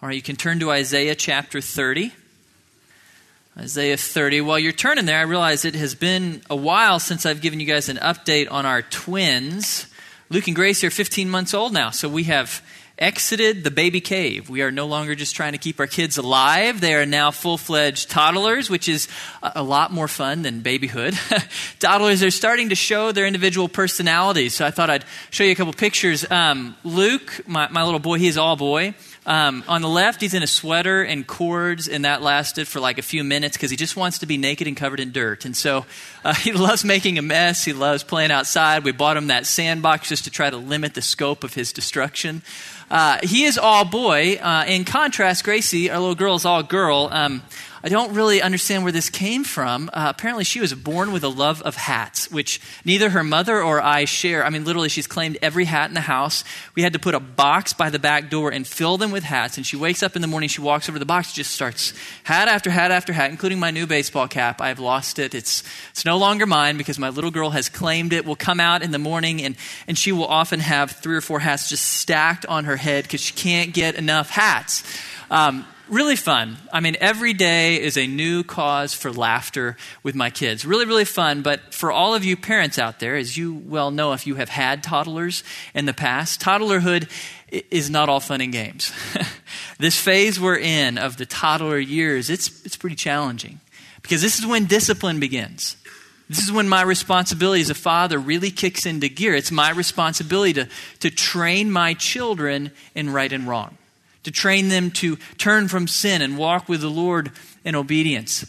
All 0.00 0.08
right, 0.08 0.14
you 0.14 0.22
can 0.22 0.36
turn 0.36 0.60
to 0.60 0.70
Isaiah 0.70 1.16
chapter 1.16 1.60
30. 1.60 2.12
Isaiah 3.58 3.96
30. 3.96 4.42
While 4.42 4.60
you're 4.60 4.70
turning 4.70 5.06
there, 5.06 5.18
I 5.18 5.22
realize 5.22 5.64
it 5.64 5.74
has 5.74 5.96
been 5.96 6.40
a 6.48 6.54
while 6.54 7.00
since 7.00 7.26
I've 7.26 7.40
given 7.40 7.58
you 7.58 7.66
guys 7.66 7.88
an 7.88 7.96
update 7.96 8.48
on 8.48 8.64
our 8.64 8.82
twins. 8.82 9.88
Luke 10.30 10.46
and 10.46 10.54
Grace 10.54 10.84
are 10.84 10.90
15 10.90 11.28
months 11.28 11.52
old 11.52 11.72
now, 11.72 11.90
so 11.90 12.08
we 12.08 12.22
have 12.24 12.62
exited 12.96 13.64
the 13.64 13.72
baby 13.72 14.00
cave. 14.00 14.48
We 14.48 14.62
are 14.62 14.70
no 14.70 14.86
longer 14.86 15.16
just 15.16 15.34
trying 15.34 15.52
to 15.52 15.58
keep 15.58 15.80
our 15.80 15.88
kids 15.88 16.16
alive. 16.16 16.80
They 16.80 16.94
are 16.94 17.04
now 17.04 17.32
full 17.32 17.58
fledged 17.58 18.08
toddlers, 18.08 18.70
which 18.70 18.88
is 18.88 19.08
a 19.42 19.64
lot 19.64 19.90
more 19.90 20.06
fun 20.06 20.42
than 20.42 20.60
babyhood. 20.60 21.18
toddlers 21.80 22.22
are 22.22 22.30
starting 22.30 22.68
to 22.68 22.76
show 22.76 23.10
their 23.10 23.26
individual 23.26 23.68
personalities. 23.68 24.54
So 24.54 24.64
I 24.64 24.70
thought 24.70 24.90
I'd 24.90 25.04
show 25.30 25.42
you 25.42 25.50
a 25.50 25.56
couple 25.56 25.72
pictures. 25.72 26.24
Um, 26.30 26.76
Luke, 26.84 27.40
my, 27.48 27.66
my 27.66 27.82
little 27.82 27.98
boy, 27.98 28.18
he 28.18 28.28
is 28.28 28.38
all 28.38 28.54
boy. 28.54 28.94
Um, 29.28 29.62
on 29.68 29.82
the 29.82 29.90
left, 29.90 30.22
he's 30.22 30.32
in 30.32 30.42
a 30.42 30.46
sweater 30.46 31.02
and 31.02 31.26
cords, 31.26 31.86
and 31.86 32.06
that 32.06 32.22
lasted 32.22 32.66
for 32.66 32.80
like 32.80 32.96
a 32.96 33.02
few 33.02 33.22
minutes 33.22 33.58
because 33.58 33.70
he 33.70 33.76
just 33.76 33.94
wants 33.94 34.20
to 34.20 34.26
be 34.26 34.38
naked 34.38 34.66
and 34.66 34.74
covered 34.74 35.00
in 35.00 35.12
dirt. 35.12 35.44
And 35.44 35.54
so 35.54 35.84
uh, 36.24 36.32
he 36.44 36.52
loves 36.52 36.82
making 36.82 37.18
a 37.18 37.22
mess. 37.22 37.62
He 37.62 37.74
loves 37.74 38.02
playing 38.02 38.30
outside. 38.30 38.84
We 38.84 38.92
bought 38.92 39.18
him 39.18 39.26
that 39.26 39.44
sandbox 39.44 40.08
just 40.08 40.24
to 40.24 40.30
try 40.30 40.48
to 40.48 40.56
limit 40.56 40.94
the 40.94 41.02
scope 41.02 41.44
of 41.44 41.52
his 41.52 41.74
destruction. 41.74 42.40
Uh, 42.90 43.18
he 43.22 43.44
is 43.44 43.58
all 43.58 43.84
boy. 43.84 44.36
Uh, 44.36 44.64
in 44.66 44.86
contrast, 44.86 45.44
Gracie, 45.44 45.90
our 45.90 45.98
little 45.98 46.14
girl, 46.14 46.34
is 46.34 46.46
all 46.46 46.62
girl. 46.62 47.10
Um, 47.12 47.42
I 47.82 47.88
don't 47.88 48.14
really 48.14 48.42
understand 48.42 48.82
where 48.82 48.92
this 48.92 49.08
came 49.08 49.44
from. 49.44 49.88
Uh, 49.92 50.12
apparently, 50.14 50.44
she 50.44 50.60
was 50.60 50.74
born 50.74 51.12
with 51.12 51.22
a 51.22 51.28
love 51.28 51.62
of 51.62 51.76
hats, 51.76 52.30
which 52.30 52.60
neither 52.84 53.10
her 53.10 53.22
mother 53.22 53.62
or 53.62 53.80
I 53.80 54.04
share. 54.04 54.44
I 54.44 54.50
mean, 54.50 54.64
literally, 54.64 54.88
she's 54.88 55.06
claimed 55.06 55.38
every 55.42 55.64
hat 55.64 55.88
in 55.88 55.94
the 55.94 56.00
house. 56.00 56.42
We 56.74 56.82
had 56.82 56.92
to 56.94 56.98
put 56.98 57.14
a 57.14 57.20
box 57.20 57.72
by 57.72 57.90
the 57.90 57.98
back 57.98 58.30
door 58.30 58.50
and 58.50 58.66
fill 58.66 58.96
them 58.96 59.10
with 59.10 59.22
hats. 59.22 59.56
And 59.56 59.66
she 59.66 59.76
wakes 59.76 60.02
up 60.02 60.16
in 60.16 60.22
the 60.22 60.28
morning, 60.28 60.48
she 60.48 60.60
walks 60.60 60.88
over 60.88 60.96
to 60.96 61.00
the 61.00 61.06
box, 61.06 61.32
just 61.32 61.52
starts 61.52 61.92
hat 62.24 62.48
after 62.48 62.70
hat 62.70 62.90
after 62.90 63.12
hat, 63.12 63.30
including 63.30 63.60
my 63.60 63.70
new 63.70 63.86
baseball 63.86 64.26
cap. 64.26 64.60
I've 64.60 64.80
lost 64.80 65.18
it. 65.18 65.34
It's, 65.34 65.62
it's 65.90 66.04
no 66.04 66.18
longer 66.18 66.46
mine 66.46 66.76
because 66.76 66.98
my 66.98 67.10
little 67.10 67.30
girl 67.30 67.50
has 67.50 67.68
claimed 67.68 68.12
it. 68.12 68.24
Will 68.24 68.36
come 68.36 68.60
out 68.60 68.82
in 68.82 68.90
the 68.90 68.98
morning, 68.98 69.42
and, 69.42 69.56
and 69.86 69.96
she 69.96 70.12
will 70.12 70.26
often 70.26 70.60
have 70.60 70.90
three 70.90 71.16
or 71.16 71.20
four 71.20 71.38
hats 71.38 71.68
just 71.68 71.84
stacked 71.84 72.44
on 72.46 72.64
her 72.64 72.76
head 72.76 73.04
because 73.04 73.20
she 73.20 73.34
can't 73.34 73.72
get 73.72 73.94
enough 73.94 74.30
hats. 74.30 74.82
Um, 75.30 75.66
really 75.90 76.16
fun. 76.16 76.56
I 76.72 76.80
mean, 76.80 76.96
every 77.00 77.32
day 77.32 77.80
is 77.80 77.96
a 77.96 78.06
new 78.06 78.42
cause 78.42 78.94
for 78.94 79.12
laughter 79.12 79.76
with 80.02 80.14
my 80.14 80.30
kids. 80.30 80.64
Really, 80.64 80.84
really 80.84 81.04
fun. 81.04 81.42
But 81.42 81.74
for 81.74 81.92
all 81.92 82.14
of 82.14 82.24
you 82.24 82.36
parents 82.36 82.78
out 82.78 83.00
there, 83.00 83.16
as 83.16 83.36
you 83.36 83.54
well 83.54 83.90
know 83.90 84.12
if 84.12 84.26
you 84.26 84.36
have 84.36 84.48
had 84.48 84.82
toddlers 84.82 85.42
in 85.74 85.86
the 85.86 85.94
past, 85.94 86.40
toddlerhood 86.40 87.10
is 87.70 87.90
not 87.90 88.08
all 88.08 88.20
fun 88.20 88.40
and 88.40 88.52
games. 88.52 88.92
this 89.78 89.98
phase 89.98 90.38
we're 90.38 90.58
in 90.58 90.98
of 90.98 91.16
the 91.16 91.26
toddler 91.26 91.78
years, 91.78 92.30
it's, 92.30 92.64
it's 92.64 92.76
pretty 92.76 92.96
challenging 92.96 93.60
because 94.02 94.22
this 94.22 94.38
is 94.38 94.46
when 94.46 94.66
discipline 94.66 95.20
begins. 95.20 95.76
This 96.28 96.40
is 96.40 96.52
when 96.52 96.68
my 96.68 96.82
responsibility 96.82 97.62
as 97.62 97.70
a 97.70 97.74
father 97.74 98.18
really 98.18 98.50
kicks 98.50 98.84
into 98.84 99.08
gear. 99.08 99.34
It's 99.34 99.50
my 99.50 99.70
responsibility 99.70 100.52
to, 100.54 100.68
to 101.00 101.10
train 101.10 101.70
my 101.70 101.94
children 101.94 102.72
in 102.94 103.10
right 103.10 103.32
and 103.32 103.48
wrong 103.48 103.78
to 104.28 104.32
train 104.32 104.68
them 104.68 104.90
to 104.90 105.16
turn 105.38 105.68
from 105.68 105.88
sin 105.88 106.20
and 106.20 106.36
walk 106.36 106.68
with 106.68 106.82
the 106.82 106.90
Lord 106.90 107.32
in 107.64 107.74
obedience. 107.74 108.44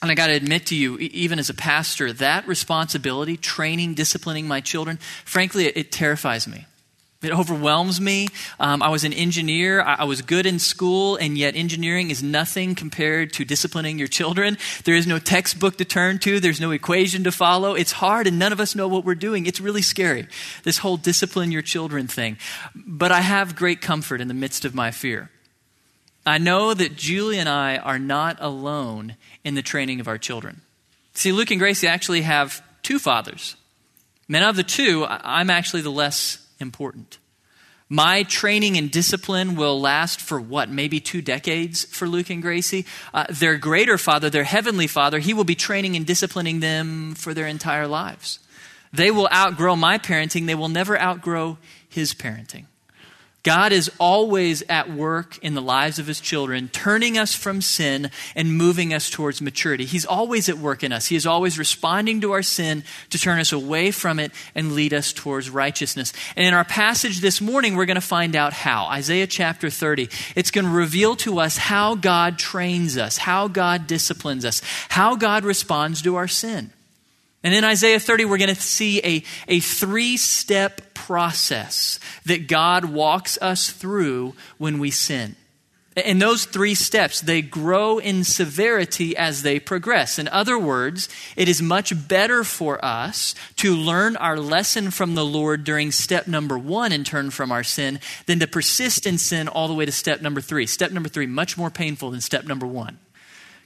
And 0.00 0.12
I 0.12 0.14
got 0.14 0.28
to 0.28 0.32
admit 0.32 0.66
to 0.66 0.76
you, 0.76 0.96
even 0.98 1.40
as 1.40 1.50
a 1.50 1.54
pastor, 1.54 2.12
that 2.12 2.46
responsibility, 2.46 3.36
training, 3.36 3.94
disciplining 3.94 4.46
my 4.46 4.60
children, 4.60 4.98
frankly, 5.24 5.66
it, 5.66 5.90
terrifies 5.90 6.46
me. 6.46 6.66
It 7.22 7.30
overwhelms 7.30 8.00
me. 8.00 8.28
Um, 8.58 8.82
I 8.82 8.88
was 8.88 9.04
an 9.04 9.12
engineer. 9.12 9.80
I, 9.80 9.94
I, 10.00 10.04
was 10.04 10.22
good 10.22 10.44
in 10.44 10.58
school, 10.58 11.16
and 11.16 11.38
yet 11.38 11.54
engineering 11.54 12.10
is 12.10 12.20
nothing 12.22 12.74
compared 12.74 13.32
to 13.34 13.44
disciplining 13.44 13.96
your 13.98 14.08
children. 14.08 14.58
There 14.84 14.96
is 14.96 15.06
no 15.06 15.20
textbook 15.20 15.76
to 15.76 15.84
turn 15.84 16.18
to, 16.20 16.40
there's 16.40 16.60
no 16.60 16.72
equation 16.72 17.22
to 17.24 17.32
follow. 17.32 17.74
It's 17.74 17.92
hard, 17.92 18.26
and 18.26 18.38
none 18.40 18.52
of 18.52 18.58
us 18.58 18.74
know 18.74 18.88
what 18.88 19.04
we're 19.04 19.14
doing. 19.14 19.46
It's 19.46 19.60
really 19.60 19.82
scary, 19.82 20.26
this 20.64 20.78
whole 20.78 20.96
discipline 20.96 21.52
your 21.52 21.62
children 21.62 22.08
thing. 22.08 22.38
But 22.74 23.12
I 23.12 23.20
have 23.20 23.54
great 23.54 23.80
comfort 23.80 24.20
in 24.20 24.26
the 24.26 24.34
midst 24.34 24.64
of 24.64 24.74
my 24.74 24.90
fear. 24.90 25.30
I 26.26 26.38
know 26.38 26.74
that 26.74 26.96
Julie 26.96 27.38
and 27.38 27.48
I 27.48 27.76
are 27.76 27.98
not 27.98 28.36
alone 28.40 29.16
in 29.44 29.54
the 29.54 29.62
training 29.62 30.00
of 30.00 30.08
our 30.08 30.18
children. 30.18 30.60
See, 31.14 31.32
Luke 31.32 31.50
and 31.50 31.60
Gracie 31.60 31.88
actually 31.88 32.22
have 32.22 32.62
two 32.82 32.98
fathers. 32.98 33.56
And 34.28 34.44
of 34.44 34.56
the 34.56 34.62
two, 34.62 35.04
I'm 35.08 35.50
actually 35.50 35.82
the 35.82 35.90
less 35.90 36.46
important. 36.58 37.18
My 37.92 38.22
training 38.22 38.78
and 38.78 38.90
discipline 38.90 39.54
will 39.54 39.78
last 39.78 40.18
for 40.18 40.40
what, 40.40 40.70
maybe 40.70 40.98
two 40.98 41.20
decades 41.20 41.84
for 41.84 42.08
Luke 42.08 42.30
and 42.30 42.40
Gracie? 42.40 42.86
Uh, 43.12 43.26
their 43.28 43.58
greater 43.58 43.98
father, 43.98 44.30
their 44.30 44.44
heavenly 44.44 44.86
father, 44.86 45.18
he 45.18 45.34
will 45.34 45.44
be 45.44 45.54
training 45.54 45.94
and 45.94 46.06
disciplining 46.06 46.60
them 46.60 47.14
for 47.14 47.34
their 47.34 47.46
entire 47.46 47.86
lives. 47.86 48.38
They 48.94 49.10
will 49.10 49.28
outgrow 49.30 49.76
my 49.76 49.98
parenting, 49.98 50.46
they 50.46 50.54
will 50.54 50.70
never 50.70 50.98
outgrow 50.98 51.58
his 51.86 52.14
parenting. 52.14 52.64
God 53.42 53.72
is 53.72 53.90
always 53.98 54.62
at 54.68 54.88
work 54.88 55.36
in 55.38 55.54
the 55.54 55.62
lives 55.62 55.98
of 55.98 56.06
his 56.06 56.20
children, 56.20 56.68
turning 56.68 57.18
us 57.18 57.34
from 57.34 57.60
sin 57.60 58.10
and 58.36 58.56
moving 58.56 58.94
us 58.94 59.10
towards 59.10 59.42
maturity. 59.42 59.84
He's 59.84 60.06
always 60.06 60.48
at 60.48 60.58
work 60.58 60.84
in 60.84 60.92
us. 60.92 61.06
He 61.06 61.16
is 61.16 61.26
always 61.26 61.58
responding 61.58 62.20
to 62.20 62.32
our 62.32 62.42
sin 62.42 62.84
to 63.10 63.18
turn 63.18 63.40
us 63.40 63.50
away 63.50 63.90
from 63.90 64.20
it 64.20 64.30
and 64.54 64.76
lead 64.76 64.94
us 64.94 65.12
towards 65.12 65.50
righteousness. 65.50 66.12
And 66.36 66.46
in 66.46 66.54
our 66.54 66.64
passage 66.64 67.20
this 67.20 67.40
morning, 67.40 67.74
we're 67.74 67.86
going 67.86 67.96
to 67.96 68.00
find 68.00 68.36
out 68.36 68.52
how. 68.52 68.86
Isaiah 68.86 69.26
chapter 69.26 69.70
30. 69.70 70.08
It's 70.36 70.52
going 70.52 70.66
to 70.66 70.70
reveal 70.70 71.16
to 71.16 71.40
us 71.40 71.56
how 71.56 71.96
God 71.96 72.38
trains 72.38 72.96
us, 72.96 73.18
how 73.18 73.48
God 73.48 73.88
disciplines 73.88 74.44
us, 74.44 74.62
how 74.88 75.16
God 75.16 75.44
responds 75.44 76.00
to 76.02 76.14
our 76.14 76.28
sin. 76.28 76.70
And 77.44 77.54
in 77.54 77.64
Isaiah 77.64 77.98
30, 77.98 78.24
we're 78.24 78.38
going 78.38 78.54
to 78.54 78.60
see 78.60 79.00
a, 79.00 79.22
a 79.48 79.60
three 79.60 80.16
step 80.16 80.94
process 80.94 81.98
that 82.24 82.46
God 82.46 82.84
walks 82.84 83.38
us 83.42 83.70
through 83.70 84.34
when 84.58 84.78
we 84.78 84.90
sin. 84.90 85.36
And 85.94 86.22
those 86.22 86.46
three 86.46 86.74
steps, 86.74 87.20
they 87.20 87.42
grow 87.42 87.98
in 87.98 88.24
severity 88.24 89.14
as 89.14 89.42
they 89.42 89.60
progress. 89.60 90.18
In 90.18 90.26
other 90.28 90.58
words, 90.58 91.08
it 91.36 91.50
is 91.50 91.60
much 91.60 92.08
better 92.08 92.44
for 92.44 92.82
us 92.82 93.34
to 93.56 93.74
learn 93.74 94.16
our 94.16 94.38
lesson 94.38 94.90
from 94.90 95.14
the 95.14 95.24
Lord 95.24 95.64
during 95.64 95.92
step 95.92 96.26
number 96.26 96.56
one 96.56 96.92
and 96.92 97.04
turn 97.04 97.30
from 97.30 97.52
our 97.52 97.62
sin 97.62 98.00
than 98.24 98.38
to 98.38 98.46
persist 98.46 99.06
in 99.06 99.18
sin 99.18 99.48
all 99.48 99.68
the 99.68 99.74
way 99.74 99.84
to 99.84 99.92
step 99.92 100.22
number 100.22 100.40
three. 100.40 100.66
Step 100.66 100.92
number 100.92 101.10
three, 101.10 101.26
much 101.26 101.58
more 101.58 101.70
painful 101.70 102.10
than 102.10 102.22
step 102.22 102.46
number 102.46 102.66
one. 102.66 102.98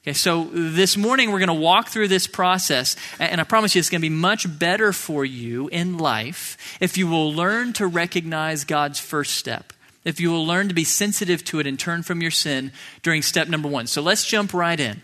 Okay, 0.07 0.13
so 0.13 0.45
this 0.53 0.97
morning 0.97 1.33
we're 1.33 1.41
going 1.41 1.49
to 1.49 1.55
walk 1.55 1.89
through 1.89 2.07
this 2.07 2.29
process, 2.29 2.95
and 3.19 3.41
I 3.41 3.45
promise 3.45 3.75
you 3.75 3.81
it's 3.81 3.91
going 3.91 4.01
to 4.01 4.09
be 4.09 4.15
much 4.15 4.47
better 4.57 4.93
for 4.93 5.25
you 5.25 5.67
in 5.67 5.99
life 5.99 6.57
if 6.79 6.97
you 6.97 7.09
will 7.09 7.33
learn 7.33 7.73
to 7.73 7.89
recognize 7.89 8.63
God's 8.63 9.01
first 9.01 9.35
step. 9.35 9.73
If 10.05 10.21
you 10.21 10.31
will 10.31 10.47
learn 10.47 10.69
to 10.69 10.75
be 10.75 10.85
sensitive 10.85 11.43
to 11.47 11.59
it 11.59 11.67
and 11.67 11.77
turn 11.77 12.05
from 12.05 12.23
your 12.23 12.31
sin 12.31 12.71
during 13.03 13.21
step 13.21 13.49
number 13.49 13.67
one. 13.67 13.89
So 13.89 14.01
let's 14.01 14.25
jump 14.25 14.55
right 14.55 14.79
in. 14.79 15.03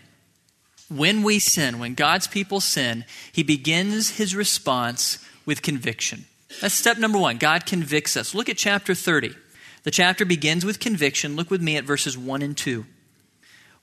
When 0.87 1.21
we 1.21 1.39
sin, 1.39 1.79
when 1.79 1.95
God's 1.95 2.27
people 2.27 2.61
sin, 2.61 3.03
He 3.29 3.43
begins 3.43 4.11
His 4.11 4.33
response 4.33 5.19
with 5.45 5.61
conviction. 5.61 6.23
That's 6.61 6.75
step 6.75 6.97
number 6.97 7.19
one. 7.19 7.39
God 7.39 7.65
convicts 7.65 8.15
us. 8.15 8.33
Look 8.33 8.47
at 8.47 8.55
chapter 8.55 8.95
30. 8.95 9.35
The 9.83 9.91
chapter 9.91 10.23
begins 10.23 10.63
with 10.63 10.79
conviction. 10.79 11.35
Look 11.35 11.51
with 11.51 11.61
me 11.61 11.75
at 11.75 11.83
verses 11.83 12.17
1 12.17 12.41
and 12.41 12.55
2. 12.55 12.85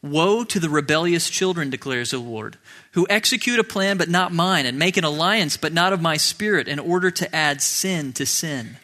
Woe 0.03 0.45
to 0.45 0.59
the 0.59 0.71
rebellious 0.71 1.29
children, 1.29 1.69
declares 1.69 2.13
the 2.13 2.19
Lord, 2.19 2.57
who 2.93 3.07
execute 3.11 3.59
a 3.59 3.65
plan 3.65 3.99
but 3.99 4.09
not 4.09 4.33
mine, 4.33 4.65
and 4.65 4.79
make 4.79 4.97
an 4.97 5.05
alliance 5.05 5.59
but 5.59 5.75
not 5.75 5.93
of 5.93 6.01
my 6.01 6.17
spirit, 6.17 6.69
in 6.69 6.79
order 6.79 7.11
to 7.11 7.35
add 7.35 7.61
sin 7.61 8.15
to 8.15 8.25
sin. 8.25 8.77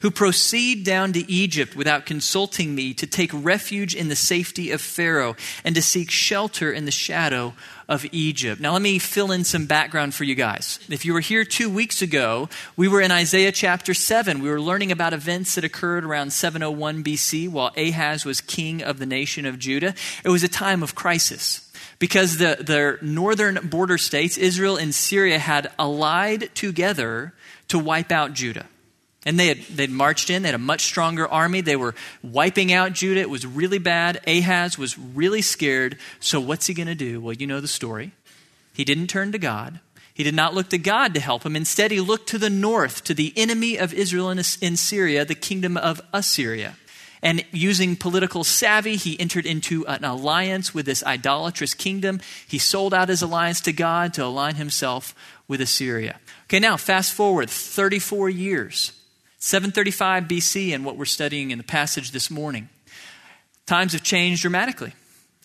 Who 0.00 0.12
proceed 0.12 0.84
down 0.84 1.12
to 1.14 1.30
Egypt 1.30 1.74
without 1.74 2.06
consulting 2.06 2.74
me, 2.74 2.94
to 2.94 3.06
take 3.06 3.30
refuge 3.34 3.94
in 3.96 4.08
the 4.08 4.16
safety 4.16 4.70
of 4.70 4.80
Pharaoh, 4.80 5.34
and 5.64 5.74
to 5.74 5.82
seek 5.82 6.10
shelter 6.10 6.72
in 6.72 6.84
the 6.84 6.92
shadow 6.92 7.54
of 7.90 8.06
Egypt. 8.12 8.60
Now, 8.60 8.72
let 8.72 8.82
me 8.82 9.00
fill 9.00 9.32
in 9.32 9.42
some 9.42 9.66
background 9.66 10.14
for 10.14 10.22
you 10.22 10.36
guys. 10.36 10.78
If 10.88 11.04
you 11.04 11.12
were 11.12 11.20
here 11.20 11.44
two 11.44 11.68
weeks 11.68 12.00
ago, 12.00 12.48
we 12.76 12.86
were 12.86 13.00
in 13.00 13.10
Isaiah 13.10 13.50
chapter 13.50 13.94
7. 13.94 14.40
We 14.40 14.48
were 14.48 14.60
learning 14.60 14.92
about 14.92 15.12
events 15.12 15.56
that 15.56 15.64
occurred 15.64 16.04
around 16.04 16.32
701 16.32 17.02
BC 17.02 17.48
while 17.50 17.72
Ahaz 17.76 18.24
was 18.24 18.40
king 18.40 18.80
of 18.80 19.00
the 19.00 19.06
nation 19.06 19.44
of 19.44 19.58
Judah. 19.58 19.94
It 20.24 20.28
was 20.28 20.44
a 20.44 20.48
time 20.48 20.84
of 20.84 20.94
crisis 20.94 21.68
because 21.98 22.38
the, 22.38 22.58
the 22.60 23.04
northern 23.04 23.68
border 23.68 23.98
states, 23.98 24.38
Israel 24.38 24.76
and 24.76 24.94
Syria, 24.94 25.40
had 25.40 25.72
allied 25.76 26.54
together 26.54 27.34
to 27.68 27.78
wipe 27.78 28.12
out 28.12 28.34
Judah. 28.34 28.66
And 29.26 29.38
they 29.38 29.48
had 29.48 29.58
they'd 29.58 29.90
marched 29.90 30.30
in, 30.30 30.42
they 30.42 30.48
had 30.48 30.54
a 30.54 30.58
much 30.58 30.82
stronger 30.82 31.28
army. 31.28 31.60
They 31.60 31.76
were 31.76 31.94
wiping 32.22 32.72
out 32.72 32.94
Judah. 32.94 33.20
It 33.20 33.28
was 33.28 33.44
really 33.44 33.78
bad. 33.78 34.20
Ahaz 34.26 34.78
was 34.78 34.98
really 34.98 35.42
scared. 35.42 35.98
So 36.20 36.40
what's 36.40 36.66
he 36.66 36.74
going 36.74 36.86
to 36.86 36.94
do? 36.94 37.20
Well, 37.20 37.34
you 37.34 37.46
know 37.46 37.60
the 37.60 37.68
story. 37.68 38.12
He 38.72 38.84
didn't 38.84 39.08
turn 39.08 39.32
to 39.32 39.38
God. 39.38 39.80
He 40.14 40.24
did 40.24 40.34
not 40.34 40.54
look 40.54 40.68
to 40.70 40.78
God 40.78 41.14
to 41.14 41.20
help 41.20 41.44
him. 41.44 41.56
Instead, 41.56 41.90
he 41.90 42.00
looked 42.00 42.28
to 42.28 42.38
the 42.38 42.50
north, 42.50 43.04
to 43.04 43.14
the 43.14 43.32
enemy 43.36 43.78
of 43.78 43.94
Israel 43.94 44.30
in, 44.30 44.38
in 44.38 44.76
Syria, 44.76 45.24
the 45.24 45.34
kingdom 45.34 45.76
of 45.76 46.00
Assyria. 46.12 46.76
And 47.22 47.44
using 47.52 47.96
political 47.96 48.44
savvy, 48.44 48.96
he 48.96 49.18
entered 49.20 49.44
into 49.46 49.86
an 49.86 50.04
alliance 50.04 50.74
with 50.74 50.86
this 50.86 51.04
idolatrous 51.04 51.74
kingdom. 51.74 52.20
He 52.48 52.58
sold 52.58 52.94
out 52.94 53.08
his 53.08 53.22
alliance 53.22 53.60
to 53.62 53.72
God 53.72 54.14
to 54.14 54.24
align 54.24 54.54
himself 54.54 55.14
with 55.46 55.60
Assyria. 55.60 56.18
Okay, 56.44 56.60
now 56.60 56.76
fast 56.76 57.12
forward 57.12 57.50
34 57.50 58.30
years, 58.30 58.92
735 59.40 60.24
BC, 60.24 60.74
and 60.74 60.84
what 60.84 60.96
we're 60.96 61.06
studying 61.06 61.50
in 61.50 61.58
the 61.58 61.64
passage 61.64 62.12
this 62.12 62.30
morning. 62.30 62.68
Times 63.66 63.92
have 63.92 64.02
changed 64.02 64.42
dramatically. 64.42 64.92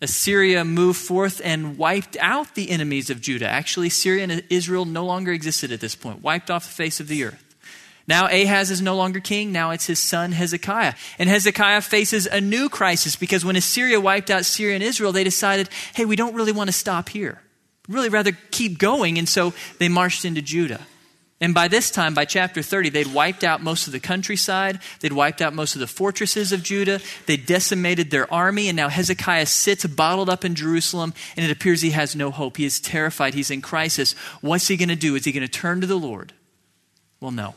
Assyria 0.02 0.66
moved 0.66 1.00
forth 1.00 1.42
and 1.44 1.78
wiped 1.78 2.18
out 2.20 2.56
the 2.56 2.70
enemies 2.70 3.10
of 3.10 3.22
Judah. 3.22 3.48
Actually, 3.48 3.90
Syria 3.90 4.24
and 4.24 4.44
Israel 4.50 4.84
no 4.84 5.06
longer 5.06 5.32
existed 5.32 5.72
at 5.72 5.80
this 5.80 5.96
point, 5.96 6.22
wiped 6.22 6.52
off 6.52 6.66
the 6.66 6.74
face 6.74 7.00
of 7.00 7.08
the 7.08 7.24
earth. 7.24 7.42
Now 8.08 8.28
Ahaz 8.28 8.70
is 8.70 8.82
no 8.82 8.96
longer 8.96 9.20
king. 9.20 9.52
Now 9.52 9.72
it's 9.72 9.88
his 9.88 10.00
son 10.00 10.34
Hezekiah. 10.34 10.94
And 11.18 11.30
Hezekiah 11.30 11.82
faces 11.82 12.28
a 12.28 12.42
new 12.42 12.70
crisis 12.70 13.16
because 13.16 13.44
when 13.46 13.56
Assyria 13.56 14.00
wiped 14.00 14.30
out 14.30 14.46
Syria 14.46 14.76
and 14.76 14.84
Israel, 14.84 15.12
they 15.12 15.24
decided, 15.24 15.70
hey, 15.94 16.06
we 16.06 16.16
don't 16.16 16.36
really 16.36 16.52
want 16.52 16.68
to 16.68 16.74
stop 16.74 17.10
here. 17.10 17.42
We'd 17.88 17.96
really 17.96 18.10
rather 18.10 18.34
keep 18.52 18.78
going. 18.78 19.18
And 19.18 19.28
so 19.28 19.54
they 19.80 19.90
marched 19.90 20.26
into 20.26 20.42
Judah. 20.42 20.82
And 21.42 21.54
by 21.54 21.68
this 21.68 21.92
time, 21.92 22.14
by 22.14 22.24
chapter 22.24 22.62
30, 22.62 22.90
they'd 22.90 23.14
wiped 23.14 23.44
out 23.44 23.62
most 23.62 23.88
of 23.88 23.94
the 23.94 24.00
countryside. 24.00 24.80
They'd 25.02 25.12
wiped 25.12 25.42
out 25.42 25.54
most 25.54 25.76
of 25.76 25.82
the 25.82 25.88
fortresses 25.88 26.54
of 26.54 26.64
Judah. 26.64 27.02
They 27.26 27.36
decimated 27.36 28.10
their 28.10 28.32
army. 28.34 28.70
And 28.70 28.78
now 28.78 28.88
Hezekiah 28.88 29.48
sits 29.48 29.86
bottled 29.86 30.30
up 30.30 30.46
in 30.46 30.56
Jerusalem, 30.56 31.14
and 31.36 31.46
it 31.46 31.52
appears 31.52 31.82
he 31.82 31.92
has 31.92 32.16
no 32.16 32.32
hope. 32.32 32.56
He 32.56 32.64
is 32.64 32.80
terrified. 32.80 33.34
He's 33.34 33.52
in 33.52 33.62
crisis. 33.62 34.14
What's 34.40 34.70
he 34.70 34.78
going 34.78 34.90
to 34.90 34.96
do? 34.96 35.16
Is 35.16 35.26
he 35.26 35.34
going 35.34 35.46
to 35.46 35.52
turn 35.52 35.82
to 35.82 35.88
the 35.88 36.00
Lord? 36.00 36.32
Well, 37.20 37.32
no. 37.32 37.56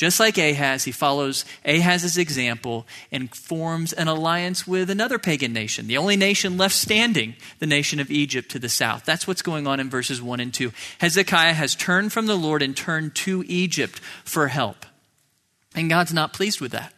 Just 0.00 0.18
like 0.18 0.38
Ahaz, 0.38 0.84
he 0.84 0.92
follows 0.92 1.44
Ahaz's 1.62 2.16
example 2.16 2.86
and 3.12 3.34
forms 3.34 3.92
an 3.92 4.08
alliance 4.08 4.66
with 4.66 4.88
another 4.88 5.18
pagan 5.18 5.52
nation, 5.52 5.88
the 5.88 5.98
only 5.98 6.16
nation 6.16 6.56
left 6.56 6.74
standing, 6.74 7.34
the 7.58 7.66
nation 7.66 8.00
of 8.00 8.10
Egypt 8.10 8.50
to 8.52 8.58
the 8.58 8.70
south. 8.70 9.04
That's 9.04 9.26
what's 9.26 9.42
going 9.42 9.66
on 9.66 9.78
in 9.78 9.90
verses 9.90 10.22
1 10.22 10.40
and 10.40 10.54
2. 10.54 10.72
Hezekiah 11.00 11.52
has 11.52 11.74
turned 11.74 12.14
from 12.14 12.24
the 12.24 12.34
Lord 12.34 12.62
and 12.62 12.74
turned 12.74 13.14
to 13.16 13.44
Egypt 13.46 13.98
for 14.24 14.48
help. 14.48 14.86
And 15.74 15.90
God's 15.90 16.14
not 16.14 16.32
pleased 16.32 16.62
with 16.62 16.72
that. 16.72 16.94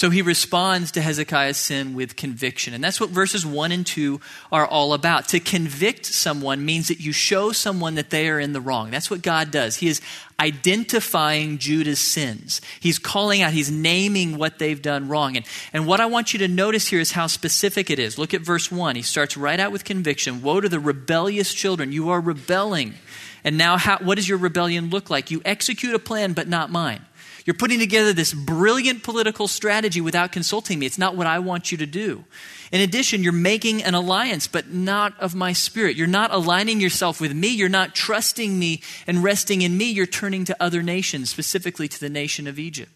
So 0.00 0.08
he 0.08 0.22
responds 0.22 0.92
to 0.92 1.02
Hezekiah's 1.02 1.58
sin 1.58 1.92
with 1.92 2.16
conviction. 2.16 2.72
And 2.72 2.82
that's 2.82 2.98
what 2.98 3.10
verses 3.10 3.44
1 3.44 3.70
and 3.70 3.86
2 3.86 4.18
are 4.50 4.66
all 4.66 4.94
about. 4.94 5.28
To 5.28 5.40
convict 5.40 6.06
someone 6.06 6.64
means 6.64 6.88
that 6.88 7.00
you 7.00 7.12
show 7.12 7.52
someone 7.52 7.96
that 7.96 8.08
they 8.08 8.30
are 8.30 8.40
in 8.40 8.54
the 8.54 8.62
wrong. 8.62 8.90
That's 8.90 9.10
what 9.10 9.20
God 9.20 9.50
does. 9.50 9.76
He 9.76 9.88
is 9.88 10.00
identifying 10.40 11.58
Judah's 11.58 11.98
sins. 11.98 12.62
He's 12.80 12.98
calling 12.98 13.42
out, 13.42 13.52
he's 13.52 13.70
naming 13.70 14.38
what 14.38 14.58
they've 14.58 14.80
done 14.80 15.08
wrong. 15.08 15.36
And, 15.36 15.44
and 15.74 15.86
what 15.86 16.00
I 16.00 16.06
want 16.06 16.32
you 16.32 16.38
to 16.38 16.48
notice 16.48 16.88
here 16.88 17.00
is 17.00 17.12
how 17.12 17.26
specific 17.26 17.90
it 17.90 17.98
is. 17.98 18.16
Look 18.16 18.32
at 18.32 18.40
verse 18.40 18.72
1. 18.72 18.96
He 18.96 19.02
starts 19.02 19.36
right 19.36 19.60
out 19.60 19.70
with 19.70 19.84
conviction 19.84 20.40
Woe 20.40 20.62
to 20.62 20.70
the 20.70 20.80
rebellious 20.80 21.52
children. 21.52 21.92
You 21.92 22.08
are 22.08 22.22
rebelling. 22.22 22.94
And 23.44 23.58
now, 23.58 23.76
how, 23.76 23.98
what 23.98 24.14
does 24.14 24.26
your 24.26 24.38
rebellion 24.38 24.88
look 24.88 25.10
like? 25.10 25.30
You 25.30 25.42
execute 25.44 25.94
a 25.94 25.98
plan, 25.98 26.32
but 26.32 26.48
not 26.48 26.70
mine. 26.70 27.04
You're 27.44 27.54
putting 27.54 27.78
together 27.78 28.12
this 28.12 28.32
brilliant 28.32 29.02
political 29.02 29.48
strategy 29.48 30.00
without 30.00 30.32
consulting 30.32 30.78
me. 30.78 30.86
It's 30.86 30.98
not 30.98 31.16
what 31.16 31.26
I 31.26 31.38
want 31.38 31.72
you 31.72 31.78
to 31.78 31.86
do. 31.86 32.24
In 32.72 32.80
addition, 32.80 33.22
you're 33.22 33.32
making 33.32 33.82
an 33.82 33.94
alliance, 33.94 34.46
but 34.46 34.70
not 34.70 35.18
of 35.18 35.34
my 35.34 35.52
spirit. 35.52 35.96
You're 35.96 36.06
not 36.06 36.32
aligning 36.32 36.80
yourself 36.80 37.20
with 37.20 37.34
me. 37.34 37.48
You're 37.48 37.68
not 37.68 37.94
trusting 37.94 38.58
me 38.58 38.82
and 39.06 39.24
resting 39.24 39.62
in 39.62 39.76
me. 39.76 39.90
You're 39.90 40.06
turning 40.06 40.44
to 40.44 40.62
other 40.62 40.82
nations, 40.82 41.30
specifically 41.30 41.88
to 41.88 41.98
the 41.98 42.10
nation 42.10 42.46
of 42.46 42.58
Egypt. 42.58 42.92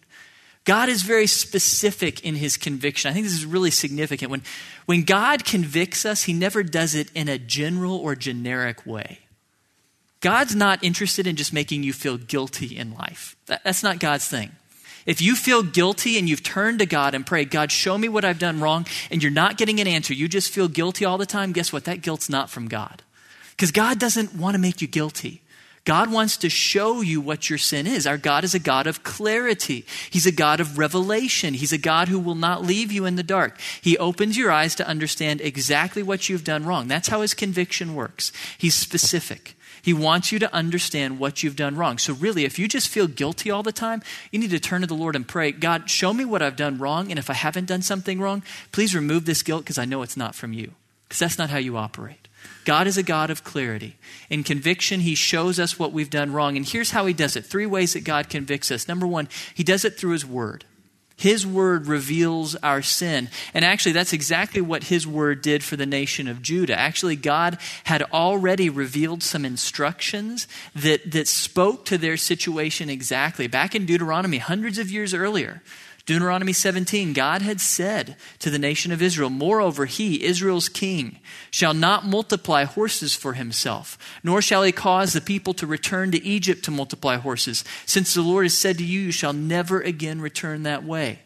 God 0.64 0.88
is 0.88 1.02
very 1.02 1.26
specific 1.26 2.24
in 2.24 2.36
his 2.36 2.56
conviction. 2.56 3.10
I 3.10 3.14
think 3.14 3.26
this 3.26 3.34
is 3.34 3.44
really 3.44 3.70
significant. 3.70 4.30
When, 4.30 4.42
when 4.86 5.02
God 5.02 5.44
convicts 5.44 6.06
us, 6.06 6.22
he 6.22 6.32
never 6.32 6.62
does 6.62 6.94
it 6.94 7.10
in 7.14 7.28
a 7.28 7.38
general 7.38 7.96
or 7.96 8.14
generic 8.14 8.86
way. 8.86 9.18
God's 10.24 10.56
not 10.56 10.82
interested 10.82 11.26
in 11.26 11.36
just 11.36 11.52
making 11.52 11.82
you 11.82 11.92
feel 11.92 12.16
guilty 12.16 12.78
in 12.78 12.94
life. 12.94 13.36
That, 13.44 13.62
that's 13.62 13.82
not 13.82 13.98
God's 13.98 14.26
thing. 14.26 14.52
If 15.04 15.20
you 15.20 15.36
feel 15.36 15.62
guilty 15.62 16.18
and 16.18 16.26
you've 16.26 16.42
turned 16.42 16.78
to 16.78 16.86
God 16.86 17.14
and 17.14 17.26
prayed, 17.26 17.50
God, 17.50 17.70
show 17.70 17.98
me 17.98 18.08
what 18.08 18.24
I've 18.24 18.38
done 18.38 18.58
wrong, 18.58 18.86
and 19.10 19.22
you're 19.22 19.30
not 19.30 19.58
getting 19.58 19.80
an 19.80 19.86
answer, 19.86 20.14
you 20.14 20.26
just 20.26 20.50
feel 20.50 20.66
guilty 20.66 21.04
all 21.04 21.18
the 21.18 21.26
time, 21.26 21.52
guess 21.52 21.74
what? 21.74 21.84
That 21.84 22.00
guilt's 22.00 22.30
not 22.30 22.48
from 22.48 22.68
God. 22.68 23.02
Because 23.50 23.70
God 23.70 23.98
doesn't 23.98 24.34
want 24.34 24.54
to 24.54 24.58
make 24.58 24.80
you 24.80 24.88
guilty. 24.88 25.42
God 25.84 26.10
wants 26.10 26.38
to 26.38 26.48
show 26.48 27.02
you 27.02 27.20
what 27.20 27.50
your 27.50 27.58
sin 27.58 27.86
is. 27.86 28.06
Our 28.06 28.16
God 28.16 28.44
is 28.44 28.54
a 28.54 28.58
God 28.58 28.86
of 28.86 29.02
clarity. 29.02 29.84
He's 30.08 30.24
a 30.24 30.32
God 30.32 30.58
of 30.58 30.78
revelation. 30.78 31.52
He's 31.52 31.74
a 31.74 31.76
God 31.76 32.08
who 32.08 32.18
will 32.18 32.34
not 32.34 32.64
leave 32.64 32.90
you 32.90 33.04
in 33.04 33.16
the 33.16 33.22
dark. 33.22 33.60
He 33.82 33.98
opens 33.98 34.38
your 34.38 34.50
eyes 34.50 34.74
to 34.76 34.88
understand 34.88 35.42
exactly 35.42 36.02
what 36.02 36.30
you've 36.30 36.44
done 36.44 36.64
wrong. 36.64 36.88
That's 36.88 37.08
how 37.08 37.20
his 37.20 37.34
conviction 37.34 37.94
works. 37.94 38.32
He's 38.56 38.74
specific. 38.74 39.54
He 39.84 39.92
wants 39.92 40.32
you 40.32 40.38
to 40.38 40.54
understand 40.54 41.18
what 41.18 41.42
you've 41.42 41.56
done 41.56 41.76
wrong. 41.76 41.98
So, 41.98 42.14
really, 42.14 42.46
if 42.46 42.58
you 42.58 42.68
just 42.68 42.88
feel 42.88 43.06
guilty 43.06 43.50
all 43.50 43.62
the 43.62 43.70
time, 43.70 44.00
you 44.30 44.38
need 44.38 44.48
to 44.48 44.58
turn 44.58 44.80
to 44.80 44.86
the 44.86 44.94
Lord 44.94 45.14
and 45.14 45.28
pray 45.28 45.52
God, 45.52 45.90
show 45.90 46.14
me 46.14 46.24
what 46.24 46.40
I've 46.40 46.56
done 46.56 46.78
wrong. 46.78 47.10
And 47.10 47.18
if 47.18 47.28
I 47.28 47.34
haven't 47.34 47.66
done 47.66 47.82
something 47.82 48.18
wrong, 48.18 48.42
please 48.72 48.94
remove 48.94 49.26
this 49.26 49.42
guilt 49.42 49.62
because 49.62 49.76
I 49.76 49.84
know 49.84 50.00
it's 50.00 50.16
not 50.16 50.34
from 50.34 50.54
you. 50.54 50.72
Because 51.06 51.18
that's 51.18 51.36
not 51.36 51.50
how 51.50 51.58
you 51.58 51.76
operate. 51.76 52.28
God 52.64 52.86
is 52.86 52.96
a 52.96 53.02
God 53.02 53.28
of 53.28 53.44
clarity. 53.44 53.96
In 54.30 54.42
conviction, 54.42 55.00
He 55.00 55.14
shows 55.14 55.60
us 55.60 55.78
what 55.78 55.92
we've 55.92 56.08
done 56.08 56.32
wrong. 56.32 56.56
And 56.56 56.66
here's 56.66 56.92
how 56.92 57.04
He 57.04 57.12
does 57.12 57.36
it 57.36 57.44
three 57.44 57.66
ways 57.66 57.92
that 57.92 58.04
God 58.04 58.30
convicts 58.30 58.70
us. 58.70 58.88
Number 58.88 59.06
one, 59.06 59.28
He 59.52 59.64
does 59.64 59.84
it 59.84 59.98
through 59.98 60.12
His 60.12 60.24
Word. 60.24 60.64
His 61.16 61.46
word 61.46 61.86
reveals 61.86 62.56
our 62.56 62.82
sin. 62.82 63.28
And 63.52 63.64
actually, 63.64 63.92
that's 63.92 64.12
exactly 64.12 64.60
what 64.60 64.84
his 64.84 65.06
word 65.06 65.42
did 65.42 65.62
for 65.62 65.76
the 65.76 65.86
nation 65.86 66.26
of 66.26 66.42
Judah. 66.42 66.78
Actually, 66.78 67.16
God 67.16 67.58
had 67.84 68.02
already 68.12 68.68
revealed 68.68 69.22
some 69.22 69.44
instructions 69.44 70.48
that, 70.74 71.12
that 71.12 71.28
spoke 71.28 71.84
to 71.86 71.98
their 71.98 72.16
situation 72.16 72.90
exactly. 72.90 73.46
Back 73.46 73.74
in 73.74 73.86
Deuteronomy, 73.86 74.38
hundreds 74.38 74.78
of 74.78 74.90
years 74.90 75.14
earlier, 75.14 75.62
Deuteronomy 76.06 76.52
17, 76.52 77.14
God 77.14 77.40
had 77.40 77.62
said 77.62 78.16
to 78.38 78.50
the 78.50 78.58
nation 78.58 78.92
of 78.92 79.00
Israel, 79.00 79.30
Moreover, 79.30 79.86
he, 79.86 80.22
Israel's 80.22 80.68
king, 80.68 81.18
shall 81.50 81.72
not 81.72 82.06
multiply 82.06 82.64
horses 82.64 83.14
for 83.14 83.32
himself, 83.32 83.96
nor 84.22 84.42
shall 84.42 84.62
he 84.64 84.72
cause 84.72 85.14
the 85.14 85.22
people 85.22 85.54
to 85.54 85.66
return 85.66 86.10
to 86.10 86.22
Egypt 86.22 86.62
to 86.64 86.70
multiply 86.70 87.16
horses, 87.16 87.64
since 87.86 88.12
the 88.12 88.20
Lord 88.20 88.44
has 88.44 88.56
said 88.56 88.76
to 88.78 88.84
you, 88.84 89.00
You 89.00 89.12
shall 89.12 89.32
never 89.32 89.80
again 89.80 90.20
return 90.20 90.64
that 90.64 90.84
way. 90.84 91.20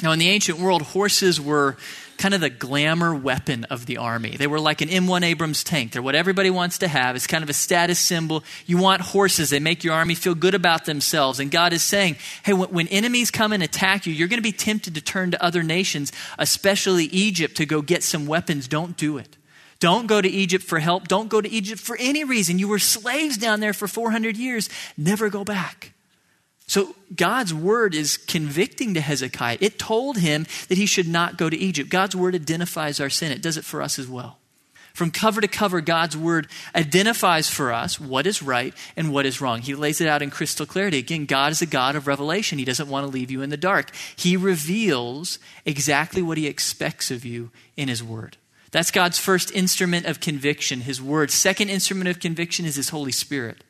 Now, 0.00 0.12
in 0.12 0.20
the 0.20 0.28
ancient 0.28 0.60
world, 0.60 0.82
horses 0.82 1.40
were 1.40 1.76
kind 2.18 2.32
of 2.32 2.40
the 2.40 2.50
glamour 2.50 3.14
weapon 3.14 3.64
of 3.64 3.86
the 3.86 3.96
army. 3.96 4.36
They 4.36 4.46
were 4.46 4.60
like 4.60 4.80
an 4.80 4.88
M1 4.88 5.24
Abrams 5.24 5.64
tank. 5.64 5.90
They're 5.90 6.02
what 6.02 6.14
everybody 6.14 6.50
wants 6.50 6.78
to 6.78 6.88
have. 6.88 7.16
It's 7.16 7.26
kind 7.26 7.42
of 7.42 7.50
a 7.50 7.54
status 7.54 7.98
symbol. 7.98 8.44
You 8.66 8.76
want 8.76 9.02
horses. 9.02 9.50
They 9.50 9.58
make 9.58 9.82
your 9.82 9.94
army 9.94 10.14
feel 10.14 10.36
good 10.36 10.54
about 10.54 10.84
themselves. 10.84 11.40
And 11.40 11.50
God 11.50 11.72
is 11.72 11.82
saying, 11.82 12.16
hey, 12.44 12.52
when, 12.52 12.86
enemies 12.88 13.32
come 13.32 13.52
and 13.52 13.62
attack 13.62 14.06
you, 14.06 14.12
you're 14.12 14.28
going 14.28 14.38
to 14.38 14.42
be 14.42 14.52
tempted 14.52 14.94
to 14.94 15.00
turn 15.00 15.32
to 15.32 15.42
other 15.42 15.64
nations, 15.64 16.12
especially 16.38 17.06
Egypt, 17.06 17.56
to 17.56 17.66
go 17.66 17.82
get 17.82 18.04
some 18.04 18.26
weapons. 18.26 18.68
Don't 18.68 18.96
do 18.96 19.18
it. 19.18 19.36
Don't 19.80 20.06
go 20.06 20.20
to 20.20 20.28
Egypt 20.28 20.64
for 20.64 20.78
help. 20.78 21.08
Don't 21.08 21.28
go 21.28 21.40
to 21.40 21.48
Egypt 21.48 21.80
for 21.80 21.96
any 21.98 22.22
reason. 22.22 22.58
You 22.58 22.68
were 22.68 22.80
slaves 22.80 23.36
down 23.36 23.58
there 23.60 23.72
for 23.72 23.88
400 23.88 24.36
years. 24.36 24.68
Never 24.96 25.28
go 25.28 25.44
back. 25.44 25.92
So 26.68 26.94
God's 27.16 27.52
word 27.52 27.94
is 27.94 28.18
convicting 28.18 28.94
to 28.94 29.00
Hezekiah. 29.00 29.58
It 29.60 29.78
told 29.78 30.18
him 30.18 30.46
that 30.68 30.78
he 30.78 30.86
should 30.86 31.08
not 31.08 31.38
go 31.38 31.50
to 31.50 31.56
Egypt. 31.56 31.90
God's 31.90 32.14
word 32.14 32.34
identifies 32.34 33.00
our 33.00 33.10
sin, 33.10 33.32
it 33.32 33.42
does 33.42 33.56
it 33.56 33.64
for 33.64 33.82
us 33.82 33.98
as 33.98 34.06
well. 34.06 34.38
From 34.92 35.10
cover 35.12 35.40
to 35.40 35.48
cover, 35.48 35.80
God's 35.80 36.16
word 36.16 36.48
identifies 36.74 37.48
for 37.48 37.72
us 37.72 38.00
what 38.00 38.26
is 38.26 38.42
right 38.42 38.74
and 38.96 39.12
what 39.12 39.26
is 39.26 39.40
wrong. 39.40 39.60
He 39.60 39.76
lays 39.76 40.00
it 40.00 40.08
out 40.08 40.22
in 40.22 40.30
crystal 40.30 40.66
clarity. 40.66 40.98
Again, 40.98 41.24
God 41.24 41.52
is 41.52 41.62
a 41.62 41.66
God 41.66 41.94
of 41.94 42.08
revelation. 42.08 42.58
He 42.58 42.64
doesn't 42.64 42.88
want 42.88 43.06
to 43.06 43.12
leave 43.12 43.30
you 43.30 43.40
in 43.40 43.50
the 43.50 43.56
dark. 43.56 43.92
He 44.16 44.36
reveals 44.36 45.38
exactly 45.64 46.20
what 46.20 46.36
he 46.36 46.48
expects 46.48 47.12
of 47.12 47.24
you 47.24 47.52
in 47.76 47.88
his 47.88 48.02
word. 48.02 48.38
That's 48.72 48.90
God's 48.90 49.18
first 49.18 49.52
instrument 49.52 50.06
of 50.06 50.20
conviction, 50.20 50.80
his 50.80 51.00
word. 51.00 51.30
Second 51.30 51.70
instrument 51.70 52.08
of 52.08 52.18
conviction 52.18 52.66
is 52.66 52.74
his 52.74 52.88
Holy 52.88 53.12
Spirit. 53.12 53.62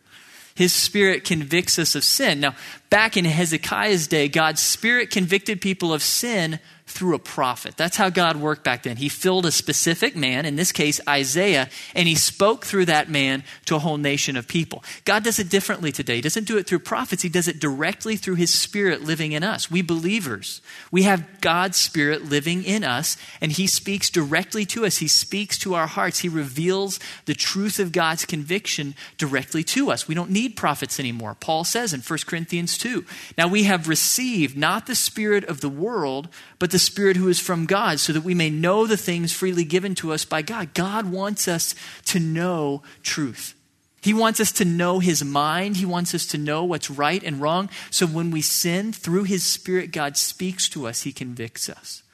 His 0.58 0.72
Spirit 0.72 1.22
convicts 1.22 1.78
us 1.78 1.94
of 1.94 2.02
sin. 2.02 2.40
Now, 2.40 2.56
back 2.90 3.16
in 3.16 3.24
Hezekiah's 3.24 4.08
day, 4.08 4.26
God's 4.26 4.60
Spirit 4.60 5.08
convicted 5.08 5.60
people 5.60 5.94
of 5.94 6.02
sin 6.02 6.58
through 6.88 7.14
a 7.14 7.18
prophet. 7.18 7.76
That's 7.76 7.96
how 7.96 8.10
God 8.10 8.36
worked 8.36 8.64
back 8.64 8.82
then. 8.82 8.96
He 8.96 9.08
filled 9.08 9.46
a 9.46 9.52
specific 9.52 10.16
man, 10.16 10.46
in 10.46 10.56
this 10.56 10.72
case 10.72 11.00
Isaiah, 11.08 11.68
and 11.94 12.08
he 12.08 12.14
spoke 12.14 12.64
through 12.64 12.86
that 12.86 13.08
man 13.08 13.44
to 13.66 13.76
a 13.76 13.78
whole 13.78 13.98
nation 13.98 14.36
of 14.36 14.48
people. 14.48 14.82
God 15.04 15.24
does 15.24 15.38
it 15.38 15.48
differently 15.48 15.92
today. 15.92 16.16
He 16.16 16.20
doesn't 16.22 16.46
do 16.46 16.56
it 16.56 16.66
through 16.66 16.80
prophets, 16.80 17.22
he 17.22 17.28
does 17.28 17.48
it 17.48 17.60
directly 17.60 18.16
through 18.16 18.36
his 18.36 18.52
spirit 18.52 19.02
living 19.02 19.32
in 19.32 19.42
us. 19.42 19.70
We 19.70 19.82
believers, 19.82 20.60
we 20.90 21.02
have 21.04 21.40
God's 21.40 21.76
spirit 21.76 22.24
living 22.24 22.64
in 22.64 22.84
us, 22.84 23.16
and 23.40 23.52
he 23.52 23.66
speaks 23.66 24.10
directly 24.10 24.64
to 24.66 24.86
us. 24.86 24.98
He 24.98 25.08
speaks 25.08 25.58
to 25.58 25.74
our 25.74 25.86
hearts. 25.86 26.20
He 26.20 26.28
reveals 26.28 26.98
the 27.26 27.34
truth 27.34 27.78
of 27.78 27.92
God's 27.92 28.24
conviction 28.24 28.94
directly 29.16 29.62
to 29.64 29.90
us. 29.90 30.08
We 30.08 30.14
don't 30.14 30.30
need 30.30 30.56
prophets 30.56 30.98
anymore. 30.98 31.36
Paul 31.38 31.64
says 31.64 31.92
in 31.92 32.00
1 32.00 32.18
Corinthians 32.26 32.78
2. 32.78 33.04
Now 33.36 33.48
we 33.48 33.64
have 33.64 33.88
received 33.88 34.56
not 34.56 34.86
the 34.86 34.94
spirit 34.94 35.44
of 35.44 35.60
the 35.60 35.68
world, 35.68 36.28
but 36.58 36.70
the 36.70 36.77
the 36.78 36.84
Spirit 36.84 37.16
who 37.16 37.26
is 37.26 37.40
from 37.40 37.66
God, 37.66 37.98
so 37.98 38.12
that 38.12 38.20
we 38.20 38.34
may 38.34 38.50
know 38.50 38.86
the 38.86 38.96
things 38.96 39.32
freely 39.32 39.64
given 39.64 39.96
to 39.96 40.12
us 40.12 40.24
by 40.24 40.42
God. 40.42 40.74
God 40.74 41.10
wants 41.10 41.48
us 41.48 41.74
to 42.04 42.20
know 42.20 42.84
truth. 43.02 43.56
He 44.00 44.14
wants 44.14 44.38
us 44.38 44.52
to 44.52 44.64
know 44.64 45.00
His 45.00 45.24
mind. 45.24 45.78
He 45.78 45.84
wants 45.84 46.14
us 46.14 46.24
to 46.26 46.38
know 46.38 46.62
what's 46.62 46.88
right 46.88 47.20
and 47.24 47.40
wrong. 47.40 47.68
So 47.90 48.06
when 48.06 48.30
we 48.30 48.42
sin, 48.42 48.92
through 48.92 49.24
His 49.24 49.42
Spirit, 49.42 49.90
God 49.90 50.16
speaks 50.16 50.68
to 50.68 50.86
us, 50.86 51.02
He 51.02 51.10
convicts 51.10 51.68
us. 51.68 52.04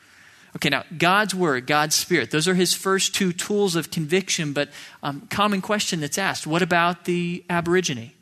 Okay, 0.57 0.71
now, 0.71 0.85
God's 0.97 1.35
Word, 1.35 1.67
God's 1.67 1.95
Spirit, 1.95 2.31
those 2.31 2.49
are 2.49 2.55
His 2.55 2.73
first 2.73 3.15
two 3.15 3.35
tools 3.35 3.77
of 3.77 3.91
conviction, 3.91 4.55
but 4.55 4.71
um, 5.03 5.27
common 5.29 5.61
question 5.61 6.01
that's 6.01 6.17
asked 6.17 6.47
what 6.47 6.63
about 6.63 7.05
the 7.05 7.45
Aborigine? 7.51 8.13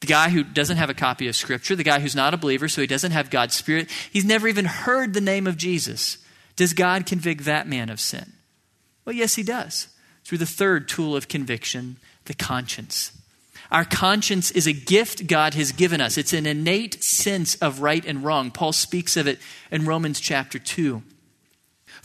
The 0.00 0.06
guy 0.06 0.28
who 0.28 0.44
doesn't 0.44 0.76
have 0.76 0.90
a 0.90 0.94
copy 0.94 1.26
of 1.28 1.36
Scripture, 1.36 1.74
the 1.74 1.82
guy 1.82 2.00
who's 2.00 2.14
not 2.14 2.34
a 2.34 2.38
believer, 2.38 2.68
so 2.68 2.80
he 2.80 2.86
doesn't 2.86 3.12
have 3.12 3.30
God's 3.30 3.54
Spirit, 3.54 3.90
he's 4.12 4.24
never 4.24 4.46
even 4.46 4.64
heard 4.64 5.12
the 5.12 5.20
name 5.20 5.46
of 5.46 5.56
Jesus. 5.56 6.18
Does 6.56 6.72
God 6.72 7.06
convict 7.06 7.44
that 7.44 7.68
man 7.68 7.90
of 7.90 8.00
sin? 8.00 8.32
Well, 9.04 9.14
yes, 9.14 9.34
he 9.34 9.42
does. 9.42 9.88
Through 10.24 10.38
the 10.38 10.46
third 10.46 10.88
tool 10.88 11.16
of 11.16 11.28
conviction, 11.28 11.96
the 12.26 12.34
conscience. 12.34 13.12
Our 13.70 13.84
conscience 13.84 14.50
is 14.50 14.66
a 14.66 14.72
gift 14.72 15.26
God 15.26 15.54
has 15.54 15.72
given 15.72 16.00
us. 16.00 16.16
It's 16.16 16.32
an 16.32 16.46
innate 16.46 17.02
sense 17.02 17.54
of 17.56 17.80
right 17.80 18.04
and 18.04 18.24
wrong. 18.24 18.50
Paul 18.50 18.72
speaks 18.72 19.16
of 19.16 19.26
it 19.26 19.38
in 19.70 19.84
Romans 19.84 20.20
chapter 20.20 20.58
2. 20.58 21.02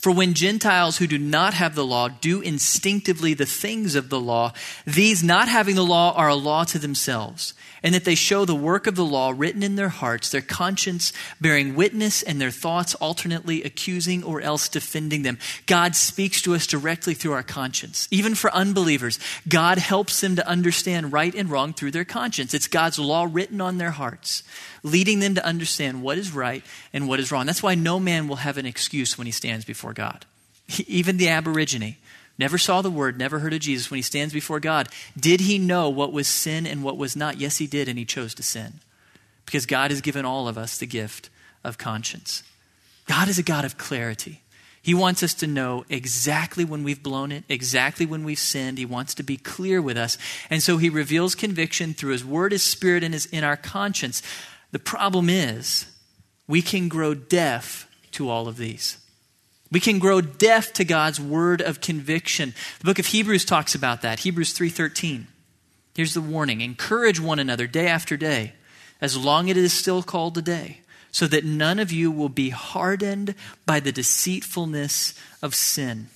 For 0.03 0.11
when 0.11 0.33
Gentiles 0.33 0.97
who 0.97 1.07
do 1.07 1.17
not 1.17 1.53
have 1.53 1.75
the 1.75 1.85
law 1.85 2.09
do 2.09 2.41
instinctively 2.41 3.33
the 3.33 3.45
things 3.45 3.95
of 3.95 4.09
the 4.09 4.19
law, 4.19 4.51
these 4.85 5.23
not 5.23 5.47
having 5.47 5.75
the 5.75 5.85
law 5.85 6.11
are 6.17 6.27
a 6.27 6.35
law 6.35 6.65
to 6.65 6.77
themselves 6.77 7.53
and 7.83 7.95
that 7.95 8.03
they 8.03 8.15
show 8.15 8.43
the 8.43 8.53
work 8.53 8.85
of 8.85 8.95
the 8.95 9.05
law 9.05 9.33
written 9.33 9.63
in 9.63 9.77
their 9.77 9.87
hearts, 9.87 10.29
their 10.29 10.41
conscience 10.41 11.13
bearing 11.39 11.75
witness, 11.75 12.21
and 12.21 12.41
their 12.41 12.51
thoughts 12.51 12.95
alternately 12.95 13.63
accusing 13.63 14.25
or 14.25 14.41
else 14.41 14.67
defending 14.67 15.23
them. 15.23 15.37
God 15.67 15.95
speaks 15.95 16.41
to 16.41 16.53
us 16.53 16.67
directly 16.67 17.13
through 17.13 17.31
our 17.31 17.43
conscience. 17.43 18.09
Even 18.11 18.35
for 18.35 18.53
unbelievers, 18.53 19.19
God 19.47 19.77
helps 19.77 20.19
them 20.19 20.35
to 20.35 20.47
understand 20.47 21.13
right 21.13 21.35
and 21.35 21.49
wrong 21.49 21.73
through 21.73 21.91
their 21.91 22.03
conscience. 22.03 22.53
It's 22.53 22.67
God's 22.67 22.99
law 22.99 23.25
written 23.29 23.61
on 23.61 23.77
their 23.77 23.91
hearts, 23.91 24.43
leading 24.83 25.19
them 25.19 25.35
to 25.35 25.45
understand 25.45 26.03
what 26.03 26.17
is 26.17 26.33
right 26.33 26.63
and 26.91 27.07
what 27.07 27.19
is 27.19 27.31
wrong. 27.31 27.45
That's 27.45 27.63
why 27.63 27.75
no 27.75 27.99
man 27.99 28.27
will 28.27 28.37
have 28.37 28.57
an 28.57 28.65
excuse 28.65 29.17
when 29.17 29.25
he 29.25 29.31
stands 29.31 29.65
before 29.65 29.93
God. 29.93 30.25
Even 30.87 31.17
the 31.17 31.29
Aborigine 31.29 31.95
never 32.37 32.57
saw 32.57 32.81
the 32.81 32.91
Word, 32.91 33.17
never 33.17 33.39
heard 33.39 33.53
of 33.53 33.59
Jesus, 33.59 33.89
when 33.89 33.97
he 33.97 34.03
stands 34.03 34.33
before 34.33 34.59
God, 34.59 34.89
did 35.17 35.41
he 35.41 35.57
know 35.57 35.89
what 35.89 36.11
was 36.11 36.27
sin 36.27 36.67
and 36.67 36.83
what 36.83 36.97
was 36.97 37.15
not? 37.15 37.39
Yes, 37.39 37.57
he 37.57 37.67
did, 37.67 37.87
and 37.87 37.97
he 37.97 38.05
chose 38.05 38.33
to 38.35 38.43
sin. 38.43 38.81
Because 39.45 39.65
God 39.65 39.91
has 39.91 40.01
given 40.01 40.25
all 40.25 40.47
of 40.47 40.57
us 40.57 40.77
the 40.77 40.85
gift 40.85 41.29
of 41.63 41.77
conscience. 41.77 42.43
God 43.07 43.27
is 43.27 43.37
a 43.37 43.43
God 43.43 43.65
of 43.65 43.77
clarity. 43.77 44.41
He 44.81 44.93
wants 44.93 45.23
us 45.23 45.33
to 45.35 45.47
know 45.47 45.85
exactly 45.89 46.65
when 46.65 46.83
we've 46.83 47.01
blown 47.01 47.31
it, 47.31 47.45
exactly 47.47 48.05
when 48.05 48.25
we've 48.25 48.37
sinned. 48.37 48.77
He 48.77 48.85
wants 48.85 49.13
to 49.15 49.23
be 49.23 49.37
clear 49.37 49.81
with 49.81 49.97
us. 49.97 50.17
And 50.49 50.61
so 50.61 50.75
he 50.75 50.89
reveals 50.89 51.35
conviction 51.35 51.93
through 51.93 52.11
his 52.11 52.25
word, 52.25 52.51
his 52.51 52.63
spirit, 52.63 53.01
and 53.01 53.13
his, 53.13 53.25
in 53.27 53.45
our 53.45 53.55
conscience. 53.55 54.21
The 54.73 54.79
problem 54.79 55.29
is, 55.29 55.85
we 56.47 56.63
can 56.63 56.89
grow 56.89 57.13
deaf 57.13 57.87
to 58.11 58.27
all 58.27 58.47
of 58.47 58.57
these. 58.57 58.97
We 59.71 59.79
can 59.79 59.99
grow 59.99 60.19
deaf 60.19 60.73
to 60.73 60.83
God's 60.83 61.19
word 61.19 61.61
of 61.61 61.79
conviction. 61.79 62.55
The 62.79 62.85
book 62.85 62.99
of 62.99 63.05
Hebrews 63.05 63.45
talks 63.45 63.75
about 63.75 64.01
that. 64.01 64.19
Hebrews 64.19 64.51
3:13. 64.53 65.27
Here's 65.95 66.15
the 66.15 66.21
warning: 66.21 66.61
encourage 66.61 67.19
one 67.19 67.37
another 67.37 67.67
day 67.67 67.87
after 67.87 68.17
day, 68.17 68.53
as 68.99 69.15
long 69.15 69.49
as 69.49 69.57
it 69.57 69.63
is 69.63 69.73
still 69.73 70.01
called 70.01 70.37
a 70.39 70.41
day, 70.41 70.81
so 71.11 71.27
that 71.27 71.45
none 71.45 71.77
of 71.77 71.91
you 71.91 72.09
will 72.09 72.29
be 72.29 72.49
hardened 72.49 73.35
by 73.67 73.79
the 73.79 73.91
deceitfulness 73.91 75.13
of 75.41 75.53
sin. 75.53 76.09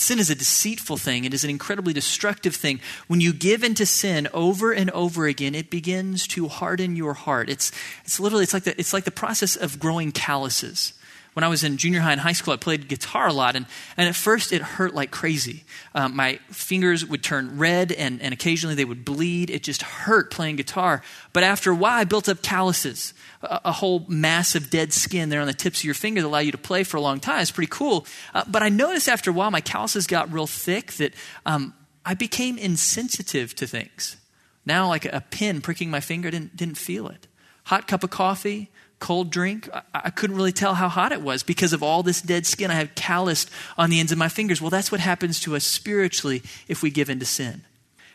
Sin 0.00 0.18
is 0.18 0.30
a 0.30 0.34
deceitful 0.34 0.96
thing. 0.96 1.24
It 1.24 1.34
is 1.34 1.44
an 1.44 1.50
incredibly 1.50 1.92
destructive 1.92 2.54
thing. 2.54 2.80
When 3.06 3.20
you 3.20 3.32
give 3.32 3.64
into 3.64 3.86
sin 3.86 4.28
over 4.32 4.72
and 4.72 4.90
over 4.90 5.26
again, 5.26 5.54
it 5.54 5.70
begins 5.70 6.26
to 6.28 6.48
harden 6.48 6.96
your 6.96 7.14
heart. 7.14 7.48
It's, 7.48 7.72
it's 8.04 8.20
literally, 8.20 8.44
it's 8.44 8.54
like, 8.54 8.64
the, 8.64 8.78
it's 8.78 8.92
like 8.92 9.04
the 9.04 9.10
process 9.10 9.56
of 9.56 9.78
growing 9.78 10.12
calluses 10.12 10.92
when 11.38 11.44
I 11.44 11.48
was 11.48 11.62
in 11.62 11.76
junior 11.76 12.00
high 12.00 12.10
and 12.10 12.20
high 12.20 12.32
school, 12.32 12.52
I 12.52 12.56
played 12.56 12.88
guitar 12.88 13.28
a 13.28 13.32
lot, 13.32 13.54
and, 13.54 13.66
and 13.96 14.08
at 14.08 14.16
first 14.16 14.52
it 14.52 14.60
hurt 14.60 14.92
like 14.92 15.12
crazy. 15.12 15.62
Um, 15.94 16.16
my 16.16 16.40
fingers 16.50 17.06
would 17.06 17.22
turn 17.22 17.58
red, 17.58 17.92
and, 17.92 18.20
and 18.20 18.34
occasionally 18.34 18.74
they 18.74 18.84
would 18.84 19.04
bleed. 19.04 19.48
It 19.48 19.62
just 19.62 19.82
hurt 19.82 20.32
playing 20.32 20.56
guitar. 20.56 21.00
But 21.32 21.44
after 21.44 21.70
a 21.70 21.76
while, 21.76 21.96
I 21.96 22.02
built 22.02 22.28
up 22.28 22.42
calluses, 22.42 23.14
a, 23.40 23.60
a 23.66 23.70
whole 23.70 24.04
mass 24.08 24.56
of 24.56 24.68
dead 24.68 24.92
skin 24.92 25.28
there 25.28 25.40
on 25.40 25.46
the 25.46 25.52
tips 25.52 25.78
of 25.78 25.84
your 25.84 25.94
fingers 25.94 26.24
that 26.24 26.28
allow 26.28 26.40
you 26.40 26.50
to 26.50 26.58
play 26.58 26.82
for 26.82 26.96
a 26.96 27.00
long 27.00 27.20
time. 27.20 27.40
It's 27.40 27.52
pretty 27.52 27.70
cool. 27.70 28.04
Uh, 28.34 28.42
but 28.48 28.64
I 28.64 28.68
noticed 28.68 29.08
after 29.08 29.30
a 29.30 29.32
while, 29.32 29.52
my 29.52 29.60
calluses 29.60 30.08
got 30.08 30.32
real 30.32 30.48
thick 30.48 30.94
that 30.94 31.14
um, 31.46 31.72
I 32.04 32.14
became 32.14 32.58
insensitive 32.58 33.54
to 33.54 33.66
things. 33.68 34.16
Now, 34.66 34.88
like 34.88 35.04
a 35.04 35.22
pin 35.30 35.60
pricking 35.60 35.88
my 35.88 36.00
finger, 36.00 36.32
didn't, 36.32 36.56
didn't 36.56 36.78
feel 36.78 37.06
it. 37.06 37.28
Hot 37.66 37.86
cup 37.86 38.02
of 38.02 38.10
coffee, 38.10 38.72
cold 38.98 39.30
drink, 39.30 39.68
I, 39.72 39.82
I, 39.94 40.10
couldn't 40.10 40.36
really 40.36 40.52
tell 40.52 40.74
how 40.74 40.88
hot 40.88 41.12
it 41.12 41.22
was 41.22 41.42
because 41.42 41.72
of 41.72 41.82
all 41.82 42.02
this 42.02 42.20
dead 42.20 42.46
skin 42.46 42.70
I 42.70 42.74
had 42.74 42.94
calloused 42.94 43.50
on 43.76 43.90
the 43.90 44.00
ends 44.00 44.12
of 44.12 44.18
my 44.18 44.28
fingers. 44.28 44.60
Well, 44.60 44.70
that's 44.70 44.90
what 44.90 45.00
happens 45.00 45.40
to 45.40 45.56
us 45.56 45.64
spiritually 45.64 46.42
if 46.66 46.82
we 46.82 46.90
give 46.90 47.10
in 47.10 47.18
to 47.20 47.26
sin. 47.26 47.64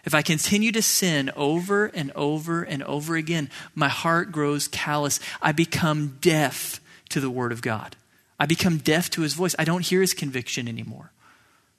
If 0.06 0.14
I 0.14 0.22
continue 0.22 0.72
to 0.74 0.82
sin 0.82 1.32
over 1.36 1.86
and 1.86 2.12
over 2.12 2.64
and 2.64 2.84
over 2.84 3.16
again, 3.16 3.50
my 3.74 3.88
heart 3.88 4.32
grows 4.32 4.68
callous. 4.68 5.20
I 5.42 5.54
become 5.54 6.18
deaf 6.20 6.82
to 7.10 7.22
the 7.22 7.30
Word 7.30 7.52
of 7.54 7.62
God. 7.62 7.96
I 8.40 8.46
become 8.46 8.78
deaf 8.78 9.10
to 9.12 9.22
His 9.22 9.34
voice. 9.34 9.56
I 9.58 9.64
don't 9.64 9.86
hear 9.86 10.02
His 10.02 10.14
conviction 10.14 10.68
anymore. 10.68 11.12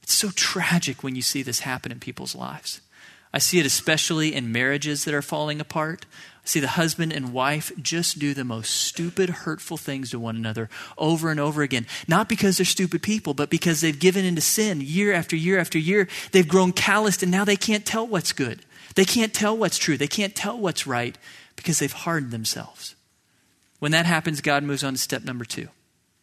It's 0.03 0.15
so 0.15 0.31
tragic 0.31 1.03
when 1.03 1.17
you 1.17 1.23
see 1.23 1.43
this 1.43 1.61
happen 1.61 1.93
in 1.93 2.01
people's 2.01 2.35
lives. 2.35 2.81
I 3.33 3.39
see 3.39 3.59
it 3.59 3.67
especially 3.67 4.35
in 4.35 4.53
marriages 4.53 5.05
that 5.05 5.15
are 5.15 5.23
falling 5.23 5.61
apart. 5.61 6.07
See, 6.47 6.61
the 6.61 6.69
husband 6.69 7.13
and 7.13 7.33
wife 7.33 7.73
just 7.81 8.19
do 8.19 8.35
the 8.35 8.45
most 8.45 8.71
stupid, 8.71 9.31
hurtful 9.31 9.79
things 9.79 10.11
to 10.11 10.19
one 10.19 10.37
another 10.37 10.69
over 10.99 11.31
and 11.31 11.41
over 11.41 11.63
again. 11.63 11.87
Not 12.07 12.29
because 12.29 12.59
they're 12.59 12.67
stupid 12.67 13.03
people, 13.03 13.33
but 13.33 13.49
because 13.49 13.81
they've 13.81 13.99
given 13.99 14.27
into 14.27 14.43
sin 14.43 14.83
year 14.83 15.15
after 15.15 15.37
year 15.37 15.59
after 15.59 15.79
year. 15.79 16.07
They've 16.33 16.47
grown 16.47 16.73
calloused 16.73 17.23
and 17.23 17.33
now 17.33 17.47
they 17.47 17.57
can't 17.57 17.87
tell 17.87 18.07
what's 18.07 18.33
good. 18.33 18.61
They 18.95 19.07
can't 19.07 19.33
tell 19.33 19.57
what's 19.57 19.79
true. 19.79 19.97
They 19.97 20.07
can't 20.07 20.35
tell 20.35 20.59
what's 20.59 20.87
right 20.87 21.17
because 21.57 21.79
they've 21.79 21.91
hardened 21.91 22.33
themselves. 22.33 22.95
When 23.79 23.93
that 23.93 24.07
happens, 24.07 24.43
God 24.43 24.65
moves 24.65 24.85
on 24.85 24.93
to 24.93 24.99
step 24.99 25.25
number 25.25 25.47
two. 25.47 25.69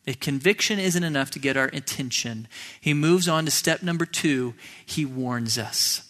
If 0.06 0.20
conviction 0.20 0.80
isn't 0.80 1.04
enough 1.04 1.32
to 1.32 1.40
get 1.40 1.58
our 1.58 1.70
attention, 1.74 2.48
he 2.80 2.94
moves 2.94 3.28
on 3.28 3.46
to 3.46 3.52
step 3.52 3.84
number 3.84 4.06
two. 4.06 4.54
He 4.86 5.06
warns 5.06 5.58
us. 5.58 6.08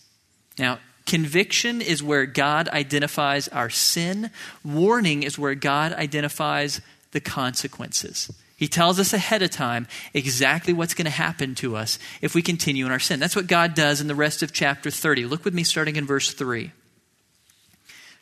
Now, 0.57 0.79
Conviction 1.11 1.81
is 1.81 2.01
where 2.01 2.25
God 2.25 2.69
identifies 2.69 3.49
our 3.49 3.69
sin. 3.69 4.31
Warning 4.63 5.23
is 5.23 5.37
where 5.37 5.55
God 5.55 5.91
identifies 5.91 6.79
the 7.11 7.19
consequences. 7.19 8.31
He 8.55 8.69
tells 8.69 8.97
us 8.97 9.11
ahead 9.11 9.41
of 9.41 9.51
time 9.51 9.89
exactly 10.13 10.71
what's 10.71 10.93
going 10.93 11.03
to 11.03 11.11
happen 11.11 11.53
to 11.55 11.75
us 11.75 11.99
if 12.21 12.33
we 12.33 12.41
continue 12.41 12.85
in 12.85 12.93
our 12.93 12.99
sin. 12.99 13.19
That's 13.19 13.35
what 13.35 13.47
God 13.47 13.73
does 13.73 13.99
in 13.99 14.07
the 14.07 14.15
rest 14.15 14.41
of 14.41 14.53
chapter 14.53 14.89
30. 14.89 15.25
Look 15.25 15.43
with 15.43 15.53
me 15.53 15.65
starting 15.65 15.97
in 15.97 16.07
verse 16.07 16.31
3. 16.33 16.71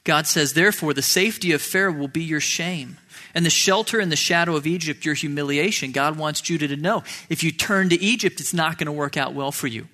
God 0.04 0.26
says, 0.26 0.54
Therefore, 0.54 0.96
the 0.96 1.04
safety 1.04 1.52
of 1.52 1.62
Pharaoh 1.62 1.94
will 1.94 2.08
be 2.08 2.24
your 2.24 2.40
shame, 2.40 2.98
and 3.36 3.46
the 3.46 3.52
shelter 3.52 4.00
and 4.00 4.12
the 4.12 4.16
shadow 4.16 4.56
of 4.56 4.66
Egypt 4.66 5.06
your 5.06 5.14
humiliation. 5.14 5.92
God 5.92 6.18
wants 6.18 6.42
Judah 6.42 6.70
to 6.70 6.76
know 6.76 7.04
if 7.30 7.44
you 7.44 7.52
turn 7.52 7.90
to 7.90 8.02
Egypt, 8.02 8.40
it's 8.40 8.52
not 8.52 8.80
going 8.80 8.88
to 8.88 8.92
work 8.92 9.16
out 9.16 9.36
well 9.36 9.52
for 9.52 9.68
you. 9.68 9.88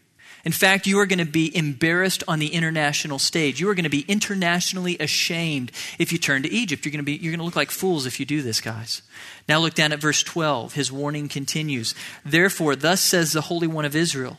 In 0.46 0.52
fact, 0.52 0.86
you 0.86 1.00
are 1.00 1.08
going 1.08 1.20
to 1.20 1.26
be 1.26 1.56
embarrassed 1.56 2.24
on 2.28 2.38
the 2.38 2.54
international 2.54 3.18
stage. 3.18 3.60
You 3.60 3.68
are 3.70 3.76
going 3.76 3.84
to 3.84 3.90
be 3.90 4.06
internationally 4.08 4.96
ashamed 5.00 5.72
if 5.98 6.14
you 6.14 6.20
turn 6.20 6.44
to 6.44 6.52
Egypt. 6.52 6.86
You're 6.86 6.92
going 6.92 7.04
to, 7.04 7.04
be, 7.04 7.14
you're 7.14 7.32
going 7.32 7.40
to 7.40 7.46
look 7.46 7.56
like 7.56 7.72
fools 7.72 8.06
if 8.06 8.20
you 8.20 8.28
do 8.28 8.44
this, 8.44 8.62
guys. 8.62 9.02
Now 9.50 9.60
look 9.60 9.74
down 9.74 9.92
at 9.92 10.00
verse 10.00 10.22
12. 10.22 10.74
His 10.74 10.92
warning 10.92 11.28
continues. 11.28 11.96
Therefore, 12.24 12.76
thus 12.76 13.02
says 13.02 13.34
the 13.34 13.42
Holy 13.42 13.68
One 13.68 13.86
of 13.86 13.96
Israel 13.96 14.38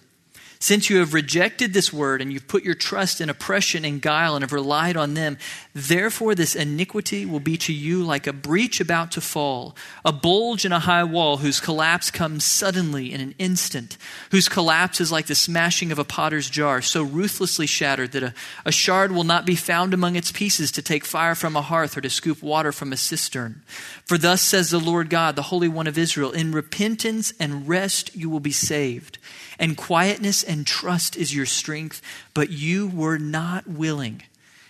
since 0.59 0.89
you 0.89 0.99
have 0.99 1.15
rejected 1.15 1.73
this 1.73 1.93
word 1.93 2.23
and 2.23 2.33
you've 2.33 2.49
put 2.49 2.65
your 2.65 2.75
trust 2.75 3.21
in 3.21 3.29
oppression 3.29 3.85
and 3.85 4.01
guile 4.01 4.35
and 4.35 4.43
have 4.43 4.53
relied 4.53 4.97
on 4.97 5.15
them, 5.15 5.37
therefore 5.75 6.35
this 6.35 6.55
iniquity 6.55 7.27
will 7.27 7.41
be 7.41 7.57
to 7.59 7.73
you 7.73 8.03
like 8.03 8.27
a 8.27 8.33
breach 8.33 8.81
about 8.81 9.13
to 9.13 9.21
fall, 9.21 9.77
a 10.05 10.13
bulge 10.13 10.65
in 10.65 10.73
a 10.73 10.81
high 10.81 11.05
wall 11.05 11.39
whose 11.39 11.61
collapse 11.61 12.11
comes 12.11 12.45
suddenly 12.45 13.13
in 13.13 13.21
an 13.21 13.35
instant, 13.39 13.99
whose 14.31 14.49
collapse 14.49 15.01
is 15.01 15.13
like 15.13 15.27
the 15.27 15.35
smashing 15.35 15.93
of 15.93 15.99
a 15.99 16.05
potter's 16.05 16.49
jar, 16.49 16.81
so 16.81 17.03
ruthlessly 17.03 17.67
shattered 17.67 18.13
that 18.13 18.23
a, 18.23 18.35
a 18.65 18.73
shard 18.73 19.13
will 19.13 19.25
not 19.25 19.45
be 19.45 19.57
found 19.57 19.93
among 19.93 20.17
its 20.17 20.33
pieces 20.33 20.73
to 20.73 20.83
take 20.83 21.05
fire 21.05 21.35
from 21.35 21.57
a 21.57 21.63
hearth 21.63 21.97
or 21.97 22.01
to 22.01 22.11
scoop 22.11 22.43
water 22.43 22.73
from 22.73 22.93
a 22.93 22.97
cistern. 22.97 23.63
For 24.07 24.17
thus 24.17 24.41
says 24.41 24.71
the 24.71 24.81
Lord 24.81 25.11
God, 25.11 25.37
the 25.37 25.43
Holy 25.43 25.69
One 25.69 25.87
of 25.87 25.99
Israel, 25.99 26.33
in 26.33 26.53
repentance 26.53 27.35
and 27.39 27.69
rest 27.69 28.17
you 28.17 28.31
will 28.31 28.41
be 28.41 28.53
saved 28.53 29.19
and 29.59 29.77
quietness 29.77 30.43
and 30.43 30.67
trust 30.67 31.17
is 31.17 31.35
your 31.35 31.47
strength, 31.47 32.03
but 32.35 32.51
you 32.51 32.87
were 32.89 33.19
not 33.19 33.67
willing. 33.67 34.23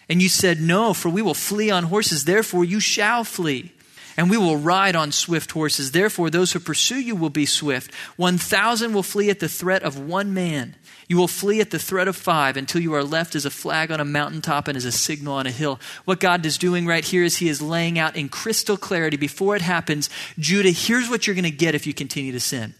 And 0.08 0.22
you 0.22 0.28
said, 0.28 0.60
No, 0.60 0.94
for 0.94 1.08
we 1.08 1.22
will 1.22 1.34
flee 1.34 1.70
on 1.70 1.84
horses, 1.84 2.24
therefore 2.24 2.64
you 2.64 2.80
shall 2.80 3.24
flee. 3.24 3.72
and 4.18 4.30
we 4.30 4.38
will 4.38 4.56
ride 4.56 4.96
on 4.96 5.12
swift 5.12 5.50
horses. 5.52 5.92
Therefore, 5.92 6.30
those 6.30 6.52
who 6.52 6.58
pursue 6.58 6.98
you 6.98 7.14
will 7.14 7.28
be 7.28 7.44
swift. 7.44 7.92
1,000 8.16 8.94
will 8.94 9.02
flee 9.02 9.28
at 9.28 9.40
the 9.40 9.48
threat 9.48 9.82
of 9.82 9.98
one 9.98 10.32
man. 10.32 10.74
You 11.06 11.18
will 11.18 11.28
flee 11.28 11.60
at 11.60 11.70
the 11.70 11.78
threat 11.78 12.08
of 12.08 12.16
five 12.16 12.56
until 12.56 12.80
you 12.80 12.94
are 12.94 13.04
left 13.04 13.34
as 13.34 13.44
a 13.44 13.50
flag 13.50 13.90
on 13.90 14.00
a 14.00 14.04
mountaintop 14.04 14.68
and 14.68 14.76
as 14.76 14.86
a 14.86 14.92
signal 14.92 15.34
on 15.34 15.46
a 15.46 15.50
hill. 15.50 15.78
What 16.06 16.18
God 16.18 16.44
is 16.46 16.58
doing 16.58 16.86
right 16.86 17.04
here 17.04 17.24
is 17.24 17.36
He 17.36 17.48
is 17.48 17.60
laying 17.60 17.98
out 17.98 18.16
in 18.16 18.28
crystal 18.28 18.76
clarity 18.76 19.16
before 19.16 19.54
it 19.54 19.62
happens 19.62 20.08
Judah, 20.38 20.70
here's 20.70 21.08
what 21.08 21.26
you're 21.26 21.36
going 21.36 21.44
to 21.44 21.50
get 21.50 21.74
if 21.74 21.86
you 21.86 21.92
continue 21.94 22.32
to 22.32 22.40
sin. 22.40 22.74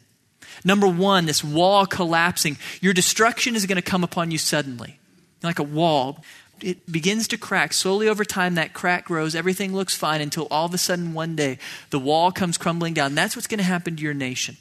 Number 0.64 0.88
one, 0.88 1.26
this 1.26 1.44
wall 1.44 1.86
collapsing. 1.86 2.56
Your 2.80 2.92
destruction 2.92 3.56
is 3.56 3.66
going 3.66 3.76
to 3.76 3.82
come 3.82 4.04
upon 4.04 4.30
you 4.30 4.38
suddenly, 4.38 4.98
like 5.42 5.58
a 5.58 5.64
wall. 5.64 6.24
It 6.62 6.90
begins 6.90 7.28
to 7.28 7.38
crack. 7.38 7.74
Slowly 7.74 8.08
over 8.08 8.24
time, 8.24 8.54
that 8.54 8.72
crack 8.72 9.04
grows. 9.04 9.34
Everything 9.34 9.74
looks 9.74 9.94
fine 9.94 10.22
until 10.22 10.48
all 10.50 10.64
of 10.64 10.72
a 10.72 10.78
sudden, 10.78 11.12
one 11.12 11.36
day, 11.36 11.58
the 11.90 11.98
wall 11.98 12.32
comes 12.32 12.56
crumbling 12.56 12.94
down. 12.94 13.14
That's 13.14 13.36
what's 13.36 13.46
going 13.46 13.58
to 13.58 13.64
happen 13.64 13.96
to 13.96 14.02
your 14.02 14.14
nation. 14.14 14.56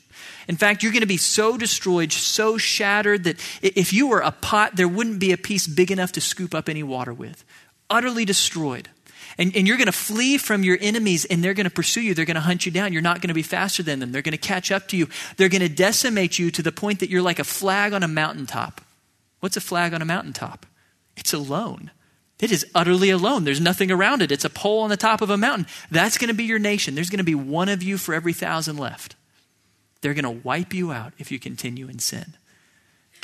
In 0.48 0.58
fact, 0.58 0.84
you're 0.84 0.92
going 0.92 1.02
to 1.02 1.08
be 1.08 1.18
so 1.18 1.58
destroyed, 1.58 2.12
so 2.12 2.58
shattered 2.58 3.24
that 3.24 3.38
if 3.62 3.94
you 3.94 4.08
were 4.08 4.20
a 4.20 4.32
pot, 4.32 4.76
there 4.76 4.88
wouldn't 4.88 5.20
be 5.20 5.32
a 5.32 5.38
piece 5.38 5.68
big 5.68 5.90
enough 5.90 6.12
to 6.14 6.22
scoop 6.22 6.54
up 6.54 6.68
any 6.68 6.84
water 6.84 7.14
with. 7.14 7.46
Utterly 7.90 8.26
destroyed. 8.26 8.90
And, 9.38 9.56
and 9.56 9.68
you're 9.68 9.78
going 9.78 9.88
to 9.88 9.92
flee 9.92 10.38
from 10.38 10.64
your 10.64 10.78
enemies 10.80 11.26
and 11.26 11.44
they're 11.44 11.54
going 11.54 11.66
to 11.66 11.70
pursue 11.70 12.02
you. 12.02 12.14
They're 12.14 12.26
going 12.26 12.36
to 12.36 12.42
hunt 12.42 12.66
you 12.66 12.72
down. 12.72 12.94
You're 12.94 13.02
not 13.02 13.22
going 13.22 13.28
to 13.28 13.34
be 13.34 13.42
faster 13.42 13.84
than 13.84 14.00
them. 14.00 14.12
They're 14.12 14.22
going 14.22 14.32
to 14.32 14.38
catch 14.38 14.72
up 14.72 14.88
to 14.90 14.98
you. 14.98 15.08
They're 15.38 15.50
going 15.50 15.62
to 15.62 15.70
decimate 15.70 16.40
you 16.40 16.52
to 16.52 16.62
the 16.62 16.72
point 16.72 17.00
that 17.02 17.10
you're 17.10 17.22
like 17.22 17.40
a 17.40 17.44
flag 17.44 17.94
on 17.94 18.04
a 18.04 18.08
mountaintop. 18.08 18.82
What's 19.42 19.58
a 19.58 19.62
flag 19.62 19.94
on 19.94 20.02
a 20.02 20.06
mountaintop? 20.06 20.66
It's 21.18 21.34
alone. 21.34 21.92
It 22.40 22.52
is 22.52 22.66
utterly 22.76 23.10
alone. 23.10 23.44
There's 23.44 23.62
nothing 23.62 23.92
around 23.92 24.22
it. 24.22 24.32
It's 24.32 24.46
a 24.46 24.50
pole 24.50 24.82
on 24.82 24.90
the 24.90 24.98
top 24.98 25.22
of 25.22 25.30
a 25.30 25.38
mountain. 25.38 25.68
That's 25.90 26.18
going 26.18 26.28
to 26.30 26.34
be 26.34 26.44
your 26.44 26.60
nation. 26.60 26.96
There's 26.96 27.10
going 27.10 27.20
to 27.20 27.24
be 27.24 27.36
one 27.36 27.70
of 27.70 27.82
you 27.82 27.98
for 27.98 28.14
every 28.14 28.34
thousand 28.34 28.78
left. 28.78 29.16
They're 30.02 30.14
going 30.14 30.24
to 30.24 30.44
wipe 30.46 30.74
you 30.74 30.92
out 30.92 31.14
if 31.18 31.32
you 31.32 31.40
continue 31.40 31.88
in 31.88 32.00
sin. 32.00 32.36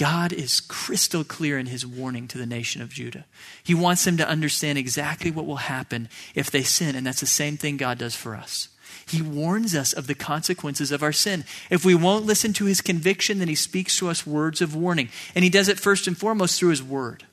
God 0.02 0.34
is 0.34 0.62
crystal 0.62 1.24
clear 1.24 1.60
in 1.60 1.68
his 1.68 1.86
warning 1.86 2.28
to 2.30 2.40
the 2.40 2.48
nation 2.48 2.82
of 2.82 2.90
Judah. 2.90 3.26
He 3.64 3.76
wants 3.76 4.04
them 4.04 4.18
to 4.18 4.28
understand 4.28 4.80
exactly 4.80 5.30
what 5.30 5.46
will 5.46 5.58
happen 5.58 6.10
if 6.34 6.50
they 6.50 6.64
sin, 6.64 6.96
and 6.96 7.06
that's 7.06 7.20
the 7.20 7.28
same 7.28 7.56
thing 7.56 7.78
God 7.78 8.00
does 8.00 8.16
for 8.16 8.36
us. 8.36 8.70
He 9.08 9.22
warns 9.22 9.76
us 9.76 9.94
of 9.94 10.08
the 10.08 10.16
consequences 10.16 10.92
of 10.92 11.04
our 11.04 11.12
sin. 11.12 11.44
If 11.70 11.86
we 11.86 11.94
won't 11.94 12.26
listen 12.26 12.52
to 12.54 12.66
his 12.66 12.82
conviction, 12.82 13.38
then 13.38 13.48
he 13.48 13.54
speaks 13.54 13.96
to 14.00 14.10
us 14.10 14.26
words 14.26 14.60
of 14.60 14.76
warning. 14.76 15.10
And 15.36 15.44
he 15.44 15.52
does 15.52 15.70
it 15.70 15.80
first 15.80 16.08
and 16.08 16.18
foremost 16.18 16.58
through 16.58 16.72
his 16.72 16.82
word. 16.82 17.24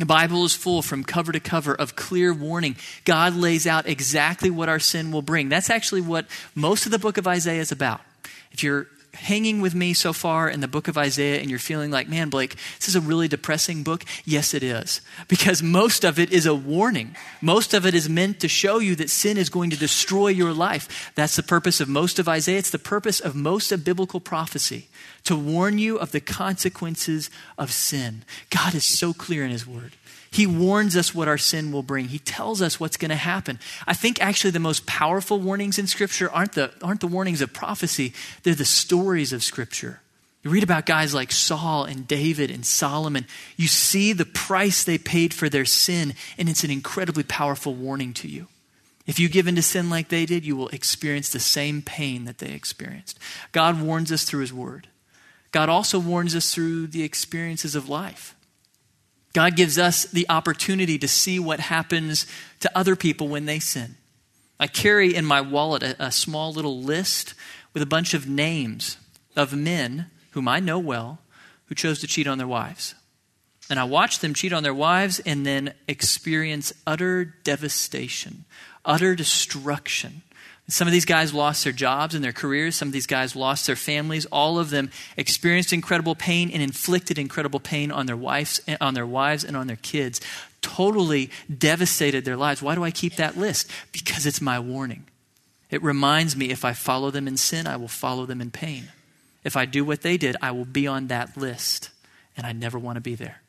The 0.00 0.04
Bible 0.04 0.44
is 0.44 0.56
full 0.56 0.82
from 0.82 1.04
cover 1.04 1.30
to 1.30 1.38
cover 1.38 1.76
of 1.76 1.94
clear 1.94 2.34
warning. 2.34 2.74
God 3.04 3.36
lays 3.36 3.68
out 3.68 3.86
exactly 3.86 4.50
what 4.50 4.68
our 4.68 4.80
sin 4.80 5.12
will 5.12 5.22
bring. 5.22 5.48
That's 5.48 5.70
actually 5.70 6.00
what 6.00 6.26
most 6.56 6.86
of 6.86 6.90
the 6.90 6.98
book 6.98 7.18
of 7.18 7.28
Isaiah 7.28 7.60
is 7.60 7.70
about. 7.70 8.00
If 8.50 8.64
you're 8.64 8.88
hanging 9.18 9.60
with 9.60 9.74
me 9.74 9.92
so 9.94 10.12
far 10.12 10.48
in 10.48 10.60
the 10.60 10.68
book 10.68 10.88
of 10.88 10.96
Isaiah 10.96 11.40
and 11.40 11.50
you're 11.50 11.58
feeling 11.58 11.90
like, 11.90 12.08
man, 12.08 12.28
Blake, 12.28 12.56
this 12.78 12.88
is 12.88 12.96
a 12.96 13.00
really 13.00 13.28
depressing 13.28 13.82
book, 13.82 14.04
yes, 14.24 14.54
it 14.54 14.62
is. 14.62 15.00
Because 15.28 15.62
most 15.62 16.04
of 16.04 16.18
it 16.18 16.32
is 16.32 16.46
a 16.46 16.54
warning. 16.54 17.16
Most 17.40 17.74
of 17.74 17.84
it 17.84 17.94
is 17.94 18.08
meant 18.08 18.40
to 18.40 18.48
show 18.48 18.78
you 18.78 18.94
that 18.96 19.10
sin 19.10 19.36
is 19.36 19.48
going 19.48 19.70
to 19.70 19.78
destroy 19.78 20.28
your 20.28 20.52
life. 20.52 21.12
That's 21.14 21.36
the 21.36 21.42
purpose 21.42 21.80
of 21.80 21.88
most 21.88 22.18
of 22.18 22.28
Isaiah. 22.28 22.58
It's 22.58 22.70
the 22.70 22.78
purpose 22.78 23.20
of 23.20 23.34
most 23.34 23.72
of 23.72 23.84
biblical 23.84 24.20
prophecy 24.20 24.88
to 25.24 25.36
warn 25.36 25.78
you 25.78 25.98
of 25.98 26.12
the 26.12 26.20
consequences 26.20 27.30
of 27.58 27.72
sin. 27.72 28.24
God 28.50 28.74
is 28.74 28.84
so 28.84 29.12
clear 29.12 29.44
in 29.44 29.50
His 29.50 29.66
word. 29.66 29.92
He 30.30 30.46
warns 30.46 30.96
us 30.96 31.14
what 31.14 31.28
our 31.28 31.38
sin 31.38 31.72
will 31.72 31.82
bring. 31.82 32.08
He 32.08 32.18
tells 32.18 32.60
us 32.60 32.78
what's 32.78 32.96
going 32.96 33.10
to 33.10 33.16
happen. 33.16 33.58
I 33.86 33.94
think 33.94 34.20
actually 34.20 34.50
the 34.50 34.60
most 34.60 34.86
powerful 34.86 35.40
warnings 35.40 35.78
in 35.78 35.86
Scripture 35.86 36.30
aren't 36.30 36.52
the, 36.52 36.72
aren't 36.82 37.00
the 37.00 37.06
warnings 37.06 37.40
of 37.40 37.52
prophecy, 37.52 38.12
they're 38.42 38.54
the 38.54 38.64
stories 38.64 39.32
of 39.32 39.42
Scripture. 39.42 40.00
You 40.42 40.50
read 40.50 40.62
about 40.62 40.86
guys 40.86 41.14
like 41.14 41.32
Saul 41.32 41.84
and 41.84 42.06
David 42.06 42.50
and 42.50 42.64
Solomon. 42.64 43.26
You 43.56 43.66
see 43.66 44.12
the 44.12 44.24
price 44.24 44.84
they 44.84 44.96
paid 44.96 45.34
for 45.34 45.48
their 45.48 45.64
sin, 45.64 46.14
and 46.38 46.48
it's 46.48 46.62
an 46.62 46.70
incredibly 46.70 47.24
powerful 47.24 47.74
warning 47.74 48.12
to 48.14 48.28
you. 48.28 48.46
If 49.06 49.18
you 49.18 49.28
give 49.28 49.48
in 49.48 49.56
to 49.56 49.62
sin 49.62 49.90
like 49.90 50.08
they 50.08 50.26
did, 50.26 50.44
you 50.44 50.54
will 50.54 50.68
experience 50.68 51.30
the 51.30 51.40
same 51.40 51.82
pain 51.82 52.24
that 52.26 52.38
they 52.38 52.52
experienced. 52.52 53.18
God 53.52 53.80
warns 53.80 54.12
us 54.12 54.24
through 54.24 54.42
His 54.42 54.52
Word. 54.52 54.86
God 55.50 55.68
also 55.68 55.98
warns 55.98 56.36
us 56.36 56.54
through 56.54 56.88
the 56.88 57.02
experiences 57.02 57.74
of 57.74 57.88
life. 57.88 58.36
God 59.32 59.56
gives 59.56 59.78
us 59.78 60.04
the 60.04 60.26
opportunity 60.28 60.98
to 60.98 61.08
see 61.08 61.38
what 61.38 61.60
happens 61.60 62.26
to 62.60 62.70
other 62.76 62.96
people 62.96 63.28
when 63.28 63.44
they 63.44 63.58
sin. 63.58 63.96
I 64.58 64.66
carry 64.66 65.14
in 65.14 65.24
my 65.24 65.40
wallet 65.40 65.82
a, 65.82 66.06
a, 66.06 66.10
small 66.10 66.52
little 66.52 66.80
list 66.80 67.34
with 67.72 67.82
a 67.82 67.86
bunch 67.86 68.14
of 68.14 68.28
names 68.28 68.96
of 69.36 69.54
men 69.54 70.10
whom 70.32 70.48
I 70.48 70.60
know 70.60 70.78
well 70.78 71.20
who 71.66 71.74
chose 71.74 72.00
to 72.00 72.06
cheat 72.06 72.26
on 72.26 72.38
their 72.38 72.48
wives. 72.48 72.94
And 73.70 73.78
I 73.78 73.84
watch 73.84 74.20
them 74.20 74.34
cheat 74.34 74.52
on 74.52 74.62
their 74.62 74.74
wives 74.74 75.20
and 75.20 75.44
then 75.44 75.74
experience 75.86 76.72
utter 76.86 77.36
devastation, 77.44 78.46
utter 78.88 79.14
destruction 79.14 80.22
some 80.70 80.86
of 80.86 80.92
these 80.92 81.06
guys 81.06 81.32
lost 81.32 81.64
their 81.64 81.72
jobs 81.72 82.14
and 82.14 82.22
their 82.22 82.32
careers. 82.32 82.76
Some 82.76 82.88
of 82.88 82.92
these 82.92 83.06
guys 83.06 83.34
lost 83.34 83.66
their 83.66 83.76
families. 83.76 84.26
All 84.26 84.58
of 84.58 84.68
them 84.68 84.90
experienced 85.16 85.72
incredible 85.72 86.14
pain 86.14 86.50
and 86.50 86.62
inflicted 86.62 87.18
incredible 87.18 87.58
pain 87.58 87.90
on 87.90 88.04
their 88.04 88.18
wives, 88.18 88.60
on 88.78 88.92
their 88.92 89.06
wives 89.06 89.44
and 89.44 89.56
on 89.56 89.66
their 89.66 89.76
kids. 89.76 90.20
Totally 90.60 91.30
devastated 91.56 92.26
their 92.26 92.36
lives. 92.36 92.60
Why 92.60 92.74
do 92.74 92.84
I 92.84 92.90
keep 92.90 93.16
that 93.16 93.38
list? 93.38 93.70
Because 93.92 94.26
it's 94.26 94.42
my 94.42 94.60
warning. 94.60 95.04
It 95.70 95.82
reminds 95.82 96.36
me 96.36 96.50
if 96.50 96.66
I 96.66 96.74
follow 96.74 97.10
them 97.10 97.26
in 97.26 97.38
sin, 97.38 97.66
I 97.66 97.76
will 97.76 97.88
follow 97.88 98.26
them 98.26 98.42
in 98.42 98.50
pain. 98.50 98.88
If 99.44 99.56
I 99.56 99.64
do 99.64 99.86
what 99.86 100.02
they 100.02 100.18
did, 100.18 100.36
I 100.42 100.50
will 100.50 100.66
be 100.66 100.86
on 100.86 101.06
that 101.06 101.36
list, 101.36 101.90
and 102.36 102.46
I 102.46 102.52
never 102.52 102.78
want 102.78 102.96
to 102.96 103.00
be 103.00 103.14
there. 103.14 103.40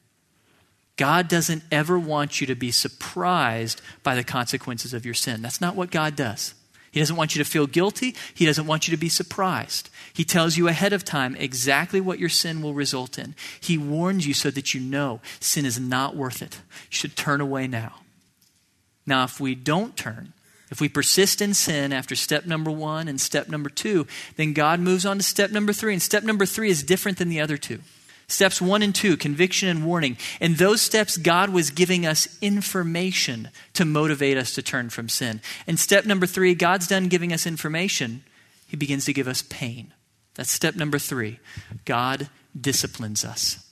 God 1.00 1.30
doesn't 1.30 1.64
ever 1.72 1.98
want 1.98 2.42
you 2.42 2.48
to 2.48 2.56
be 2.56 2.72
surprised 2.72 3.82
by 4.04 4.16
the 4.16 4.24
consequences 4.24 4.94
of 4.94 5.06
your 5.06 5.14
sin. 5.14 5.42
That's 5.42 5.62
not 5.62 5.78
what 5.78 5.92
God 5.92 6.18
does. 6.18 6.54
He 6.92 7.00
doesn't 7.00 7.16
want 7.16 7.34
you 7.34 7.42
to 7.42 7.50
feel 7.50 7.68
guilty. 7.68 8.18
He 8.34 8.46
doesn't 8.46 8.68
want 8.68 8.86
you 8.86 8.92
to 8.92 9.00
be 9.00 9.08
surprised. 9.08 9.90
He 10.12 10.26
tells 10.26 10.58
you 10.58 10.68
ahead 10.68 10.92
of 10.92 11.06
time 11.06 11.38
exactly 11.38 12.02
what 12.02 12.20
your 12.20 12.28
sin 12.28 12.62
will 12.62 12.74
result 12.74 13.18
in. 13.18 13.34
He 13.62 13.78
warns 13.78 14.28
you 14.28 14.34
so 14.34 14.52
that 14.52 14.74
you 14.74 14.82
know 14.82 15.22
sin 15.40 15.66
is 15.66 15.80
not 15.80 16.18
worth 16.18 16.42
it. 16.42 16.56
You 16.92 16.98
should 16.98 17.16
turn 17.16 17.40
away 17.40 17.66
now. 17.66 18.02
Now, 19.06 19.24
if 19.24 19.40
we 19.40 19.56
don't 19.56 19.96
turn, 19.96 20.34
if 20.70 20.82
we 20.82 20.90
persist 20.90 21.42
in 21.42 21.54
sin 21.54 21.94
after 21.94 22.14
step 22.14 22.46
number 22.46 22.72
one 22.72 23.08
and 23.08 23.22
step 23.22 23.48
number 23.48 23.70
two, 23.70 24.06
then 24.36 24.52
God 24.52 24.82
moves 24.82 25.06
on 25.06 25.16
to 25.16 25.24
step 25.24 25.52
number 25.52 25.72
three. 25.72 25.94
And 25.94 26.02
step 26.02 26.24
number 26.24 26.46
three 26.46 26.70
is 26.70 26.84
different 26.84 27.20
than 27.20 27.30
the 27.30 27.40
other 27.40 27.56
two. 27.56 27.80
Steps 28.30 28.62
one 28.62 28.84
and 28.84 28.94
two, 28.94 29.18
conviction 29.18 29.70
and 29.70 29.84
warning. 29.86 30.15
In 30.39 30.54
those 30.54 30.84
steps, 30.84 31.18
God 31.18 31.50
was 31.50 31.72
giving 31.72 32.06
us 32.06 32.38
information 32.42 33.50
to 33.74 33.86
motivate 33.86 34.38
us 34.38 34.54
to 34.54 34.62
turn 34.62 34.92
from 34.92 35.10
sin. 35.10 35.42
And 35.65 35.80
step 35.80 36.06
number 36.06 36.28
three, 36.28 36.54
God's 36.54 36.88
done 36.88 37.08
giving 37.08 37.34
us 37.34 37.48
information. 37.48 38.24
He 38.68 38.78
begins 38.78 39.06
to 39.06 39.13
give 39.13 39.28
us 39.28 39.44
pain. 39.50 39.94
That's 40.36 40.52
step 40.52 40.76
number 40.76 41.00
three. 41.00 41.39
God 41.86 42.30
disciplines 42.60 43.26
us. 43.26 43.65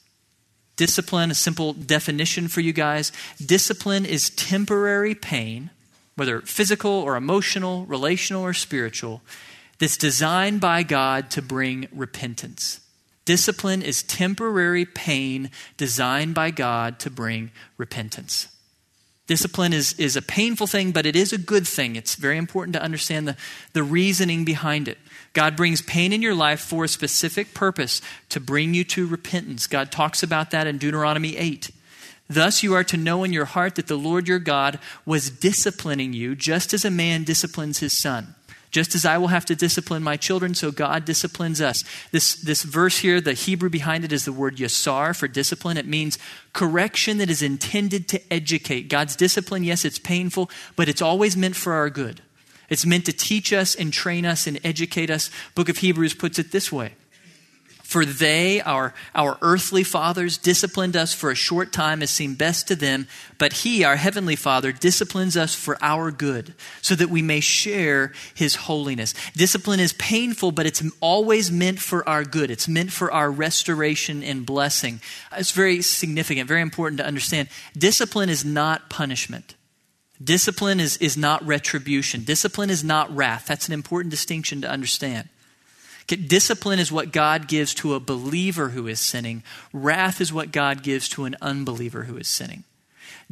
Discipline, 0.75 1.29
a 1.29 1.35
simple 1.35 1.73
definition 1.73 2.47
for 2.47 2.61
you 2.61 2.73
guys 2.73 3.11
discipline 3.43 4.05
is 4.05 4.31
temporary 4.31 5.13
pain, 5.13 5.69
whether 6.15 6.41
physical 6.41 6.91
or 6.91 7.15
emotional, 7.15 7.85
relational 7.85 8.41
or 8.41 8.53
spiritual, 8.53 9.21
that's 9.77 9.97
designed 9.97 10.61
by 10.61 10.81
God 10.81 11.29
to 11.31 11.43
bring 11.43 11.87
repentance. 11.91 12.79
Discipline 13.27 13.81
is 13.81 14.03
temporary 14.03 14.85
pain 14.85 15.51
designed 15.75 16.33
by 16.33 16.49
God 16.49 16.97
to 16.99 17.09
bring 17.09 17.51
repentance. 17.75 18.47
Discipline 19.27 19.73
is, 19.73 19.91
is 19.99 20.15
a 20.15 20.21
painful 20.21 20.65
thing, 20.65 20.93
but 20.93 21.05
it 21.05 21.13
is 21.13 21.33
a 21.33 21.37
good 21.37 21.67
thing. 21.67 21.97
It's 21.97 22.15
very 22.15 22.37
important 22.37 22.71
to 22.75 22.81
understand 22.81 23.27
the, 23.27 23.35
the 23.73 23.83
reasoning 23.83 24.45
behind 24.45 24.87
it. 24.87 24.97
God 25.33 25.57
brings 25.57 25.81
pain 25.81 26.13
in 26.13 26.21
your 26.21 26.35
life 26.35 26.61
for 26.61 26.85
a 26.85 26.87
specific 26.87 27.53
purpose 27.53 28.01
to 28.29 28.39
bring 28.39 28.73
you 28.73 28.85
to 28.85 29.05
repentance. 29.05 29.67
God 29.67 29.91
talks 29.91 30.23
about 30.23 30.51
that 30.51 30.65
in 30.65 30.77
Deuteronomy 30.77 31.35
8. 31.35 31.69
Thus, 32.29 32.63
you 32.63 32.75
are 32.75 32.85
to 32.85 32.95
know 32.95 33.25
in 33.25 33.33
your 33.33 33.43
heart 33.43 33.75
that 33.75 33.87
the 33.87 33.97
Lord 33.97 34.29
your 34.29 34.39
God 34.39 34.79
was 35.05 35.29
disciplining 35.29 36.13
you 36.13 36.33
just 36.33 36.73
as 36.73 36.85
a 36.85 36.89
man 36.89 37.25
disciplines 37.25 37.79
his 37.79 37.91
son. 37.91 38.35
Just 38.77 38.93
as 38.93 39.05
I 39.05 39.17
will 39.17 39.29
have 39.29 39.45
to 39.45 39.55
discipline 39.55 40.03
my 40.03 40.17
children, 40.17 40.53
so 40.53 40.69
God 40.69 41.03
disciplines 41.03 41.61
us. 41.61 41.83
This, 42.11 42.35
this 42.35 42.61
verse 42.61 42.99
here, 42.99 43.19
the 43.19 43.33
Hebrew 43.33 43.71
behind 43.71 44.05
it 44.05 44.13
is 44.13 44.23
the 44.23 44.31
word 44.31 44.57
yasar 44.57 45.15
for 45.17 45.27
discipline. 45.27 45.77
It 45.77 45.87
means 45.87 46.19
correction 46.53 47.17
that 47.17 47.27
is 47.27 47.41
intended 47.41 48.07
to 48.09 48.21
educate. 48.31 48.87
God's 48.87 49.15
discipline, 49.15 49.63
yes, 49.63 49.83
it's 49.83 49.97
painful, 49.97 50.51
but 50.75 50.87
it's 50.87 51.01
always 51.01 51.35
meant 51.35 51.55
for 51.55 51.73
our 51.73 51.89
good. 51.89 52.21
It's 52.69 52.85
meant 52.85 53.05
to 53.05 53.13
teach 53.13 53.51
us 53.51 53.73
and 53.73 53.91
train 53.91 54.27
us 54.27 54.45
and 54.45 54.59
educate 54.63 55.09
us. 55.09 55.31
Book 55.55 55.69
of 55.69 55.79
Hebrews 55.79 56.13
puts 56.13 56.37
it 56.37 56.51
this 56.51 56.71
way 56.71 56.91
For 57.87 58.03
they, 58.03 58.59
our, 58.59 58.93
our 59.15 59.37
earthly 59.41 59.85
fathers, 59.85 60.37
disciplined 60.37 60.97
us 60.97 61.13
for 61.13 61.31
a 61.31 61.35
short 61.35 61.71
time 61.71 62.03
as 62.03 62.09
seemed 62.09 62.37
best 62.37 62.67
to 62.67 62.75
them, 62.75 63.07
but 63.37 63.53
He, 63.53 63.85
our 63.85 63.95
heavenly 63.95 64.35
Father, 64.35 64.73
disciplines 64.73 65.37
us 65.37 65.55
for 65.55 65.77
our 65.81 66.11
good, 66.11 66.53
so 66.81 66.95
that 66.95 67.09
we 67.09 67.21
may 67.21 67.39
share 67.39 68.11
His 68.35 68.55
holiness. 68.55 69.13
Discipline 69.37 69.79
is 69.79 69.93
painful, 69.93 70.51
but 70.51 70.65
it's 70.65 70.83
always 70.99 71.49
meant 71.49 71.79
for 71.79 72.07
our 72.09 72.25
good. 72.25 72.51
It's 72.51 72.67
meant 72.67 72.91
for 72.91 73.09
our 73.09 73.31
restoration 73.31 74.21
and 74.21 74.45
blessing. 74.45 74.99
It's 75.37 75.51
very 75.51 75.81
significant, 75.81 76.49
very 76.49 76.61
important 76.61 76.97
to 76.97 77.05
understand. 77.05 77.47
Discipline 77.77 78.27
is 78.27 78.43
not 78.43 78.89
punishment. 78.89 79.55
Discipline 80.21 80.81
is, 80.81 80.97
is 80.97 81.15
not 81.15 81.41
retribution. 81.47 82.25
Discipline 82.25 82.69
is 82.69 82.83
not 82.83 83.15
wrath. 83.15 83.45
That's 83.47 83.69
an 83.69 83.73
important 83.73 84.11
distinction 84.11 84.59
to 84.59 84.69
understand. 84.69 85.29
Discipline 86.07 86.79
is 86.79 86.91
what 86.91 87.11
God 87.11 87.47
gives 87.47 87.73
to 87.75 87.93
a 87.93 87.99
believer 87.99 88.69
who 88.69 88.87
is 88.87 88.99
sinning. 88.99 89.43
Wrath 89.73 90.21
is 90.21 90.31
what 90.31 90.53
God 90.53 90.81
gives 90.81 91.09
to 91.09 91.25
an 91.25 91.35
unbeliever 91.41 92.03
who 92.03 92.15
is 92.15 92.29
sinning. 92.29 92.63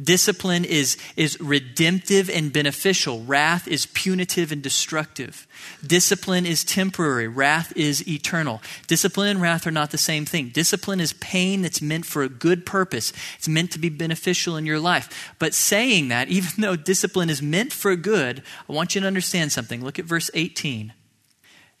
Discipline 0.02 0.66
is, 0.66 0.98
is 1.16 1.40
redemptive 1.40 2.28
and 2.28 2.52
beneficial. 2.52 3.22
Wrath 3.22 3.66
is 3.66 3.86
punitive 3.86 4.52
and 4.52 4.62
destructive. 4.62 5.46
Discipline 5.86 6.44
is 6.44 6.64
temporary. 6.64 7.28
Wrath 7.28 7.72
is 7.74 8.06
eternal. 8.06 8.60
Discipline 8.88 9.28
and 9.28 9.40
wrath 9.40 9.66
are 9.66 9.70
not 9.70 9.92
the 9.92 9.98
same 9.98 10.26
thing. 10.26 10.50
Discipline 10.50 11.00
is 11.00 11.14
pain 11.14 11.62
that's 11.62 11.80
meant 11.80 12.04
for 12.04 12.22
a 12.22 12.28
good 12.28 12.66
purpose. 12.66 13.14
It's 13.38 13.48
meant 13.48 13.70
to 13.70 13.78
be 13.78 13.88
beneficial 13.88 14.58
in 14.58 14.66
your 14.66 14.80
life. 14.80 15.34
But 15.38 15.54
saying 15.54 16.08
that, 16.08 16.28
even 16.36 16.60
though 16.60 16.76
discipline 16.76 17.30
is 17.30 17.40
meant 17.40 17.72
for 17.72 17.96
good, 17.96 18.42
I 18.68 18.72
want 18.74 18.94
you 18.94 19.00
to 19.00 19.06
understand 19.06 19.50
something. 19.50 19.82
Look 19.82 19.98
at 19.98 20.04
verse 20.04 20.30
18. 20.34 20.92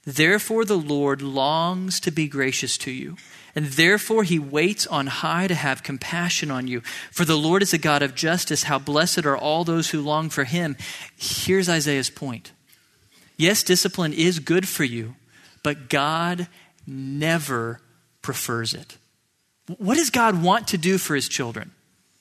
Therefore, 0.06 0.64
the 0.64 0.78
Lord 0.78 1.20
longs 1.20 1.98
to 2.00 2.12
be 2.12 2.28
gracious 2.28 2.78
to 2.78 2.92
you, 2.92 3.16
and 3.56 3.66
therefore 3.66 4.22
he 4.22 4.38
waits 4.38 4.86
on 4.86 5.08
high 5.08 5.48
to 5.48 5.54
have 5.54 5.82
compassion 5.82 6.48
on 6.50 6.68
you. 6.68 6.80
For 7.10 7.24
the 7.24 7.36
Lord 7.36 7.60
is 7.60 7.72
a 7.72 7.78
God 7.78 8.02
of 8.02 8.14
justice. 8.14 8.64
How 8.64 8.78
blessed 8.78 9.26
are 9.26 9.36
all 9.36 9.64
those 9.64 9.90
who 9.90 10.00
long 10.00 10.30
for 10.30 10.44
him. 10.44 10.76
Here's 11.16 11.68
Isaiah's 11.68 12.10
point. 12.10 12.52
Yes, 13.36 13.64
discipline 13.64 14.12
is 14.12 14.38
good 14.38 14.68
for 14.68 14.84
you, 14.84 15.16
but 15.64 15.88
God 15.88 16.46
never 16.86 17.80
prefers 18.22 18.74
it. 18.74 18.98
What 19.78 19.96
does 19.96 20.10
God 20.10 20.40
want 20.40 20.68
to 20.68 20.78
do 20.78 20.98
for 20.98 21.16
his 21.16 21.28
children? 21.28 21.72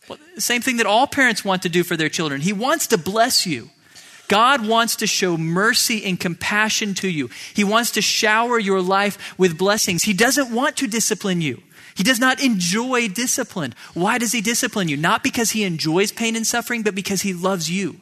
Well, 0.10 0.18
same 0.38 0.62
thing 0.62 0.78
that 0.78 0.86
all 0.86 1.06
parents 1.06 1.46
want 1.46 1.62
to 1.64 1.70
do 1.70 1.84
for 1.84 1.96
their 1.96 2.10
children. 2.10 2.42
He 2.42 2.54
wants 2.54 2.88
to 2.88 2.98
bless 2.98 3.46
you. 3.46 3.70
God 4.28 4.68
wants 4.68 4.98
to 4.98 5.08
show 5.08 5.38
mercy 5.38 6.04
and 6.06 6.20
compassion 6.20 6.94
to 6.96 7.08
you. 7.08 7.30
He 7.54 7.64
wants 7.64 7.92
to 7.92 8.02
shower 8.02 8.60
your 8.60 8.82
life 8.82 9.38
with 9.38 9.58
blessings. 9.58 10.04
He 10.04 10.14
doesn't 10.14 10.54
want 10.54 10.78
to 10.78 10.88
discipline 10.88 11.42
you. 11.42 11.62
He 11.96 12.04
does 12.04 12.20
not 12.20 12.44
enjoy 12.44 13.08
discipline. 13.08 13.74
Why 13.94 14.18
does 14.18 14.34
he 14.34 14.42
discipline 14.42 14.90
you? 14.90 14.98
Not 14.98 15.24
because 15.24 15.52
he 15.52 15.64
enjoys 15.64 16.12
pain 16.12 16.36
and 16.36 16.46
suffering, 16.46 16.84
but 16.84 16.94
because 16.94 17.22
he 17.22 17.34
loves 17.34 17.70
you. 17.70 18.02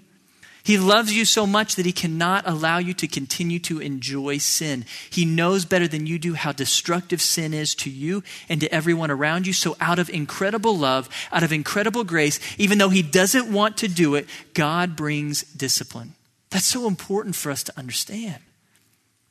He 0.63 0.77
loves 0.77 1.11
you 1.11 1.25
so 1.25 1.45
much 1.45 1.75
that 1.75 1.85
he 1.85 1.91
cannot 1.91 2.47
allow 2.47 2.77
you 2.77 2.93
to 2.93 3.07
continue 3.07 3.59
to 3.59 3.79
enjoy 3.79 4.37
sin. 4.37 4.85
He 5.09 5.25
knows 5.25 5.65
better 5.65 5.89
than 5.89 6.07
you 6.07 6.17
do 6.17 6.35
how 6.35 6.53
destructive 6.53 7.21
sin 7.21 7.53
is 7.53 7.75
to 7.75 7.89
you 7.89 8.23
and 8.47 8.61
to 8.61 8.73
everyone 8.73 9.11
around 9.11 9.45
you. 9.45 9.51
So, 9.51 9.75
out 9.81 9.99
of 9.99 10.09
incredible 10.09 10.77
love, 10.77 11.09
out 11.33 11.43
of 11.43 11.51
incredible 11.51 12.05
grace, 12.05 12.39
even 12.57 12.77
though 12.77 12.89
he 12.89 13.01
doesn't 13.01 13.51
want 13.51 13.75
to 13.77 13.89
do 13.89 14.15
it, 14.15 14.25
God 14.53 14.95
brings 14.95 15.43
discipline. 15.43 16.13
That's 16.49 16.65
so 16.65 16.87
important 16.87 17.35
for 17.35 17.51
us 17.51 17.63
to 17.63 17.77
understand. 17.77 18.41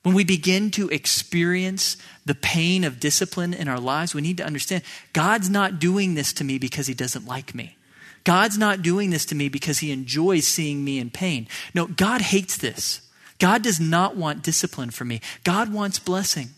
When 0.03 0.15
we 0.15 0.25
begin 0.25 0.71
to 0.73 0.91
experience 0.91 1.97
the 2.27 2.35
pain 2.35 2.85
of 2.85 3.01
discipline 3.01 3.55
in 3.55 3.69
our 3.69 3.81
lives, 3.81 4.15
we 4.15 4.21
need 4.21 4.37
to 4.39 4.45
understand 4.45 4.83
God's 5.15 5.49
not 5.49 5.79
doing 5.79 6.15
this 6.15 6.35
to 6.35 6.45
me 6.45 6.59
because 6.59 6.89
he 6.89 6.95
doesn't 6.95 7.25
like 7.25 7.55
me. 7.55 7.77
God's 8.25 8.59
not 8.59 8.83
doing 8.83 9.11
this 9.11 9.25
to 9.27 9.35
me 9.35 9.49
because 9.49 9.79
he 9.79 9.91
enjoys 9.91 10.47
seeing 10.47 10.85
me 10.85 10.99
in 10.99 11.11
pain. 11.11 11.49
No, 11.75 11.87
God 11.87 12.21
hates 12.21 12.57
this. 12.57 13.01
God 13.39 13.63
does 13.63 13.81
not 13.81 14.17
want 14.17 14.43
discipline 14.43 14.91
for 14.91 15.05
me. 15.05 15.21
God 15.43 15.73
wants 15.73 15.99
blessing. 15.99 16.51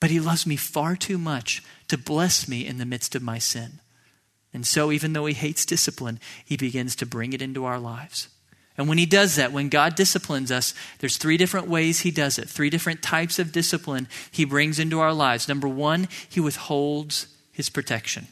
But 0.00 0.10
he 0.10 0.20
loves 0.20 0.46
me 0.46 0.56
far 0.56 0.94
too 0.94 1.18
much 1.18 1.62
to 1.88 1.96
bless 1.96 2.48
me 2.48 2.66
in 2.66 2.78
the 2.78 2.84
midst 2.84 3.14
of 3.14 3.22
my 3.22 3.38
sin. 3.38 3.80
And 4.52 4.66
so, 4.66 4.92
even 4.92 5.12
though 5.12 5.26
he 5.26 5.34
hates 5.34 5.66
discipline, 5.66 6.20
he 6.44 6.56
begins 6.56 6.96
to 6.96 7.06
bring 7.06 7.32
it 7.32 7.42
into 7.42 7.64
our 7.64 7.78
lives. 7.78 8.28
And 8.78 8.88
when 8.88 8.98
he 8.98 9.06
does 9.06 9.36
that, 9.36 9.52
when 9.52 9.70
God 9.70 9.94
disciplines 9.94 10.52
us, 10.52 10.74
there's 10.98 11.16
three 11.16 11.36
different 11.36 11.68
ways 11.68 12.00
he 12.00 12.10
does 12.10 12.38
it, 12.38 12.48
three 12.48 12.68
different 12.68 13.02
types 13.02 13.38
of 13.38 13.52
discipline 13.52 14.06
he 14.30 14.44
brings 14.44 14.78
into 14.78 15.00
our 15.00 15.14
lives. 15.14 15.48
Number 15.48 15.68
one, 15.68 16.08
he 16.28 16.40
withholds 16.40 17.26
his 17.52 17.70
protection. 17.70 18.28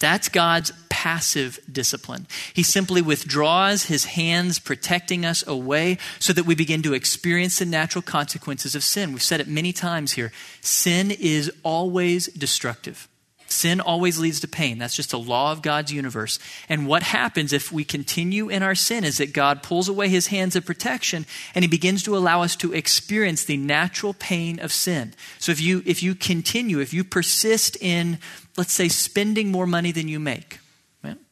That's 0.00 0.28
God's 0.28 0.72
passive 1.04 1.60
discipline. 1.70 2.26
He 2.54 2.62
simply 2.62 3.02
withdraws 3.02 3.84
his 3.84 4.06
hands, 4.06 4.58
protecting 4.58 5.26
us 5.26 5.46
away 5.46 5.98
so 6.18 6.32
that 6.32 6.46
we 6.46 6.54
begin 6.54 6.80
to 6.80 6.94
experience 6.94 7.58
the 7.58 7.66
natural 7.66 8.00
consequences 8.00 8.74
of 8.74 8.82
sin. 8.82 9.12
We've 9.12 9.22
said 9.22 9.38
it 9.38 9.46
many 9.46 9.74
times 9.74 10.12
here 10.12 10.32
sin 10.62 11.10
is 11.10 11.52
always 11.62 12.28
destructive. 12.28 13.06
Sin 13.48 13.82
always 13.82 14.18
leads 14.18 14.40
to 14.40 14.48
pain. 14.48 14.78
That's 14.78 14.96
just 14.96 15.12
a 15.12 15.18
law 15.18 15.52
of 15.52 15.60
God's 15.60 15.92
universe. 15.92 16.38
And 16.70 16.86
what 16.86 17.02
happens 17.02 17.52
if 17.52 17.70
we 17.70 17.84
continue 17.84 18.48
in 18.48 18.62
our 18.62 18.74
sin 18.74 19.04
is 19.04 19.18
that 19.18 19.34
God 19.34 19.62
pulls 19.62 19.90
away 19.90 20.08
his 20.08 20.28
hands 20.28 20.56
of 20.56 20.64
protection 20.64 21.26
and 21.54 21.62
he 21.62 21.68
begins 21.68 22.02
to 22.04 22.16
allow 22.16 22.40
us 22.40 22.56
to 22.56 22.72
experience 22.72 23.44
the 23.44 23.58
natural 23.58 24.14
pain 24.14 24.58
of 24.58 24.72
sin. 24.72 25.12
So 25.38 25.52
if 25.52 25.60
you 25.60 25.82
if 25.84 26.02
you 26.02 26.14
continue, 26.14 26.80
if 26.80 26.94
you 26.94 27.04
persist 27.04 27.76
in 27.82 28.18
let's 28.56 28.72
say 28.72 28.88
spending 28.88 29.52
more 29.52 29.66
money 29.66 29.92
than 29.92 30.08
you 30.08 30.18
make, 30.18 30.60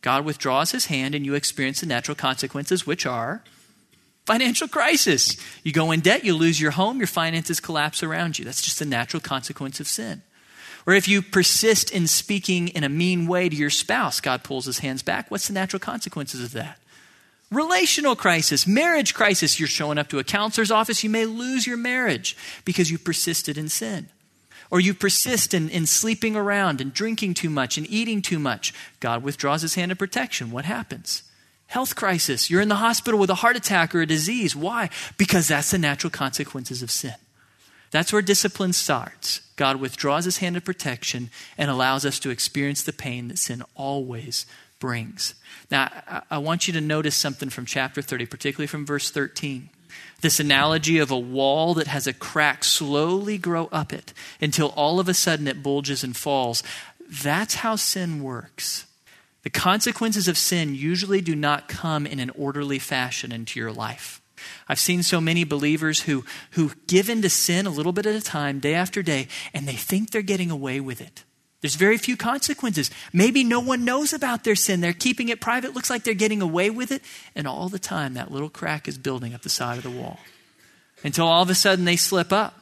God 0.01 0.25
withdraws 0.25 0.73
his 0.73 0.87
hand 0.87 1.15
and 1.15 1.25
you 1.25 1.35
experience 1.35 1.81
the 1.81 1.87
natural 1.87 2.15
consequences 2.15 2.87
which 2.87 3.07
are 3.07 3.43
financial 4.25 4.69
crisis. 4.69 5.37
You 5.65 5.73
go 5.73 5.91
in 5.91 6.01
debt, 6.01 6.25
you 6.25 6.35
lose 6.35 6.61
your 6.61 6.73
home, 6.73 6.99
your 6.99 7.07
finances 7.07 7.61
collapse 7.61 8.03
around 8.03 8.39
you. 8.39 8.45
That's 8.45 8.63
just 8.63 8.79
the 8.79 8.85
natural 8.85 9.21
consequence 9.21 9.81
of 9.81 9.87
sin. 9.87 10.23
Or 10.87 10.95
if 10.95 11.09
you 11.09 11.23
persist 11.23 11.91
in 11.91 12.07
speaking 12.07 12.69
in 12.69 12.85
a 12.85 12.89
mean 12.89 13.27
way 13.27 13.49
to 13.49 13.57
your 13.57 13.71
spouse, 13.71 14.21
God 14.21 14.43
pulls 14.43 14.67
his 14.67 14.81
hands 14.81 15.03
back. 15.03 15.31
What's 15.31 15.47
the 15.47 15.53
natural 15.53 15.81
consequences 15.81 16.43
of 16.43 16.53
that? 16.53 16.79
Relational 17.51 18.17
crisis, 18.17 18.67
marriage 18.67 19.15
crisis. 19.15 19.61
You're 19.61 19.69
showing 19.69 19.99
up 19.99 20.09
to 20.09 20.19
a 20.19 20.25
counselor's 20.25 20.71
office, 20.71 21.05
you 21.05 21.11
may 21.11 21.27
lose 21.27 21.67
your 21.67 21.77
marriage 21.77 22.37
because 22.65 22.91
you 22.91 22.99
persisted 22.99 23.59
in 23.59 23.69
sin. 23.69 24.09
Or 24.73 24.81
you 24.81 24.95
persist 24.95 25.53
in, 25.53 25.69
in 25.69 25.85
sleeping 25.85 26.35
around 26.35 26.81
and 26.81 26.95
drinking 26.95 27.35
too 27.35 27.51
much 27.51 27.77
and 27.77 27.87
eating 27.91 28.23
too 28.23 28.39
much. 28.39 28.73
God 29.01 29.23
withdraws 29.23 29.61
his 29.61 29.75
hand 29.75 29.93
of 29.93 29.99
protection. 29.99 30.51
What 30.51 30.65
happens? 30.65 31.25
Health 31.67 31.95
crisis. 31.95 32.49
You're 32.49 32.63
in 32.63 32.71
the 32.71 32.77
hospital 32.77 33.21
with 33.21 33.29
a 33.29 33.35
heart 33.35 33.55
attack 33.55 33.95
or 33.95 34.01
a 34.01 34.07
disease. 34.07 34.57
Why? 34.57 34.89
Because 35.19 35.49
that's 35.49 35.73
the 35.73 35.79
natural 35.79 36.11
consequences 36.11 36.83
of 36.83 36.91
sin. 36.91 37.17
That's 37.91 38.15
where 38.15 38.23
discipline 38.23 38.73
starts. 38.73 39.43
God 39.57 39.77
withdraws 39.77 40.25
his 40.25 40.39
hand 40.39 40.57
of 40.57 40.65
protection 40.65 41.29
and 41.59 41.71
allows 41.71 42.07
us 42.07 42.19
to 42.21 42.31
experience 42.31 42.83
the 42.83 42.95
pain 42.95 43.29
that 43.29 43.37
sin 43.37 43.63
always 43.75 44.47
brings. 44.79 45.35
Now, 45.71 46.25
I 46.31 46.39
want 46.39 46.67
you 46.67 46.73
to 46.73 46.81
notice 46.81 47.15
something 47.15 47.51
from 47.51 47.67
chapter 47.67 48.01
30, 48.01 48.25
particularly 48.25 48.69
from 48.69 48.87
verse 48.87 49.11
13. 49.11 49.69
This 50.23 50.41
analogy 50.41 50.99
of 50.99 51.11
a 51.11 51.19
wall 51.19 51.75
that 51.75 51.89
has 51.89 52.07
a 52.07 52.13
crack 52.13 52.63
slowly 52.63 53.39
grow 53.39 53.69
up 53.73 53.93
it 53.93 54.15
until 54.41 54.69
all 54.69 55.01
of 55.01 55.09
a 55.09 55.15
sudden 55.15 55.49
it 55.49 55.63
bulges 55.63 56.05
and 56.05 56.17
falls. 56.17 56.63
That's 57.09 57.57
how 57.57 57.77
sin 57.77 58.23
works. 58.23 58.87
The 59.43 59.51
consequences 59.51 60.29
of 60.29 60.39
sin 60.39 60.77
usually 60.77 61.21
do 61.21 61.35
not 61.35 61.69
come 61.69 62.07
in 62.07 62.21
an 62.21 62.31
orderly 62.31 62.79
fashion 62.79 63.33
into 63.33 63.59
your 63.59 63.73
life. 63.73 64.21
I've 64.69 64.79
seen 64.79 65.03
so 65.03 65.21
many 65.21 65.43
believers 65.43 66.03
who, 66.03 66.25
who 66.53 66.71
give 66.87 67.11
in 67.11 67.23
to 67.23 67.31
sin 67.31 67.67
a 67.67 67.71
little 67.71 67.93
bit 67.93 68.07
at 68.07 68.15
a 68.15 68.23
time, 68.23 68.61
day 68.61 68.75
after 68.75 69.03
day, 69.03 69.27
and 69.53 69.67
they 69.67 69.75
think 69.75 70.11
they're 70.11 70.23
getting 70.23 70.51
away 70.53 70.79
with 70.79 71.01
it. 71.01 71.25
There's 71.63 71.77
very 71.77 71.97
few 71.97 72.17
consequences. 72.17 72.91
Maybe 73.13 73.45
no 73.45 73.61
one 73.61 73.85
knows 73.85 74.13
about 74.13 74.43
their 74.43 74.57
sin. 74.57 74.81
They're 74.81 74.93
keeping 74.93 75.29
it 75.29 75.41
private. 75.41 75.75
Looks 75.75 75.91
like 75.91 76.03
they're 76.03 76.13
getting 76.13 76.43
away 76.43 76.71
with 76.71 76.91
it. 76.91 77.03
And 77.37 77.47
all 77.47 77.69
the 77.69 77.79
time, 77.79 78.15
that 78.15 78.33
little 78.33 78.51
crack 78.51 78.89
is 78.89 78.99
building 78.99 79.33
up 79.33 79.43
the 79.43 79.49
side 79.49 79.79
of 79.79 79.85
the 79.85 79.91
wall. 79.91 80.19
Until 81.05 81.27
all 81.27 81.43
of 81.43 81.51
a 81.51 81.55
sudden 81.55 81.85
they 81.85 81.97
slip 81.97 82.33
up. 82.33 82.59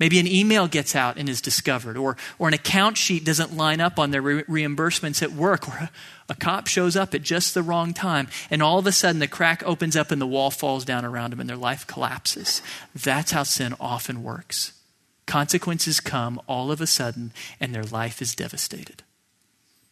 Maybe 0.00 0.18
an 0.18 0.26
email 0.26 0.66
gets 0.66 0.96
out 0.96 1.18
and 1.18 1.28
is 1.28 1.42
discovered, 1.42 1.98
or, 1.98 2.16
or 2.38 2.48
an 2.48 2.54
account 2.54 2.96
sheet 2.96 3.22
doesn't 3.22 3.54
line 3.54 3.82
up 3.82 3.98
on 3.98 4.10
their 4.10 4.22
re- 4.22 4.42
reimbursements 4.44 5.22
at 5.22 5.32
work, 5.32 5.68
or 5.68 5.74
a, 5.74 5.90
a 6.30 6.34
cop 6.34 6.68
shows 6.68 6.96
up 6.96 7.14
at 7.14 7.20
just 7.20 7.52
the 7.52 7.62
wrong 7.62 7.92
time, 7.92 8.26
and 8.50 8.62
all 8.62 8.78
of 8.78 8.86
a 8.86 8.92
sudden 8.92 9.18
the 9.18 9.28
crack 9.28 9.62
opens 9.66 9.96
up 9.96 10.10
and 10.10 10.18
the 10.18 10.26
wall 10.26 10.50
falls 10.50 10.86
down 10.86 11.04
around 11.04 11.32
them 11.32 11.40
and 11.40 11.50
their 11.50 11.56
life 11.56 11.86
collapses. 11.86 12.62
That's 12.94 13.32
how 13.32 13.42
sin 13.42 13.74
often 13.78 14.22
works. 14.22 14.72
Consequences 15.30 16.00
come 16.00 16.40
all 16.48 16.72
of 16.72 16.80
a 16.80 16.88
sudden, 16.88 17.32
and 17.60 17.72
their 17.72 17.84
life 17.84 18.20
is 18.20 18.34
devastated. 18.34 19.04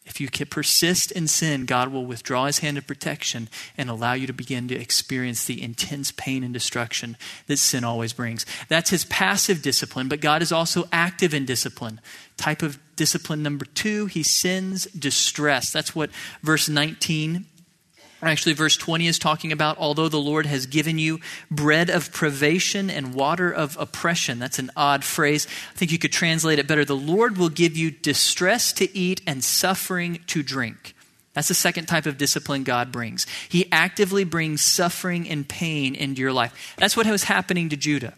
If 0.05 0.20
you 0.20 0.29
persist 0.29 1.12
in 1.12 1.29
sin, 1.29 1.64
God 1.64 1.92
will 1.92 2.05
withdraw 2.05 2.46
his 2.46 2.59
hand 2.59 2.77
of 2.77 2.88
protection 2.88 3.48
and 3.77 3.88
allow 3.88 4.14
you 4.14 4.27
to 4.27 4.33
begin 4.33 4.66
to 4.66 4.74
experience 4.74 5.44
the 5.44 5.62
intense 5.62 6.11
pain 6.11 6.42
and 6.42 6.53
destruction 6.53 7.16
that 7.46 7.59
sin 7.59 7.85
always 7.85 8.12
brings. 8.12 8.46
That's 8.66 8.90
his 8.90 9.05
passive 9.05 9.62
discipline, 9.62 10.09
but 10.09 10.20
God 10.20 10.42
is 10.42 10.51
also 10.51 10.88
active 10.90 11.33
in 11.33 11.44
discipline. 11.44 12.01
Type 12.37 12.61
of 12.61 12.81
discipline 12.96 13.40
number 13.40 13.64
two, 13.64 14.07
he 14.07 14.24
sends 14.24 14.87
distress. 14.87 15.70
That's 15.70 15.94
what 15.94 16.11
verse 16.42 16.68
19 16.68 17.46
Actually, 18.20 18.54
verse 18.54 18.76
20 18.76 19.07
is 19.07 19.18
talking 19.18 19.52
about 19.52 19.78
although 19.78 20.09
the 20.09 20.18
Lord 20.18 20.46
has 20.46 20.66
given 20.66 20.98
you 20.98 21.20
bread 21.50 21.88
of 21.88 22.12
privation 22.12 22.90
and 22.90 23.14
water 23.14 23.50
of 23.50 23.76
oppression. 23.78 24.40
That's 24.40 24.59
an 24.59 24.70
odd 24.76 25.04
phrase. 25.04 25.46
I 25.72 25.76
think 25.76 25.92
you 25.92 25.98
could 25.98 26.12
translate 26.12 26.59
it 26.59 26.66
better. 26.66 26.85
The 26.85 26.96
Lord 26.96 27.38
will 27.38 27.48
give 27.48 27.76
you 27.76 27.90
distress 27.92 28.72
to 28.74 28.96
eat 28.96 29.20
and 29.26 29.44
suffering 29.44 30.20
to 30.28 30.42
drink. 30.42 30.94
That's 31.35 31.48
the 31.48 31.54
second 31.54 31.87
type 31.87 32.07
of 32.07 32.18
discipline 32.18 32.64
God 32.64 32.90
brings. 32.90 33.24
He 33.48 33.70
actively 33.70 34.24
brings 34.24 34.61
suffering 34.61 35.28
and 35.28 35.48
pain 35.48 35.94
into 35.94 36.20
your 36.20 36.33
life. 36.33 36.74
That's 36.76 36.96
what 36.96 37.07
was 37.07 37.24
happening 37.24 37.68
to 37.68 37.76
Judah. 37.76 38.14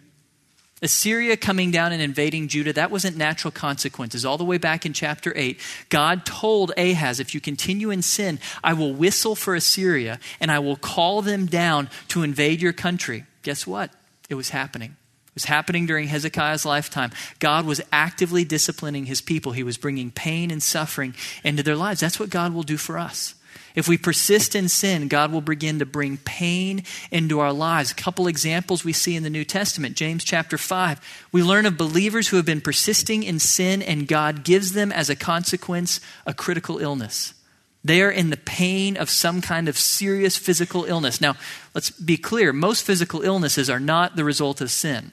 Assyria 0.83 1.37
coming 1.37 1.71
down 1.71 1.93
and 1.93 2.01
invading 2.01 2.49
Judah, 2.49 2.73
that 2.73 2.91
wasn't 2.91 3.17
natural 3.17 3.51
consequences. 3.51 4.25
All 4.25 4.39
the 4.39 4.45
way 4.45 4.57
back 4.57 4.87
in 4.87 4.93
chapter 4.93 5.33
8, 5.37 5.61
God 5.91 6.25
told 6.25 6.73
Ahaz, 6.77 7.21
if 7.21 7.35
you 7.35 7.41
continue 7.41 7.91
in 7.91 8.01
sin, 8.01 8.39
I 8.65 8.73
will 8.73 8.95
whistle 8.95 9.35
for 9.35 9.55
Assyria 9.55 10.19
and 10.41 10.51
I 10.51 10.59
will 10.59 10.77
call 10.77 11.21
them 11.21 11.47
down 11.47 11.91
to 12.09 12.23
invade 12.23 12.63
your 12.63 12.73
country. 12.73 13.25
Guess 13.43 13.67
what? 13.67 13.91
It 14.31 14.37
was 14.37 14.51
happening. 14.51 14.97
It 15.27 15.35
was 15.35 15.45
happening 15.45 15.85
during 15.87 16.09
Hezekiah's 16.09 16.65
lifetime. 16.65 17.11
God 17.41 17.67
was 17.67 17.83
actively 17.93 18.45
disciplining 18.45 19.05
his 19.05 19.21
people, 19.21 19.53
he 19.53 19.63
was 19.63 19.77
bringing 19.77 20.11
pain 20.11 20.51
and 20.51 20.63
suffering 20.63 21.15
into 21.45 21.63
their 21.63 21.77
lives. 21.77 22.01
That's 22.01 22.19
what 22.19 22.31
God 22.31 22.55
will 22.55 22.63
do 22.63 22.77
for 22.77 22.99
us. 22.99 23.35
If 23.75 23.87
we 23.87 23.97
persist 23.97 24.55
in 24.55 24.69
sin, 24.69 25.09
God 25.09 25.33
will 25.33 25.41
begin 25.41 25.79
to 25.79 25.87
bring 25.87 26.17
pain 26.19 26.83
into 27.11 27.41
our 27.41 27.53
lives. 27.53 27.93
A 27.93 27.95
couple 27.95 28.27
examples 28.27 28.85
we 28.85 28.93
see 28.93 29.17
in 29.17 29.23
the 29.23 29.31
New 29.31 29.45
Testament, 29.45 29.97
James 29.97 30.25
chapter 30.25 30.59
5. 30.59 31.29
We 31.33 31.43
learn 31.43 31.67
of 31.67 31.77
believers 31.77 32.29
who 32.29 32.37
have 32.37 32.47
been 32.47 32.61
persisting 32.61 33.23
in 33.23 33.39
sin, 33.39 33.83
and 33.83 34.09
God 34.09 34.45
gives 34.45 34.73
them, 34.73 34.91
as 34.91 35.09
a 35.09 35.17
consequence, 35.17 36.01
a 36.27 36.35
critical 36.35 36.79
illness. 36.79 37.35
They 37.83 38.03
are 38.03 38.11
in 38.11 38.31
the 38.31 38.37
pain 38.37 38.97
of 38.97 39.09
some 39.09 39.41
kind 39.41 39.69
of 39.69 39.79
serious 39.79 40.37
physical 40.37 40.85
illness. 40.85 41.21
Now, 41.21 41.37
let's 41.75 41.91
be 41.91 42.17
clear 42.17 42.53
most 42.53 42.85
physical 42.85 43.23
illnesses 43.23 43.71
are 43.71 43.81
not 43.81 44.17
the 44.17 44.25
result 44.25 44.61
of 44.61 44.71
sin, 44.71 45.13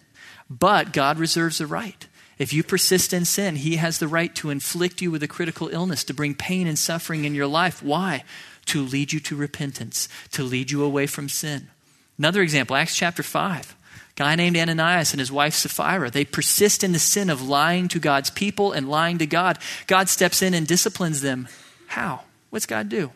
but 0.49 0.93
God 0.93 1.19
reserves 1.19 1.59
the 1.59 1.67
right. 1.67 2.06
If 2.37 2.53
you 2.53 2.63
persist 2.63 3.13
in 3.13 3.25
sin, 3.25 3.55
He 3.55 3.77
has 3.77 3.99
the 3.99 4.07
right 4.07 4.33
to 4.35 4.49
inflict 4.49 5.01
you 5.01 5.11
with 5.11 5.23
a 5.23 5.27
critical 5.27 5.69
illness, 5.69 6.03
to 6.05 6.13
bring 6.13 6.35
pain 6.35 6.67
and 6.67 6.77
suffering 6.77 7.25
in 7.25 7.33
your 7.33 7.47
life. 7.47 7.81
Why? 7.81 8.23
To 8.67 8.83
lead 8.83 9.13
you 9.13 9.19
to 9.21 9.35
repentance, 9.35 10.07
to 10.31 10.43
lead 10.43 10.71
you 10.71 10.83
away 10.83 11.07
from 11.07 11.29
sin. 11.29 11.69
Another 12.17 12.41
example, 12.41 12.75
Acts 12.75 12.95
chapter 12.95 13.23
5. 13.23 13.75
guy 14.15 14.35
named 14.35 14.57
Ananias 14.57 15.13
and 15.13 15.19
his 15.19 15.31
wife 15.31 15.53
Sapphira, 15.53 16.09
they 16.09 16.25
persist 16.25 16.83
in 16.83 16.91
the 16.91 16.99
sin 16.99 17.29
of 17.29 17.47
lying 17.47 17.87
to 17.89 17.99
God's 17.99 18.29
people 18.29 18.71
and 18.71 18.89
lying 18.89 19.19
to 19.19 19.27
God. 19.27 19.59
God 19.85 20.09
steps 20.09 20.41
in 20.41 20.53
and 20.53 20.67
disciplines 20.67 21.21
them. 21.21 21.47
How? 21.87 22.23
What's 22.49 22.65
God 22.65 22.89
do? 22.89 23.11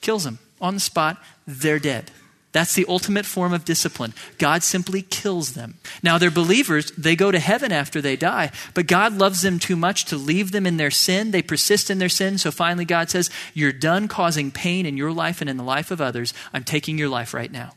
Kills 0.00 0.24
them 0.24 0.38
on 0.60 0.74
the 0.74 0.80
spot. 0.80 1.22
They're 1.46 1.78
dead. 1.78 2.10
That's 2.52 2.74
the 2.74 2.86
ultimate 2.88 3.26
form 3.26 3.52
of 3.52 3.64
discipline. 3.64 4.12
God 4.38 4.62
simply 4.62 5.02
kills 5.02 5.52
them. 5.52 5.74
Now, 6.02 6.18
they're 6.18 6.30
believers. 6.30 6.90
They 6.92 7.14
go 7.14 7.30
to 7.30 7.38
heaven 7.38 7.70
after 7.70 8.00
they 8.00 8.16
die, 8.16 8.50
but 8.74 8.88
God 8.88 9.16
loves 9.16 9.42
them 9.42 9.60
too 9.60 9.76
much 9.76 10.04
to 10.06 10.16
leave 10.16 10.50
them 10.50 10.66
in 10.66 10.76
their 10.76 10.90
sin. 10.90 11.30
They 11.30 11.42
persist 11.42 11.90
in 11.90 11.98
their 11.98 12.08
sin. 12.08 12.38
So 12.38 12.50
finally, 12.50 12.84
God 12.84 13.08
says, 13.08 13.30
You're 13.54 13.72
done 13.72 14.08
causing 14.08 14.50
pain 14.50 14.84
in 14.84 14.96
your 14.96 15.12
life 15.12 15.40
and 15.40 15.48
in 15.48 15.58
the 15.58 15.64
life 15.64 15.90
of 15.90 16.00
others. 16.00 16.34
I'm 16.52 16.64
taking 16.64 16.98
your 16.98 17.08
life 17.08 17.32
right 17.32 17.52
now. 17.52 17.72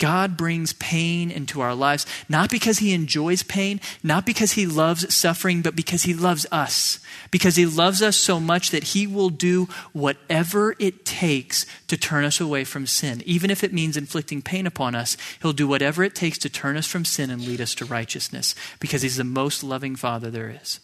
God 0.00 0.36
brings 0.36 0.72
pain 0.72 1.30
into 1.30 1.60
our 1.60 1.74
lives, 1.74 2.04
not 2.28 2.50
because 2.50 2.78
he 2.78 2.92
enjoys 2.92 3.44
pain, 3.44 3.80
not 4.02 4.26
because 4.26 4.52
he 4.52 4.66
loves 4.66 5.14
suffering, 5.14 5.62
but 5.62 5.76
because 5.76 6.02
he 6.02 6.14
loves 6.14 6.46
us. 6.50 6.98
Because 7.30 7.54
he 7.54 7.66
loves 7.66 8.02
us 8.02 8.16
so 8.16 8.40
much 8.40 8.70
that 8.70 8.82
he 8.82 9.06
will 9.06 9.28
do 9.28 9.68
whatever 9.92 10.74
it 10.80 11.04
takes 11.04 11.66
to 11.86 11.96
turn 11.96 12.24
us 12.24 12.40
away 12.40 12.64
from 12.64 12.86
sin. 12.86 13.22
Even 13.24 13.50
if 13.50 13.62
it 13.62 13.72
means 13.72 13.96
inflicting 13.96 14.42
pain 14.42 14.66
upon 14.66 14.96
us, 14.96 15.16
he'll 15.42 15.52
do 15.52 15.68
whatever 15.68 16.02
it 16.02 16.16
takes 16.16 16.38
to 16.38 16.48
turn 16.48 16.76
us 16.76 16.86
from 16.86 17.04
sin 17.04 17.30
and 17.30 17.46
lead 17.46 17.60
us 17.60 17.74
to 17.76 17.84
righteousness, 17.84 18.54
because 18.80 19.02
he's 19.02 19.18
the 19.18 19.22
most 19.22 19.62
loving 19.62 19.94
father 19.94 20.30
there 20.30 20.50
is. 20.50 20.80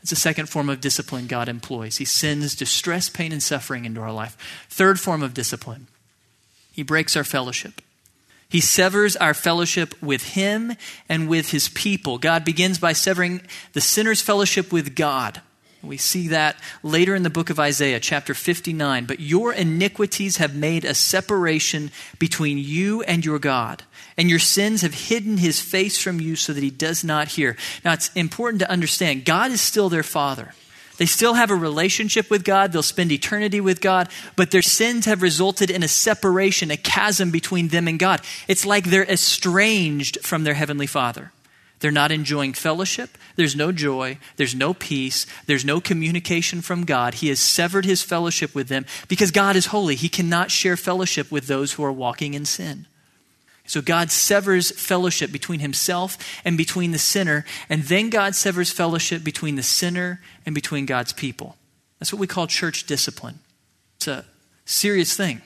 It's 0.00 0.12
a 0.12 0.16
second 0.16 0.48
form 0.48 0.68
of 0.68 0.80
discipline 0.80 1.26
God 1.26 1.48
employs. 1.48 1.98
He 1.98 2.04
sends 2.04 2.56
distress, 2.56 3.08
pain, 3.08 3.32
and 3.32 3.42
suffering 3.42 3.84
into 3.84 4.00
our 4.00 4.12
life. 4.12 4.36
Third 4.70 4.98
form 4.98 5.22
of 5.22 5.34
discipline, 5.34 5.88
he 6.72 6.82
breaks 6.82 7.16
our 7.16 7.24
fellowship. 7.24 7.82
He 8.52 8.60
severs 8.60 9.16
our 9.16 9.32
fellowship 9.32 9.94
with 10.02 10.34
Him 10.34 10.74
and 11.08 11.26
with 11.26 11.52
His 11.52 11.70
people. 11.70 12.18
God 12.18 12.44
begins 12.44 12.78
by 12.78 12.92
severing 12.92 13.40
the 13.72 13.80
sinner's 13.80 14.20
fellowship 14.20 14.70
with 14.70 14.94
God. 14.94 15.40
We 15.82 15.96
see 15.96 16.28
that 16.28 16.56
later 16.82 17.14
in 17.14 17.22
the 17.22 17.30
book 17.30 17.48
of 17.48 17.58
Isaiah, 17.58 17.98
chapter 17.98 18.34
59. 18.34 19.06
But 19.06 19.20
your 19.20 19.54
iniquities 19.54 20.36
have 20.36 20.54
made 20.54 20.84
a 20.84 20.92
separation 20.92 21.90
between 22.18 22.58
you 22.58 23.02
and 23.04 23.24
your 23.24 23.38
God, 23.38 23.84
and 24.18 24.28
your 24.28 24.38
sins 24.38 24.82
have 24.82 25.08
hidden 25.08 25.38
his 25.38 25.58
face 25.58 25.96
from 25.96 26.20
you 26.20 26.36
so 26.36 26.52
that 26.52 26.62
he 26.62 26.68
does 26.68 27.02
not 27.02 27.28
hear. 27.28 27.56
Now, 27.86 27.94
it's 27.94 28.12
important 28.14 28.60
to 28.60 28.70
understand 28.70 29.24
God 29.24 29.50
is 29.50 29.62
still 29.62 29.88
their 29.88 30.02
Father. 30.02 30.52
They 31.02 31.06
still 31.06 31.34
have 31.34 31.50
a 31.50 31.56
relationship 31.56 32.30
with 32.30 32.44
God, 32.44 32.70
they'll 32.70 32.80
spend 32.80 33.10
eternity 33.10 33.60
with 33.60 33.80
God, 33.80 34.08
but 34.36 34.52
their 34.52 34.62
sins 34.62 35.06
have 35.06 35.20
resulted 35.20 35.68
in 35.68 35.82
a 35.82 35.88
separation, 35.88 36.70
a 36.70 36.76
chasm 36.76 37.32
between 37.32 37.66
them 37.66 37.88
and 37.88 37.98
God. 37.98 38.20
It's 38.46 38.64
like 38.64 38.84
they're 38.84 39.10
estranged 39.10 40.24
from 40.24 40.44
their 40.44 40.54
Heavenly 40.54 40.86
Father. 40.86 41.32
They're 41.80 41.90
not 41.90 42.12
enjoying 42.12 42.52
fellowship. 42.52 43.18
There's 43.34 43.56
no 43.56 43.72
joy. 43.72 44.18
There's 44.36 44.54
no 44.54 44.74
peace. 44.74 45.26
There's 45.46 45.64
no 45.64 45.80
communication 45.80 46.62
from 46.62 46.84
God. 46.84 47.14
He 47.14 47.30
has 47.30 47.40
severed 47.40 47.84
his 47.84 48.04
fellowship 48.04 48.54
with 48.54 48.68
them 48.68 48.86
because 49.08 49.32
God 49.32 49.56
is 49.56 49.66
holy. 49.66 49.96
He 49.96 50.08
cannot 50.08 50.52
share 50.52 50.76
fellowship 50.76 51.32
with 51.32 51.48
those 51.48 51.72
who 51.72 51.82
are 51.82 51.90
walking 51.90 52.34
in 52.34 52.44
sin. 52.44 52.86
So 53.64 53.80
God 53.80 54.10
severs 54.10 54.70
fellowship 54.70 55.32
between 55.32 55.60
himself 55.60 56.18
and 56.44 56.58
between 56.58 56.90
the 56.90 56.98
sinner, 56.98 57.44
and 57.68 57.84
then 57.84 58.10
God 58.10 58.34
severs 58.34 58.70
fellowship 58.70 59.24
between 59.24 59.56
the 59.56 59.62
sinner 59.62 60.20
and 60.44 60.54
between 60.54 60.84
God's 60.84 61.12
people. 61.12 61.56
That's 61.98 62.12
what 62.12 62.20
we 62.20 62.26
call 62.26 62.46
church 62.46 62.84
discipline. 62.84 63.38
It's 63.96 64.08
a 64.08 64.24
serious 64.64 65.16
thing. 65.16 65.42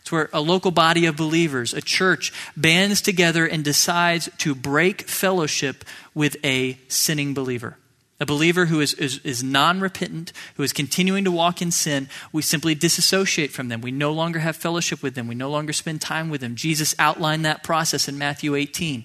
It's 0.00 0.10
where 0.10 0.30
a 0.32 0.40
local 0.40 0.70
body 0.70 1.04
of 1.04 1.16
believers, 1.16 1.74
a 1.74 1.82
church, 1.82 2.32
bands 2.56 3.02
together 3.02 3.46
and 3.46 3.62
decides 3.62 4.30
to 4.38 4.54
break 4.54 5.02
fellowship 5.02 5.84
with 6.14 6.36
a 6.42 6.78
sinning 6.88 7.34
believer. 7.34 7.76
A 8.20 8.26
believer 8.26 8.66
who 8.66 8.80
is, 8.80 8.94
is, 8.94 9.18
is 9.18 9.44
non 9.44 9.80
repentant, 9.80 10.32
who 10.56 10.64
is 10.64 10.72
continuing 10.72 11.24
to 11.24 11.30
walk 11.30 11.62
in 11.62 11.70
sin, 11.70 12.08
we 12.32 12.42
simply 12.42 12.74
disassociate 12.74 13.52
from 13.52 13.68
them. 13.68 13.80
We 13.80 13.92
no 13.92 14.12
longer 14.12 14.40
have 14.40 14.56
fellowship 14.56 15.02
with 15.02 15.14
them. 15.14 15.28
We 15.28 15.36
no 15.36 15.50
longer 15.50 15.72
spend 15.72 16.00
time 16.00 16.28
with 16.28 16.40
them. 16.40 16.56
Jesus 16.56 16.96
outlined 16.98 17.44
that 17.44 17.62
process 17.62 18.08
in 18.08 18.18
Matthew 18.18 18.56
18. 18.56 19.04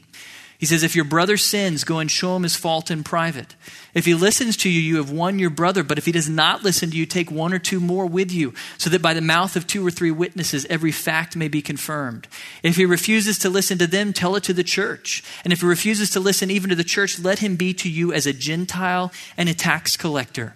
He 0.63 0.67
says, 0.67 0.81
If 0.81 0.95
your 0.95 1.03
brother 1.03 1.35
sins, 1.35 1.83
go 1.83 1.99
and 1.99 2.09
show 2.09 2.37
him 2.37 2.43
his 2.43 2.55
fault 2.55 2.89
in 2.89 3.03
private. 3.03 3.53
If 3.93 4.05
he 4.05 4.13
listens 4.13 4.55
to 4.55 4.69
you, 4.69 4.79
you 4.79 4.95
have 4.95 5.11
won 5.11 5.37
your 5.37 5.49
brother. 5.49 5.83
But 5.83 5.97
if 5.97 6.05
he 6.05 6.13
does 6.13 6.29
not 6.29 6.63
listen 6.63 6.89
to 6.91 6.95
you, 6.95 7.05
take 7.05 7.29
one 7.29 7.51
or 7.53 7.59
two 7.59 7.81
more 7.81 8.05
with 8.05 8.31
you, 8.31 8.53
so 8.77 8.89
that 8.89 9.01
by 9.01 9.13
the 9.13 9.19
mouth 9.19 9.57
of 9.57 9.67
two 9.67 9.85
or 9.85 9.91
three 9.91 10.09
witnesses 10.09 10.65
every 10.69 10.93
fact 10.93 11.35
may 11.35 11.49
be 11.49 11.61
confirmed. 11.61 12.29
If 12.63 12.77
he 12.77 12.85
refuses 12.85 13.37
to 13.39 13.49
listen 13.49 13.77
to 13.79 13.87
them, 13.87 14.13
tell 14.13 14.37
it 14.37 14.43
to 14.43 14.53
the 14.53 14.63
church. 14.63 15.21
And 15.43 15.51
if 15.51 15.59
he 15.59 15.67
refuses 15.67 16.09
to 16.11 16.21
listen 16.21 16.49
even 16.49 16.69
to 16.69 16.77
the 16.77 16.85
church, 16.85 17.19
let 17.19 17.39
him 17.39 17.57
be 17.57 17.73
to 17.73 17.89
you 17.89 18.13
as 18.13 18.25
a 18.25 18.31
Gentile 18.31 19.11
and 19.35 19.49
a 19.49 19.53
tax 19.53 19.97
collector. 19.97 20.55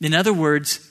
In 0.00 0.14
other 0.14 0.32
words, 0.32 0.90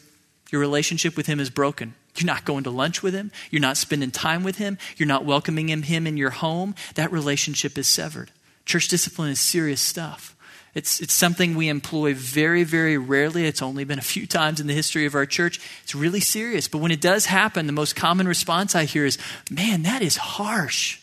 your 0.52 0.62
relationship 0.62 1.18
with 1.18 1.26
him 1.26 1.40
is 1.40 1.50
broken. 1.50 1.96
You're 2.16 2.28
not 2.28 2.46
going 2.46 2.66
to 2.66 2.70
lunch 2.70 3.02
with 3.02 3.16
him. 3.16 3.32
You're 3.50 3.60
not 3.60 3.78
spending 3.78 4.12
time 4.12 4.44
with 4.44 4.58
him. 4.58 4.78
You're 4.98 5.08
not 5.08 5.26
welcoming 5.26 5.70
him 5.70 6.06
in 6.06 6.16
your 6.16 6.30
home. 6.30 6.76
That 6.94 7.12
relationship 7.12 7.76
is 7.76 7.88
severed. 7.88 8.30
Church 8.66 8.88
discipline 8.88 9.30
is 9.30 9.40
serious 9.40 9.82
stuff. 9.82 10.36
It's, 10.74 11.02
it's 11.02 11.14
something 11.14 11.56
we 11.56 11.68
employ 11.68 12.14
very, 12.14 12.64
very 12.64 12.98
rarely. 12.98 13.46
It's 13.46 13.62
only 13.62 13.84
been 13.84 14.00
a 14.00 14.04
few 14.04 14.26
times 14.26 14.62
in 14.62 14.68
the 14.68 14.74
history 14.74 15.06
of 15.06 15.16
our 15.16 15.26
church. 15.26 15.60
It's 15.84 15.94
really 15.94 16.22
serious. 16.22 16.70
But 16.70 16.78
when 16.78 16.92
it 16.92 17.02
does 17.02 17.26
happen, 17.26 17.68
the 17.68 17.74
most 17.74 17.96
common 17.96 18.28
response 18.28 18.74
I 18.74 18.86
hear 18.86 19.06
is, 19.06 19.18
man, 19.50 19.84
that 19.84 20.02
is 20.02 20.16
harsh. 20.16 21.00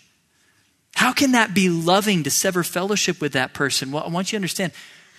How 0.94 1.12
can 1.12 1.32
that 1.32 1.54
be 1.54 1.68
loving 1.68 2.22
to 2.24 2.30
sever 2.30 2.62
fellowship 2.62 3.20
with 3.20 3.32
that 3.32 3.52
person? 3.52 3.92
Well, 3.92 4.04
I 4.04 4.08
want 4.08 4.28
you 4.28 4.30
to 4.32 4.38
understand 4.38 4.72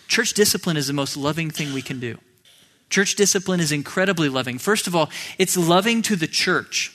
church 0.08 0.34
discipline 0.34 0.78
is 0.78 0.88
the 0.88 0.94
most 0.94 1.16
loving 1.16 1.52
thing 1.52 1.74
we 1.74 1.84
can 1.84 2.00
do. 2.00 2.18
Church 2.90 3.16
discipline 3.16 3.60
is 3.60 3.72
incredibly 3.72 4.30
loving. 4.30 4.58
First 4.58 4.88
of 4.88 4.96
all, 4.96 5.12
it's 5.38 5.56
loving 5.56 6.02
to 6.02 6.16
the 6.16 6.28
church. 6.28 6.92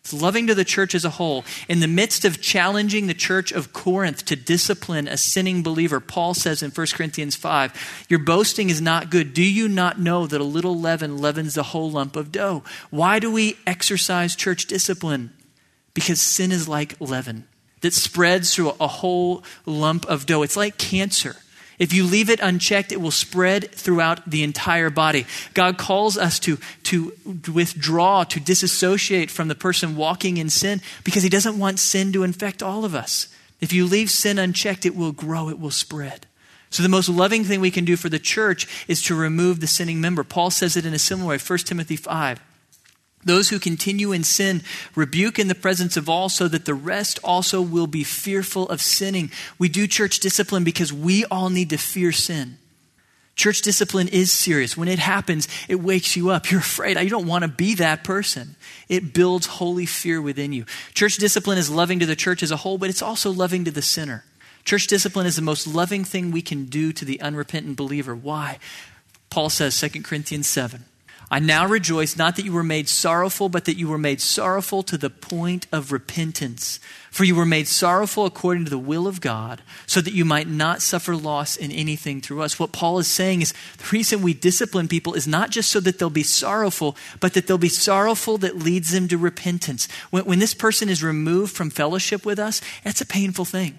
It's 0.00 0.14
loving 0.14 0.46
to 0.46 0.54
the 0.54 0.64
church 0.64 0.94
as 0.94 1.04
a 1.04 1.10
whole. 1.10 1.44
In 1.68 1.80
the 1.80 1.86
midst 1.86 2.24
of 2.24 2.40
challenging 2.40 3.06
the 3.06 3.14
church 3.14 3.52
of 3.52 3.72
Corinth 3.72 4.24
to 4.24 4.36
discipline 4.36 5.06
a 5.06 5.16
sinning 5.16 5.62
believer, 5.62 6.00
Paul 6.00 6.32
says 6.32 6.62
in 6.62 6.70
1 6.70 6.86
Corinthians 6.94 7.36
5, 7.36 8.06
Your 8.08 8.18
boasting 8.18 8.70
is 8.70 8.80
not 8.80 9.10
good. 9.10 9.34
Do 9.34 9.42
you 9.42 9.68
not 9.68 10.00
know 10.00 10.26
that 10.26 10.40
a 10.40 10.44
little 10.44 10.78
leaven 10.78 11.18
leavens 11.18 11.54
the 11.54 11.64
whole 11.64 11.90
lump 11.90 12.16
of 12.16 12.32
dough? 12.32 12.64
Why 12.88 13.18
do 13.18 13.30
we 13.30 13.58
exercise 13.66 14.34
church 14.34 14.66
discipline? 14.66 15.32
Because 15.92 16.22
sin 16.22 16.50
is 16.50 16.66
like 16.66 16.98
leaven 16.98 17.46
that 17.82 17.92
spreads 17.92 18.54
through 18.54 18.72
a 18.80 18.86
whole 18.86 19.42
lump 19.66 20.06
of 20.06 20.24
dough. 20.24 20.42
It's 20.42 20.56
like 20.56 20.78
cancer. 20.78 21.36
If 21.80 21.94
you 21.94 22.04
leave 22.04 22.28
it 22.28 22.40
unchecked, 22.40 22.92
it 22.92 23.00
will 23.00 23.10
spread 23.10 23.72
throughout 23.72 24.30
the 24.30 24.42
entire 24.42 24.90
body. 24.90 25.26
God 25.54 25.78
calls 25.78 26.18
us 26.18 26.38
to, 26.40 26.58
to 26.84 27.14
withdraw, 27.52 28.22
to 28.24 28.38
disassociate 28.38 29.30
from 29.30 29.48
the 29.48 29.54
person 29.54 29.96
walking 29.96 30.36
in 30.36 30.50
sin 30.50 30.82
because 31.04 31.22
he 31.22 31.30
doesn't 31.30 31.58
want 31.58 31.78
sin 31.78 32.12
to 32.12 32.22
infect 32.22 32.62
all 32.62 32.84
of 32.84 32.94
us. 32.94 33.34
If 33.62 33.72
you 33.72 33.86
leave 33.86 34.10
sin 34.10 34.38
unchecked, 34.38 34.84
it 34.84 34.94
will 34.94 35.12
grow, 35.12 35.48
it 35.48 35.58
will 35.58 35.70
spread. 35.70 36.26
So, 36.68 36.82
the 36.82 36.88
most 36.88 37.08
loving 37.08 37.44
thing 37.44 37.60
we 37.60 37.72
can 37.72 37.84
do 37.84 37.96
for 37.96 38.08
the 38.08 38.20
church 38.20 38.86
is 38.86 39.02
to 39.04 39.14
remove 39.14 39.58
the 39.58 39.66
sinning 39.66 40.00
member. 40.00 40.22
Paul 40.22 40.50
says 40.50 40.76
it 40.76 40.86
in 40.86 40.94
a 40.94 41.00
similar 41.00 41.30
way, 41.30 41.38
1 41.38 41.58
Timothy 41.60 41.96
5. 41.96 42.40
Those 43.24 43.50
who 43.50 43.58
continue 43.58 44.12
in 44.12 44.24
sin 44.24 44.62
rebuke 44.94 45.38
in 45.38 45.48
the 45.48 45.54
presence 45.54 45.96
of 45.96 46.08
all 46.08 46.28
so 46.28 46.48
that 46.48 46.64
the 46.64 46.74
rest 46.74 47.18
also 47.22 47.60
will 47.60 47.86
be 47.86 48.02
fearful 48.02 48.68
of 48.68 48.80
sinning. 48.80 49.30
We 49.58 49.68
do 49.68 49.86
church 49.86 50.20
discipline 50.20 50.64
because 50.64 50.92
we 50.92 51.26
all 51.26 51.50
need 51.50 51.70
to 51.70 51.76
fear 51.76 52.12
sin. 52.12 52.56
Church 53.36 53.62
discipline 53.62 54.08
is 54.08 54.32
serious. 54.32 54.76
When 54.76 54.88
it 54.88 54.98
happens, 54.98 55.48
it 55.68 55.76
wakes 55.76 56.16
you 56.16 56.30
up. 56.30 56.50
You're 56.50 56.60
afraid. 56.60 56.98
You 56.98 57.08
don't 57.08 57.26
want 57.26 57.42
to 57.42 57.48
be 57.48 57.74
that 57.76 58.04
person. 58.04 58.56
It 58.88 59.14
builds 59.14 59.46
holy 59.46 59.86
fear 59.86 60.20
within 60.20 60.52
you. 60.52 60.64
Church 60.94 61.16
discipline 61.16 61.56
is 61.56 61.70
loving 61.70 62.00
to 62.00 62.06
the 62.06 62.16
church 62.16 62.42
as 62.42 62.50
a 62.50 62.58
whole, 62.58 62.76
but 62.76 62.90
it's 62.90 63.02
also 63.02 63.30
loving 63.30 63.64
to 63.64 63.70
the 63.70 63.82
sinner. 63.82 64.24
Church 64.64 64.86
discipline 64.86 65.26
is 65.26 65.36
the 65.36 65.42
most 65.42 65.66
loving 65.66 66.04
thing 66.04 66.30
we 66.30 66.42
can 66.42 66.66
do 66.66 66.92
to 66.92 67.04
the 67.04 67.20
unrepentant 67.20 67.76
believer. 67.76 68.14
Why? 68.14 68.58
Paul 69.30 69.48
says, 69.48 69.78
2 69.80 70.02
Corinthians 70.02 70.46
7. 70.46 70.84
I 71.32 71.38
now 71.38 71.64
rejoice 71.64 72.16
not 72.16 72.34
that 72.36 72.44
you 72.44 72.52
were 72.52 72.64
made 72.64 72.88
sorrowful, 72.88 73.48
but 73.48 73.64
that 73.66 73.76
you 73.76 73.86
were 73.86 73.98
made 73.98 74.20
sorrowful 74.20 74.82
to 74.82 74.98
the 74.98 75.10
point 75.10 75.68
of 75.70 75.92
repentance. 75.92 76.80
For 77.12 77.22
you 77.22 77.36
were 77.36 77.46
made 77.46 77.68
sorrowful 77.68 78.26
according 78.26 78.64
to 78.64 78.70
the 78.70 78.78
will 78.78 79.06
of 79.06 79.20
God, 79.20 79.62
so 79.86 80.00
that 80.00 80.12
you 80.12 80.24
might 80.24 80.48
not 80.48 80.82
suffer 80.82 81.14
loss 81.14 81.56
in 81.56 81.70
anything 81.70 82.20
through 82.20 82.42
us. 82.42 82.58
What 82.58 82.72
Paul 82.72 82.98
is 82.98 83.06
saying 83.06 83.42
is 83.42 83.52
the 83.78 83.88
reason 83.92 84.22
we 84.22 84.34
discipline 84.34 84.88
people 84.88 85.14
is 85.14 85.28
not 85.28 85.50
just 85.50 85.70
so 85.70 85.78
that 85.78 86.00
they'll 86.00 86.10
be 86.10 86.24
sorrowful, 86.24 86.96
but 87.20 87.34
that 87.34 87.46
they'll 87.46 87.58
be 87.58 87.68
sorrowful 87.68 88.36
that 88.38 88.58
leads 88.58 88.90
them 88.90 89.06
to 89.06 89.16
repentance. 89.16 89.86
When, 90.10 90.24
when 90.24 90.38
this 90.40 90.54
person 90.54 90.88
is 90.88 91.00
removed 91.00 91.54
from 91.54 91.70
fellowship 91.70 92.26
with 92.26 92.40
us, 92.40 92.60
that's 92.82 93.00
a 93.00 93.06
painful 93.06 93.44
thing. 93.44 93.78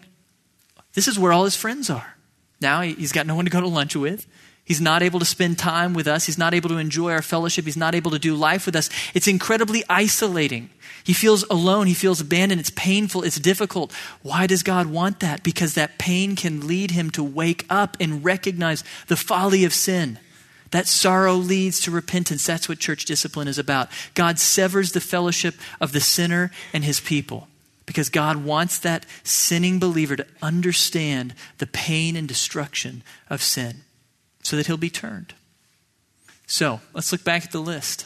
This 0.93 1.09
is 1.09 1.19
where 1.19 1.33
all 1.33 1.43
his 1.43 1.57
friends 1.57 1.89
are. 1.89 2.15
Now 2.61 2.79
he's 2.81 3.11
got 3.11 3.27
no 3.27 3.35
one 3.35 3.45
to 3.45 3.51
go 3.51 3.59
to 3.59 3.67
lunch 3.67 3.95
with. 3.95 4.25
He's 4.63 4.81
not 4.81 5.01
able 5.01 5.19
to 5.19 5.25
spend 5.25 5.57
time 5.57 5.93
with 5.93 6.07
us. 6.07 6.25
He's 6.25 6.37
not 6.37 6.53
able 6.53 6.69
to 6.69 6.77
enjoy 6.77 7.11
our 7.11 7.21
fellowship. 7.21 7.65
He's 7.65 7.77
not 7.77 7.95
able 7.95 8.11
to 8.11 8.19
do 8.19 8.35
life 8.35 8.65
with 8.65 8.75
us. 8.75 8.89
It's 9.13 9.27
incredibly 9.27 9.83
isolating. 9.89 10.69
He 11.03 11.13
feels 11.13 11.43
alone. 11.49 11.87
He 11.87 11.93
feels 11.93 12.21
abandoned. 12.21 12.61
It's 12.61 12.69
painful. 12.69 13.23
It's 13.23 13.39
difficult. 13.39 13.91
Why 14.21 14.45
does 14.45 14.61
God 14.61 14.87
want 14.87 15.19
that? 15.19 15.43
Because 15.43 15.73
that 15.73 15.97
pain 15.97 16.35
can 16.35 16.67
lead 16.67 16.91
him 16.91 17.09
to 17.11 17.23
wake 17.23 17.65
up 17.69 17.97
and 17.99 18.23
recognize 18.23 18.83
the 19.07 19.17
folly 19.17 19.65
of 19.65 19.73
sin. 19.73 20.19
That 20.69 20.87
sorrow 20.87 21.33
leads 21.33 21.81
to 21.81 21.91
repentance. 21.91 22.45
That's 22.45 22.69
what 22.69 22.79
church 22.79 23.05
discipline 23.05 23.47
is 23.47 23.57
about. 23.57 23.89
God 24.13 24.39
severs 24.39 24.91
the 24.91 25.01
fellowship 25.01 25.55
of 25.81 25.91
the 25.91 25.99
sinner 25.99 26.51
and 26.71 26.85
his 26.85 27.01
people 27.01 27.47
because 27.85 28.09
God 28.09 28.45
wants 28.45 28.79
that 28.79 29.05
sinning 29.23 29.79
believer 29.79 30.15
to 30.15 30.27
understand 30.41 31.33
the 31.57 31.67
pain 31.67 32.15
and 32.15 32.25
destruction 32.25 33.03
of 33.29 33.41
sin 33.41 33.81
so 34.41 34.55
that 34.55 34.67
he'll 34.67 34.77
be 34.77 34.89
turned. 34.89 35.33
So 36.47 36.81
let's 36.93 37.11
look 37.11 37.23
back 37.23 37.45
at 37.45 37.51
the 37.51 37.61
list. 37.61 38.05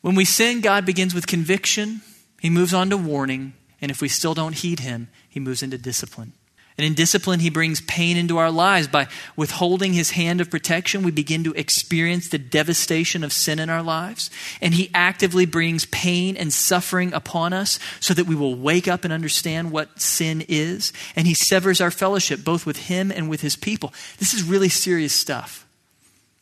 When 0.00 0.14
we 0.14 0.24
sin, 0.24 0.60
God 0.60 0.84
begins 0.84 1.14
with 1.14 1.26
conviction, 1.26 2.00
he 2.40 2.50
moves 2.50 2.74
on 2.74 2.90
to 2.90 2.96
warning, 2.96 3.52
and 3.80 3.90
if 3.90 4.00
we 4.00 4.08
still 4.08 4.34
don't 4.34 4.54
heed 4.54 4.80
him, 4.80 5.08
he 5.28 5.38
moves 5.38 5.62
into 5.62 5.78
discipline. 5.78 6.32
And 6.78 6.86
in 6.86 6.94
discipline, 6.94 7.40
he 7.40 7.50
brings 7.50 7.80
pain 7.82 8.16
into 8.16 8.38
our 8.38 8.50
lives. 8.50 8.88
By 8.88 9.08
withholding 9.36 9.92
his 9.92 10.12
hand 10.12 10.40
of 10.40 10.50
protection, 10.50 11.02
we 11.02 11.10
begin 11.10 11.44
to 11.44 11.52
experience 11.52 12.28
the 12.28 12.38
devastation 12.38 13.22
of 13.22 13.32
sin 13.32 13.58
in 13.58 13.68
our 13.68 13.82
lives. 13.82 14.30
And 14.60 14.74
he 14.74 14.90
actively 14.94 15.44
brings 15.44 15.84
pain 15.86 16.36
and 16.36 16.52
suffering 16.52 17.12
upon 17.12 17.52
us 17.52 17.78
so 18.00 18.14
that 18.14 18.26
we 18.26 18.34
will 18.34 18.54
wake 18.54 18.88
up 18.88 19.04
and 19.04 19.12
understand 19.12 19.70
what 19.70 20.00
sin 20.00 20.44
is. 20.48 20.92
And 21.14 21.26
he 21.26 21.34
severs 21.34 21.80
our 21.80 21.90
fellowship 21.90 22.42
both 22.42 22.64
with 22.64 22.76
him 22.76 23.10
and 23.10 23.28
with 23.28 23.42
his 23.42 23.56
people. 23.56 23.92
This 24.18 24.32
is 24.32 24.42
really 24.42 24.70
serious 24.70 25.12
stuff. 25.12 25.66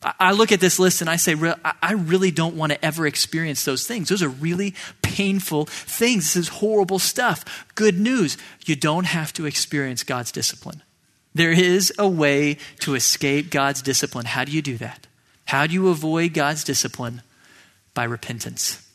I 0.02 0.32
look 0.32 0.50
at 0.50 0.60
this 0.60 0.78
list 0.78 1.02
and 1.02 1.10
I 1.10 1.16
say, 1.16 1.36
I 1.82 1.92
really 1.92 2.30
don't 2.30 2.56
want 2.56 2.72
to 2.72 2.82
ever 2.82 3.06
experience 3.06 3.64
those 3.64 3.86
things. 3.86 4.08
Those 4.08 4.22
are 4.22 4.30
really 4.30 4.74
painful 5.02 5.66
things. 5.66 6.32
This 6.32 6.36
is 6.36 6.48
horrible 6.48 6.98
stuff. 6.98 7.66
Good 7.74 8.00
news 8.00 8.38
you 8.64 8.76
don't 8.76 9.04
have 9.04 9.32
to 9.34 9.44
experience 9.44 10.02
God's 10.02 10.32
discipline. 10.32 10.82
There 11.34 11.52
is 11.52 11.92
a 11.98 12.08
way 12.08 12.56
to 12.80 12.94
escape 12.94 13.50
God's 13.50 13.82
discipline. 13.82 14.24
How 14.24 14.44
do 14.44 14.52
you 14.52 14.62
do 14.62 14.78
that? 14.78 15.06
How 15.44 15.66
do 15.66 15.74
you 15.74 15.88
avoid 15.88 16.32
God's 16.32 16.64
discipline? 16.64 17.20
By 17.92 18.04
repentance. 18.04 18.86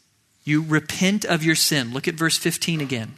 You 0.44 0.64
repent 0.64 1.24
of 1.24 1.44
your 1.44 1.56
sin. 1.56 1.94
Look 1.94 2.08
at 2.08 2.16
verse 2.16 2.38
15 2.38 2.82
again. 2.82 3.14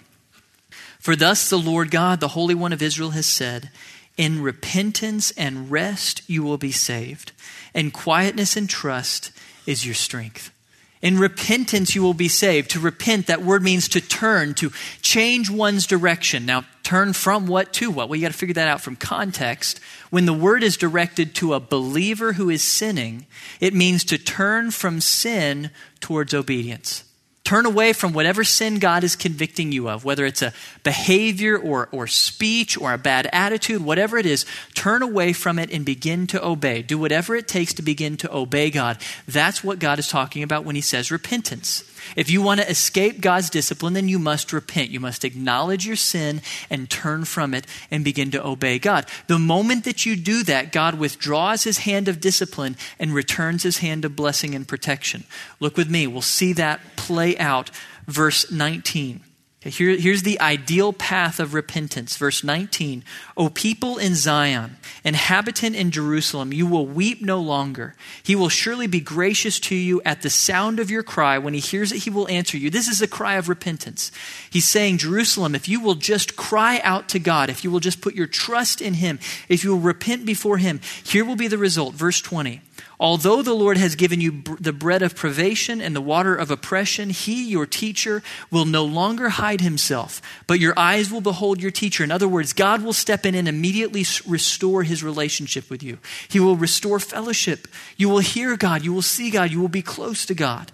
For 1.00 1.16
thus 1.16 1.50
the 1.50 1.58
Lord 1.58 1.90
God, 1.90 2.20
the 2.20 2.30
Holy 2.30 2.56
One 2.56 2.74
of 2.74 2.82
Israel, 2.82 3.12
has 3.12 3.26
said, 3.26 3.70
In 4.18 4.42
repentance 4.42 5.32
and 5.32 5.72
rest 5.72 6.28
you 6.28 6.44
will 6.44 6.58
be 6.58 6.72
saved 6.72 7.32
and 7.78 7.94
quietness 7.94 8.58
and 8.58 8.68
trust 8.68 9.32
is 9.68 9.86
your 9.86 9.96
strength. 9.96 10.52
In 11.00 11.20
repentance, 11.20 11.94
you 11.94 12.02
will 12.02 12.16
be 12.16 12.28
saved. 12.28 12.72
To 12.72 12.80
repent, 12.80 13.28
that 13.28 13.44
word 13.44 13.62
means 13.62 13.88
to 13.90 14.02
turn, 14.02 14.56
to 14.56 14.72
change 15.04 15.48
one's 15.48 15.86
direction. 15.86 16.48
Now, 16.48 16.66
turn 16.82 17.14
from 17.14 17.46
what 17.46 17.72
to 17.74 17.92
what? 17.92 18.10
Well, 18.10 18.16
you 18.16 18.24
got 18.24 18.32
to 18.32 18.38
figure 18.38 18.56
that 18.56 18.68
out 18.68 18.82
from 18.82 18.96
context. 18.96 19.80
When 20.10 20.26
the 20.26 20.34
word 20.34 20.64
is 20.64 20.76
directed 20.76 21.36
to 21.36 21.54
a 21.54 21.60
believer 21.60 22.34
who 22.34 22.50
is 22.50 22.64
sinning, 22.64 23.28
it 23.60 23.76
means 23.76 24.04
to 24.06 24.18
turn 24.18 24.72
from 24.72 25.00
sin 25.00 25.70
towards 26.00 26.34
obedience. 26.34 27.04
Turn 27.48 27.66
away 27.66 27.94
from 27.94 28.12
whatever 28.12 28.44
sin 28.44 28.78
God 28.78 29.06
is 29.06 29.16
convicting 29.16 29.72
you 29.72 29.88
of, 29.88 30.04
whether 30.04 30.26
it's 30.26 30.42
a 30.42 30.52
behavior 30.84 31.58
or, 31.58 31.88
or 31.94 32.06
speech 32.06 32.78
or 32.78 32.92
a 32.92 32.98
bad 32.98 33.30
attitude, 33.32 33.82
whatever 33.82 34.18
it 34.18 34.26
is, 34.26 34.46
turn 34.74 35.02
away 35.02 35.32
from 35.32 35.58
it 35.58 35.72
and 35.72 35.86
begin 35.86 36.28
to 36.28 36.46
obey. 36.46 36.82
Do 36.82 36.98
whatever 36.98 37.38
it 37.38 37.48
takes 37.48 37.74
to 37.76 37.82
begin 37.82 38.18
to 38.18 38.36
obey 38.36 38.70
God. 38.70 38.98
That's 39.30 39.64
what 39.64 39.80
God 39.80 39.98
is 39.98 40.10
talking 40.10 40.44
about 40.44 40.66
when 40.66 40.76
he 40.76 40.82
says 40.82 41.10
repentance. 41.10 41.86
If 42.16 42.30
you 42.30 42.42
want 42.42 42.62
to 42.62 42.70
escape 42.70 43.22
God's 43.22 43.50
discipline, 43.50 43.94
then 43.94 44.08
you 44.08 44.20
must 44.20 44.54
repent. 44.54 44.90
You 44.90 45.00
must 45.00 45.26
acknowledge 45.26 45.86
your 45.86 45.96
sin 45.96 46.42
and 46.70 46.90
turn 46.90 47.26
from 47.26 47.54
it 47.54 47.68
and 47.92 48.04
begin 48.04 48.32
to 48.32 48.46
obey 48.46 48.80
God. 48.80 49.06
The 49.28 49.40
moment 49.40 49.84
that 49.86 50.06
you 50.06 50.16
do 50.16 50.44
that, 50.44 50.72
God 50.72 50.96
withdraws 50.96 51.64
his 51.64 51.80
hand 51.80 52.08
of 52.08 52.20
discipline 52.20 52.78
and 53.00 53.14
returns 53.14 53.64
his 53.64 53.80
hand 53.80 54.06
of 54.06 54.16
blessing 54.16 54.56
and 54.56 54.68
protection. 54.68 55.26
Look 55.60 55.78
with 55.78 55.90
me. 55.90 56.08
We'll 56.08 56.22
see 56.22 56.54
that 56.54 56.80
play 56.96 57.38
out. 57.38 57.70
Verse 58.08 58.52
19. 58.52 59.22
Here, 59.68 59.98
here's 59.98 60.24
the 60.24 60.40
ideal 60.40 60.94
path 60.94 61.40
of 61.40 61.54
repentance. 61.54 62.16
Verse 62.16 62.44
19 62.44 63.04
O 63.36 63.50
people 63.50 63.98
in 63.98 64.16
Zion, 64.16 64.78
inhabitant 65.04 65.76
in 65.76 65.92
Jerusalem, 65.92 66.54
you 66.54 66.66
will 66.66 66.86
weep 66.86 67.22
no 67.22 67.40
longer. 67.40 67.96
He 68.24 68.36
will 68.36 68.50
surely 68.50 68.88
be 68.88 69.00
gracious 69.00 69.60
to 69.62 69.76
you 69.76 70.02
at 70.04 70.22
the 70.22 70.30
sound 70.30 70.80
of 70.80 70.90
your 70.90 71.04
cry. 71.04 71.38
When 71.38 71.54
he 71.54 71.60
hears 71.60 71.92
it, 71.92 72.04
he 72.04 72.10
will 72.10 72.28
answer 72.30 72.58
you. 72.58 72.70
This 72.70 72.88
is 72.88 73.02
a 73.02 73.08
cry 73.08 73.36
of 73.36 73.50
repentance. 73.50 74.12
He's 74.50 74.68
saying, 74.68 75.00
Jerusalem, 75.00 75.56
if 75.56 75.68
you 75.68 75.80
will 75.80 75.96
just 75.96 76.36
cry 76.36 76.80
out 76.84 77.10
to 77.10 77.20
God, 77.20 77.50
if 77.50 77.64
you 77.64 77.72
will 77.72 77.80
just 77.80 78.02
put 78.02 78.16
your 78.16 78.28
trust 78.28 78.82
in 78.82 78.96
him, 78.96 79.20
if 79.50 79.64
you 79.64 79.72
will 79.72 79.80
repent 79.80 80.26
before 80.26 80.58
him, 80.58 80.80
here 81.04 81.26
will 81.26 81.36
be 81.36 81.48
the 81.48 81.58
result. 81.58 81.94
Verse 81.94 82.22
20 82.22 82.62
Although 83.00 83.44
the 83.44 83.54
Lord 83.54 83.78
has 83.78 83.96
given 83.96 84.22
you 84.22 84.42
the 84.60 84.74
bread 84.74 85.04
of 85.04 85.16
privation 85.16 85.82
and 85.82 85.96
the 85.96 86.02
water 86.02 86.36
of 86.36 86.50
oppression, 86.50 87.12
he, 87.12 87.48
your 87.48 87.68
teacher, 87.68 88.24
will 88.50 88.66
no 88.66 88.84
longer 88.86 89.30
hide 89.30 89.62
himself, 89.62 90.20
but 90.48 90.60
your 90.60 90.74
eyes 90.78 91.12
will 91.12 91.22
behold 91.22 91.62
your 91.62 91.70
teacher. 91.70 92.04
In 92.04 92.12
other 92.12 92.28
words, 92.28 92.54
God 92.54 92.82
will 92.82 92.94
step 92.94 93.24
in 93.24 93.36
and 93.36 93.48
immediately 93.48 94.04
restore 94.26 94.82
his 94.82 95.04
relationship 95.04 95.70
with 95.70 95.84
you. 95.84 96.00
He 96.28 96.40
will 96.40 96.56
restore 96.56 97.00
fellowship. 97.00 97.68
You 97.98 98.10
will 98.10 98.20
hear 98.20 98.58
God. 98.58 98.84
You 98.84 98.94
will 98.94 99.04
see 99.04 99.30
God. 99.30 99.52
You 99.52 99.62
will 99.62 99.68
be 99.68 99.84
close 99.84 100.26
to 100.26 100.34
God. 100.34 100.72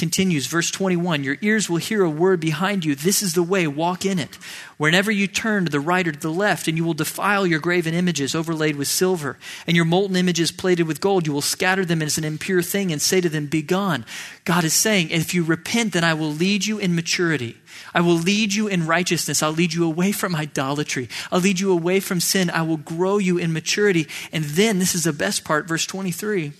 Continues, 0.00 0.46
verse 0.46 0.70
21 0.72 1.22
Your 1.22 1.36
ears 1.42 1.70
will 1.70 1.76
hear 1.76 2.02
a 2.02 2.10
word 2.10 2.40
behind 2.40 2.84
you. 2.84 2.96
This 2.96 3.22
is 3.22 3.34
the 3.34 3.42
way, 3.42 3.68
walk 3.68 4.04
in 4.04 4.18
it. 4.18 4.36
Whenever 4.78 5.12
you 5.12 5.28
turn 5.28 5.66
to 5.66 5.70
the 5.70 5.78
right 5.78 6.08
or 6.08 6.12
to 6.12 6.18
the 6.18 6.32
left, 6.32 6.66
and 6.66 6.76
you 6.76 6.84
will 6.84 6.94
defile 6.94 7.46
your 7.46 7.60
graven 7.60 7.94
images 7.94 8.34
overlaid 8.34 8.76
with 8.76 8.88
silver, 8.88 9.38
and 9.66 9.76
your 9.76 9.84
molten 9.84 10.16
images 10.16 10.50
plated 10.50 10.88
with 10.88 11.00
gold, 11.00 11.26
you 11.26 11.32
will 11.32 11.42
scatter 11.42 11.84
them 11.84 12.00
as 12.02 12.18
an 12.18 12.24
impure 12.24 12.62
thing 12.62 12.90
and 12.90 13.00
say 13.00 13.20
to 13.20 13.28
them, 13.28 13.46
Be 13.46 13.62
gone. 13.62 14.04
God 14.44 14.64
is 14.64 14.72
saying, 14.72 15.10
If 15.10 15.34
you 15.34 15.44
repent, 15.44 15.92
then 15.92 16.02
I 16.02 16.14
will 16.14 16.32
lead 16.32 16.66
you 16.66 16.78
in 16.78 16.96
maturity. 16.96 17.58
I 17.94 18.00
will 18.00 18.14
lead 18.14 18.54
you 18.54 18.68
in 18.68 18.86
righteousness. 18.86 19.42
I'll 19.42 19.52
lead 19.52 19.74
you 19.74 19.84
away 19.84 20.12
from 20.12 20.34
idolatry. 20.34 21.08
I'll 21.30 21.40
lead 21.40 21.60
you 21.60 21.70
away 21.70 22.00
from 22.00 22.20
sin. 22.20 22.48
I 22.48 22.62
will 22.62 22.78
grow 22.78 23.18
you 23.18 23.36
in 23.36 23.52
maturity. 23.52 24.08
And 24.32 24.44
then, 24.44 24.78
this 24.78 24.94
is 24.94 25.04
the 25.04 25.12
best 25.12 25.44
part, 25.44 25.68
verse 25.68 25.84
23. 25.86 26.52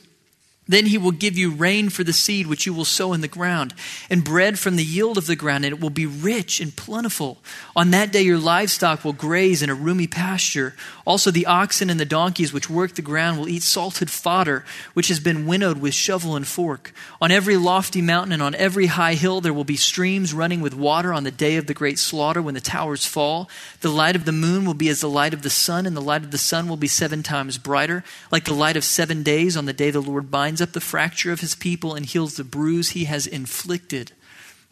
Then 0.68 0.86
he 0.86 0.98
will 0.98 1.10
give 1.10 1.36
you 1.36 1.50
rain 1.50 1.88
for 1.88 2.04
the 2.04 2.12
seed 2.12 2.46
which 2.46 2.64
you 2.64 2.72
will 2.72 2.84
sow 2.84 3.12
in 3.12 3.22
the 3.22 3.28
ground, 3.28 3.74
and 4.08 4.22
bread 4.22 4.56
from 4.56 4.76
the 4.76 4.84
yield 4.84 5.18
of 5.18 5.26
the 5.26 5.34
ground, 5.34 5.64
and 5.64 5.74
it 5.74 5.80
will 5.80 5.90
be 5.90 6.06
rich 6.06 6.60
and 6.60 6.76
plentiful. 6.76 7.38
On 7.74 7.90
that 7.90 8.12
day 8.12 8.22
your 8.22 8.38
livestock 8.38 9.04
will 9.04 9.12
graze 9.12 9.62
in 9.62 9.70
a 9.70 9.74
roomy 9.74 10.06
pasture. 10.06 10.76
Also 11.04 11.32
the 11.32 11.46
oxen 11.46 11.90
and 11.90 11.98
the 11.98 12.04
donkeys 12.04 12.52
which 12.52 12.70
work 12.70 12.94
the 12.94 13.02
ground 13.02 13.36
will 13.36 13.48
eat 13.48 13.64
salted 13.64 14.10
fodder, 14.10 14.64
which 14.94 15.08
has 15.08 15.18
been 15.18 15.44
winnowed 15.44 15.78
with 15.78 15.92
shovel 15.92 16.36
and 16.36 16.46
fork. 16.46 16.92
On 17.20 17.32
every 17.32 17.56
lofty 17.56 18.00
mountain 18.00 18.30
and 18.30 18.42
on 18.42 18.54
every 18.54 18.86
high 18.86 19.14
hill 19.14 19.40
there 19.40 19.54
will 19.54 19.64
be 19.64 19.76
streams 19.76 20.32
running 20.32 20.60
with 20.60 20.74
water 20.74 21.12
on 21.12 21.24
the 21.24 21.32
day 21.32 21.56
of 21.56 21.66
the 21.66 21.74
great 21.74 21.98
slaughter 21.98 22.40
when 22.40 22.54
the 22.54 22.60
towers 22.60 23.04
fall. 23.04 23.50
The 23.80 23.90
light 23.90 24.14
of 24.14 24.24
the 24.24 24.30
moon 24.30 24.64
will 24.66 24.74
be 24.74 24.88
as 24.88 25.00
the 25.00 25.08
light 25.08 25.34
of 25.34 25.42
the 25.42 25.50
sun, 25.50 25.84
and 25.84 25.96
the 25.96 26.00
light 26.00 26.22
of 26.22 26.30
the 26.30 26.38
sun 26.38 26.68
will 26.68 26.76
be 26.76 26.86
seven 26.86 27.24
times 27.24 27.58
brighter, 27.58 28.04
like 28.30 28.44
the 28.44 28.54
light 28.54 28.76
of 28.76 28.84
seven 28.84 29.24
days 29.24 29.56
on 29.56 29.64
the 29.64 29.72
day 29.72 29.90
the 29.90 30.00
Lord 30.00 30.30
binds 30.30 30.59
binds 30.60 30.68
up 30.68 30.74
the 30.74 30.80
fracture 30.80 31.32
of 31.32 31.40
his 31.40 31.54
people 31.54 31.94
and 31.94 32.04
heals 32.04 32.34
the 32.34 32.44
bruise 32.44 32.90
he 32.90 33.04
has 33.06 33.26
inflicted. 33.26 34.12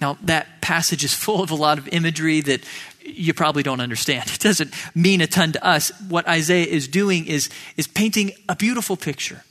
Now, 0.00 0.18
that 0.22 0.60
passage 0.60 1.02
is 1.02 1.14
full 1.14 1.42
of 1.42 1.50
a 1.50 1.54
lot 1.54 1.78
of 1.78 1.88
imagery 1.88 2.42
that 2.42 2.60
you 3.00 3.32
probably 3.32 3.62
don't 3.62 3.80
understand. 3.80 4.30
It 4.34 4.40
doesn't 4.40 4.74
mean 4.94 5.22
a 5.22 5.26
ton 5.26 5.52
to 5.52 5.64
us. 5.64 5.92
What 6.08 6.28
Isaiah 6.28 6.66
is 6.66 6.88
doing 6.88 7.26
is, 7.26 7.48
is 7.76 7.88
painting 7.88 8.32
a 8.48 8.54
beautiful 8.54 8.96
picture. 8.96 9.44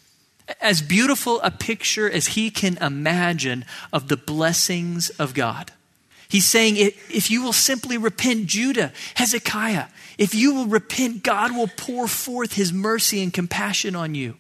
As 0.61 0.81
beautiful 0.81 1.41
a 1.41 1.49
picture 1.49 2.09
as 2.09 2.27
he 2.27 2.51
can 2.51 2.77
imagine 2.77 3.65
of 3.91 4.07
the 4.07 4.17
blessings 4.17 5.09
of 5.19 5.33
God. 5.33 5.71
He's 6.29 6.45
saying, 6.45 6.75
if 6.77 7.31
you 7.31 7.41
will 7.41 7.53
simply 7.53 7.97
repent, 7.97 8.47
Judah, 8.47 8.91
Hezekiah, 9.15 9.85
if 10.17 10.35
you 10.35 10.53
will 10.53 10.67
repent, 10.67 11.23
God 11.23 11.55
will 11.55 11.69
pour 11.77 12.07
forth 12.07 12.53
his 12.53 12.71
mercy 12.71 13.23
and 13.23 13.33
compassion 13.33 13.95
on 13.95 14.13
you. 14.13 14.35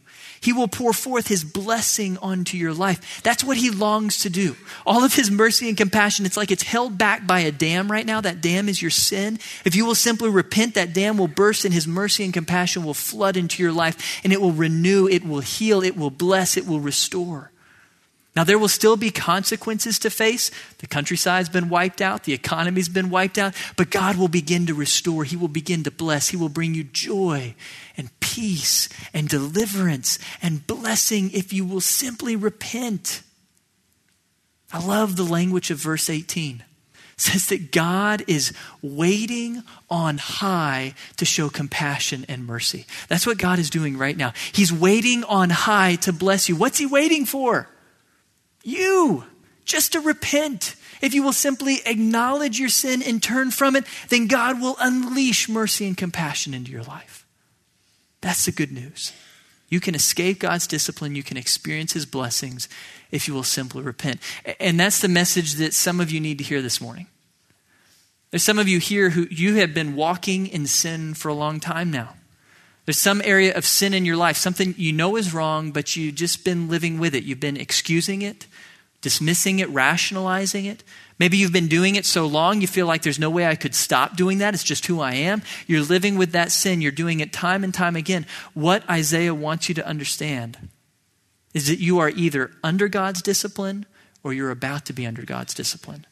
He 0.47 0.53
will 0.53 0.69
pour 0.69 0.93
forth 0.93 1.27
his 1.27 1.43
blessing 1.43 2.17
onto 2.19 2.55
your 2.55 2.73
life. 2.73 3.21
That's 3.21 3.43
what 3.43 3.57
he 3.57 3.69
longs 3.69 4.19
to 4.19 4.29
do. 4.29 4.55
All 4.85 5.03
of 5.03 5.13
his 5.13 5.29
mercy 5.29 5.67
and 5.67 5.75
compassion, 5.75 6.25
it's 6.25 6.37
like 6.37 6.51
it's 6.51 6.63
held 6.63 6.97
back 6.97 7.27
by 7.27 7.41
a 7.41 7.51
dam 7.51 7.91
right 7.91 8.05
now. 8.05 8.21
That 8.21 8.39
dam 8.39 8.69
is 8.69 8.81
your 8.81 8.89
sin. 8.89 9.39
If 9.65 9.75
you 9.75 9.85
will 9.85 9.93
simply 9.93 10.29
repent, 10.29 10.75
that 10.75 10.93
dam 10.93 11.17
will 11.17 11.27
burst 11.27 11.65
and 11.65 11.73
his 11.73 11.85
mercy 11.85 12.23
and 12.23 12.33
compassion 12.33 12.85
will 12.85 12.93
flood 12.93 13.35
into 13.35 13.61
your 13.61 13.73
life 13.73 14.21
and 14.23 14.31
it 14.31 14.39
will 14.39 14.53
renew, 14.53 15.05
it 15.05 15.27
will 15.27 15.41
heal, 15.41 15.83
it 15.83 15.97
will 15.97 16.11
bless, 16.11 16.55
it 16.55 16.65
will 16.65 16.79
restore. 16.79 17.51
Now, 18.37 18.43
there 18.43 18.59
will 18.59 18.67
still 18.67 18.97
be 18.97 19.09
consequences 19.09 19.97
to 19.97 20.11
face. 20.11 20.51
The 20.77 20.85
countryside's 20.85 21.49
been 21.49 21.69
wiped 21.69 22.01
out, 22.01 22.25
the 22.25 22.33
economy's 22.33 22.87
been 22.87 23.09
wiped 23.09 23.39
out, 23.39 23.55
but 23.75 23.89
God 23.89 24.15
will 24.15 24.27
begin 24.27 24.67
to 24.67 24.75
restore. 24.75 25.23
He 25.23 25.35
will 25.35 25.47
begin 25.47 25.83
to 25.85 25.89
bless. 25.89 26.29
He 26.29 26.37
will 26.37 26.47
bring 26.47 26.75
you 26.75 26.83
joy 26.83 27.55
and 27.97 28.11
peace 28.19 28.89
and 29.11 29.27
deliverance 29.27 30.19
and 30.39 30.67
blessing 30.67 31.31
if 31.33 31.51
you 31.51 31.65
will 31.65 31.81
simply 31.81 32.35
repent. 32.35 33.23
I 34.71 34.85
love 34.85 35.15
the 35.15 35.23
language 35.23 35.71
of 35.71 35.79
verse 35.79 36.07
18. 36.07 36.57
It 36.57 37.19
says 37.19 37.47
that 37.47 37.71
God 37.71 38.23
is 38.27 38.53
waiting 38.83 39.63
on 39.89 40.19
high 40.19 40.93
to 41.15 41.25
show 41.25 41.49
compassion 41.49 42.23
and 42.29 42.45
mercy. 42.45 42.85
That's 43.07 43.25
what 43.25 43.39
God 43.39 43.57
is 43.57 43.71
doing 43.71 43.97
right 43.97 44.15
now. 44.15 44.33
He's 44.51 44.71
waiting 44.71 45.23
on 45.23 45.49
high 45.49 45.95
to 46.01 46.13
bless 46.13 46.47
you. 46.47 46.55
What's 46.55 46.77
He 46.77 46.85
waiting 46.85 47.25
for? 47.25 47.67
You, 48.67 49.23
just 49.63 49.93
to 49.93 50.01
repent. 50.01 50.75
If 51.01 51.13
you 51.13 51.23
will 51.23 51.31
simply 51.31 51.77
acknowledge 51.85 52.59
your 52.59 52.67
sin 52.67 53.01
and 53.01 53.23
turn 53.23 53.51
from 53.51 53.77
it, 53.77 53.85
then 54.09 54.27
God 54.27 54.59
will 54.59 54.75
unleash 54.81 55.47
mercy 55.47 55.87
and 55.87 55.95
compassion 55.95 56.53
into 56.53 56.69
your 56.69 56.83
life. 56.83 57.25
That's 58.19 58.45
the 58.45 58.51
good 58.51 58.73
news. 58.73 59.13
You 59.69 59.79
can 59.79 59.95
escape 59.95 60.39
God's 60.39 60.67
discipline, 60.67 61.15
you 61.15 61.23
can 61.23 61.37
experience 61.37 61.93
His 61.93 62.05
blessings 62.05 62.67
if 63.09 63.25
you 63.25 63.33
will 63.33 63.43
simply 63.43 63.83
repent. 63.83 64.19
And 64.59 64.77
that's 64.77 64.99
the 64.99 65.07
message 65.07 65.53
that 65.53 65.73
some 65.73 66.01
of 66.01 66.11
you 66.11 66.19
need 66.19 66.37
to 66.39 66.43
hear 66.43 66.61
this 66.61 66.81
morning. 66.81 67.07
There's 68.31 68.43
some 68.43 68.59
of 68.59 68.67
you 68.67 68.79
here 68.79 69.11
who 69.11 69.27
you 69.31 69.55
have 69.55 69.73
been 69.73 69.95
walking 69.95 70.45
in 70.45 70.67
sin 70.67 71.13
for 71.13 71.29
a 71.29 71.33
long 71.33 71.61
time 71.61 71.89
now. 71.89 72.15
There's 72.87 72.97
some 72.97 73.21
area 73.25 73.53
of 73.53 73.65
sin 73.65 73.93
in 73.93 74.05
your 74.05 74.15
life, 74.15 74.37
something 74.37 74.73
you 74.77 74.93
know 74.93 75.17
is 75.17 75.33
wrong, 75.33 75.71
but 75.71 75.97
you've 75.97 76.15
just 76.15 76.45
been 76.45 76.69
living 76.69 76.99
with 76.99 77.13
it. 77.15 77.25
You've 77.25 77.41
been 77.41 77.57
excusing 77.57 78.21
it, 78.21 78.47
dismissing 79.01 79.59
it, 79.59 79.67
rationalizing 79.71 80.63
it. 80.63 80.85
Maybe 81.19 81.35
you've 81.35 81.51
been 81.51 81.67
doing 81.67 81.97
it 81.97 82.05
so 82.05 82.25
long 82.25 82.61
you 82.61 82.67
feel 82.67 82.87
like 82.87 83.01
there's 83.01 83.19
no 83.19 83.29
way 83.29 83.45
I 83.45 83.55
could 83.55 83.75
stop 83.75 84.15
doing 84.15 84.37
that. 84.37 84.53
It's 84.53 84.63
just 84.63 84.85
who 84.85 85.01
I 85.01 85.15
am. 85.15 85.41
You're 85.67 85.81
living 85.81 86.17
with 86.17 86.31
that 86.31 86.49
sin. 86.49 86.79
You're 86.79 86.93
doing 86.93 87.19
it 87.19 87.33
time 87.33 87.65
and 87.65 87.73
time 87.73 87.97
again. 87.97 88.25
What 88.53 88.89
Isaiah 88.89 89.35
wants 89.35 89.67
you 89.67 89.75
to 89.75 89.85
understand 89.85 90.69
is 91.53 91.67
that 91.67 91.79
you 91.79 91.99
are 91.99 92.09
either 92.11 92.51
under 92.63 92.87
God's 92.87 93.21
discipline 93.21 93.85
or 94.23 94.31
you're 94.31 94.49
about 94.49 94.85
to 94.85 94.93
be 94.93 95.05
under 95.05 95.23
God's 95.23 95.53
discipline. 95.53 96.07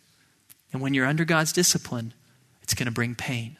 And 0.73 0.81
when 0.81 0.93
you're 0.93 1.05
under 1.05 1.23
God's 1.23 1.53
discipline, 1.53 2.13
it's 2.61 2.73
going 2.73 2.87
to 2.87 2.91
bring 2.91 3.15
pain. 3.15 3.55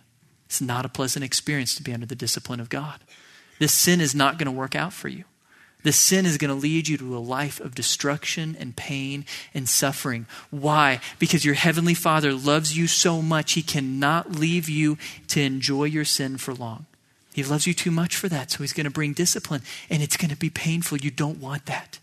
It's 0.56 0.62
not 0.62 0.86
a 0.86 0.90
pleasant 0.90 1.26
experience 1.26 1.76
to 1.76 1.84
be 1.84 1.94
under 1.94 2.06
the 2.06 2.16
discipline 2.16 2.62
of 2.62 2.70
God. 2.70 3.02
This 3.60 3.74
sin 3.74 4.00
is 4.00 4.16
not 4.16 4.38
going 4.38 4.46
to 4.46 4.58
work 4.58 4.74
out 4.74 4.94
for 4.94 5.10
you. 5.10 5.26
This 5.84 5.98
sin 5.98 6.26
is 6.26 6.38
going 6.38 6.48
to 6.48 6.56
lead 6.56 6.88
you 6.88 6.98
to 6.98 7.18
a 7.18 7.20
life 7.20 7.60
of 7.60 7.76
destruction 7.76 8.56
and 8.58 8.74
pain 8.74 9.26
and 9.54 9.68
suffering. 9.68 10.28
Why? 10.52 11.02
Because 11.20 11.44
your 11.44 11.56
Heavenly 11.56 11.94
Father 11.94 12.32
loves 12.32 12.78
you 12.78 12.88
so 12.88 13.22
much, 13.22 13.52
He 13.52 13.62
cannot 13.62 14.32
leave 14.32 14.70
you 14.70 14.98
to 15.28 15.42
enjoy 15.42 15.84
your 15.84 16.06
sin 16.06 16.38
for 16.38 16.54
long. 16.54 16.86
He 17.34 17.44
loves 17.44 17.68
you 17.68 17.74
too 17.74 17.92
much 17.92 18.16
for 18.16 18.30
that, 18.30 18.50
so 18.50 18.60
He's 18.60 18.72
going 18.72 18.86
to 18.86 18.90
bring 18.90 19.12
discipline, 19.12 19.62
and 19.90 20.02
it's 20.02 20.16
going 20.16 20.32
to 20.32 20.38
be 20.38 20.50
painful. 20.50 21.00
You 21.00 21.12
don't 21.12 21.42
want 21.42 21.66
that. 21.66 22.00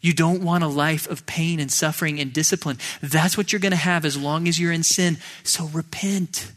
You 0.00 0.12
don't 0.12 0.44
want 0.44 0.62
a 0.62 0.68
life 0.68 1.10
of 1.10 1.26
pain 1.26 1.58
and 1.58 1.72
suffering 1.72 2.20
and 2.20 2.32
discipline. 2.32 2.78
That's 3.02 3.36
what 3.36 3.52
you're 3.52 3.58
going 3.58 3.72
to 3.72 3.76
have 3.76 4.04
as 4.04 4.16
long 4.16 4.46
as 4.46 4.60
you're 4.60 4.70
in 4.70 4.84
sin. 4.84 5.18
So 5.42 5.66
repent. 5.66 6.52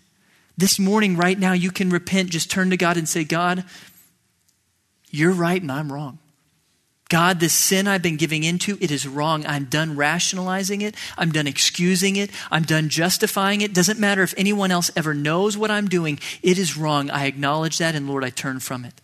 This 0.58 0.80
morning, 0.80 1.16
right 1.16 1.38
now, 1.38 1.54
you 1.54 1.72
can 1.72 1.89
repent. 1.89 2.30
Just 2.30 2.52
turn 2.52 2.70
to 2.70 2.78
God 2.78 2.97
and 2.97 3.08
say, 3.08 3.24
God, 3.24 3.64
you're 5.10 5.32
right 5.32 5.62
and 5.62 5.72
I'm 5.72 5.91
wrong. 5.91 6.20
God, 7.10 7.41
this 7.41 7.54
sin 7.54 7.89
I've 7.89 8.02
been 8.02 8.16
giving 8.16 8.45
into, 8.45 8.78
it 8.80 8.89
is 8.89 9.06
wrong. 9.06 9.45
I'm 9.45 9.66
done 9.66 9.97
rationalizing 9.97 10.80
it. 10.80 10.95
I'm 11.18 11.34
done 11.34 11.45
excusing 11.45 12.16
it. 12.16 12.32
I'm 12.49 12.64
done 12.64 12.88
justifying 12.88 13.60
it. 13.60 13.74
Doesn't 13.74 13.99
matter 13.99 14.24
if 14.24 14.34
anyone 14.38 14.72
else 14.72 14.89
ever 14.95 15.14
knows 15.14 15.58
what 15.58 15.70
I'm 15.70 15.89
doing. 15.89 16.20
It 16.41 16.58
is 16.58 16.78
wrong. 16.78 17.10
I 17.10 17.26
acknowledge 17.26 17.80
that, 17.80 17.95
and 17.95 18.08
Lord, 18.08 18.24
I 18.24 18.30
turn 18.30 18.62
from 18.62 18.86
it. 18.86 19.02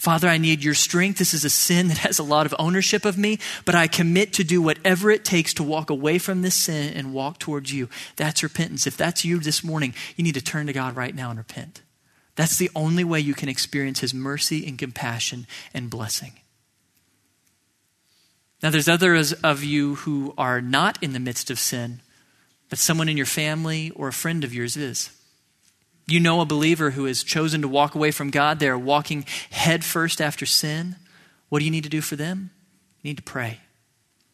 Father, 0.00 0.28
I 0.28 0.38
need 0.38 0.64
your 0.64 0.72
strength. 0.72 1.18
This 1.18 1.34
is 1.34 1.44
a 1.44 1.50
sin 1.50 1.88
that 1.88 1.98
has 1.98 2.18
a 2.18 2.22
lot 2.22 2.46
of 2.46 2.54
ownership 2.58 3.04
of 3.04 3.18
me, 3.18 3.38
but 3.66 3.74
I 3.74 3.86
commit 3.86 4.32
to 4.32 4.42
do 4.42 4.62
whatever 4.62 5.10
it 5.10 5.26
takes 5.26 5.52
to 5.52 5.62
walk 5.62 5.90
away 5.90 6.16
from 6.16 6.40
this 6.40 6.54
sin 6.54 6.94
and 6.94 7.12
walk 7.12 7.38
towards 7.38 7.70
you. 7.70 7.90
That's 8.16 8.42
repentance. 8.42 8.86
If 8.86 8.96
that's 8.96 9.26
you 9.26 9.40
this 9.40 9.62
morning, 9.62 9.92
you 10.16 10.24
need 10.24 10.36
to 10.36 10.40
turn 10.40 10.68
to 10.68 10.72
God 10.72 10.96
right 10.96 11.14
now 11.14 11.28
and 11.28 11.38
repent. 11.38 11.82
That's 12.34 12.56
the 12.56 12.70
only 12.74 13.04
way 13.04 13.20
you 13.20 13.34
can 13.34 13.50
experience 13.50 14.00
his 14.00 14.14
mercy 14.14 14.66
and 14.66 14.78
compassion 14.78 15.46
and 15.74 15.90
blessing. 15.90 16.32
Now, 18.62 18.70
there's 18.70 18.88
others 18.88 19.34
of 19.34 19.62
you 19.62 19.96
who 19.96 20.32
are 20.38 20.62
not 20.62 20.96
in 21.02 21.12
the 21.12 21.20
midst 21.20 21.50
of 21.50 21.58
sin, 21.58 22.00
but 22.70 22.78
someone 22.78 23.10
in 23.10 23.18
your 23.18 23.26
family 23.26 23.90
or 23.90 24.08
a 24.08 24.14
friend 24.14 24.44
of 24.44 24.54
yours 24.54 24.78
is. 24.78 25.10
You 26.10 26.20
know 26.20 26.40
a 26.40 26.44
believer 26.44 26.90
who 26.90 27.04
has 27.04 27.22
chosen 27.22 27.62
to 27.62 27.68
walk 27.68 27.94
away 27.94 28.10
from 28.10 28.30
God. 28.30 28.58
They 28.58 28.68
are 28.68 28.78
walking 28.78 29.24
headfirst 29.50 30.20
after 30.20 30.44
sin. 30.44 30.96
What 31.48 31.60
do 31.60 31.64
you 31.64 31.70
need 31.70 31.84
to 31.84 31.90
do 31.90 32.00
for 32.00 32.16
them? 32.16 32.50
You 33.02 33.10
need 33.10 33.18
to 33.18 33.22
pray. 33.22 33.60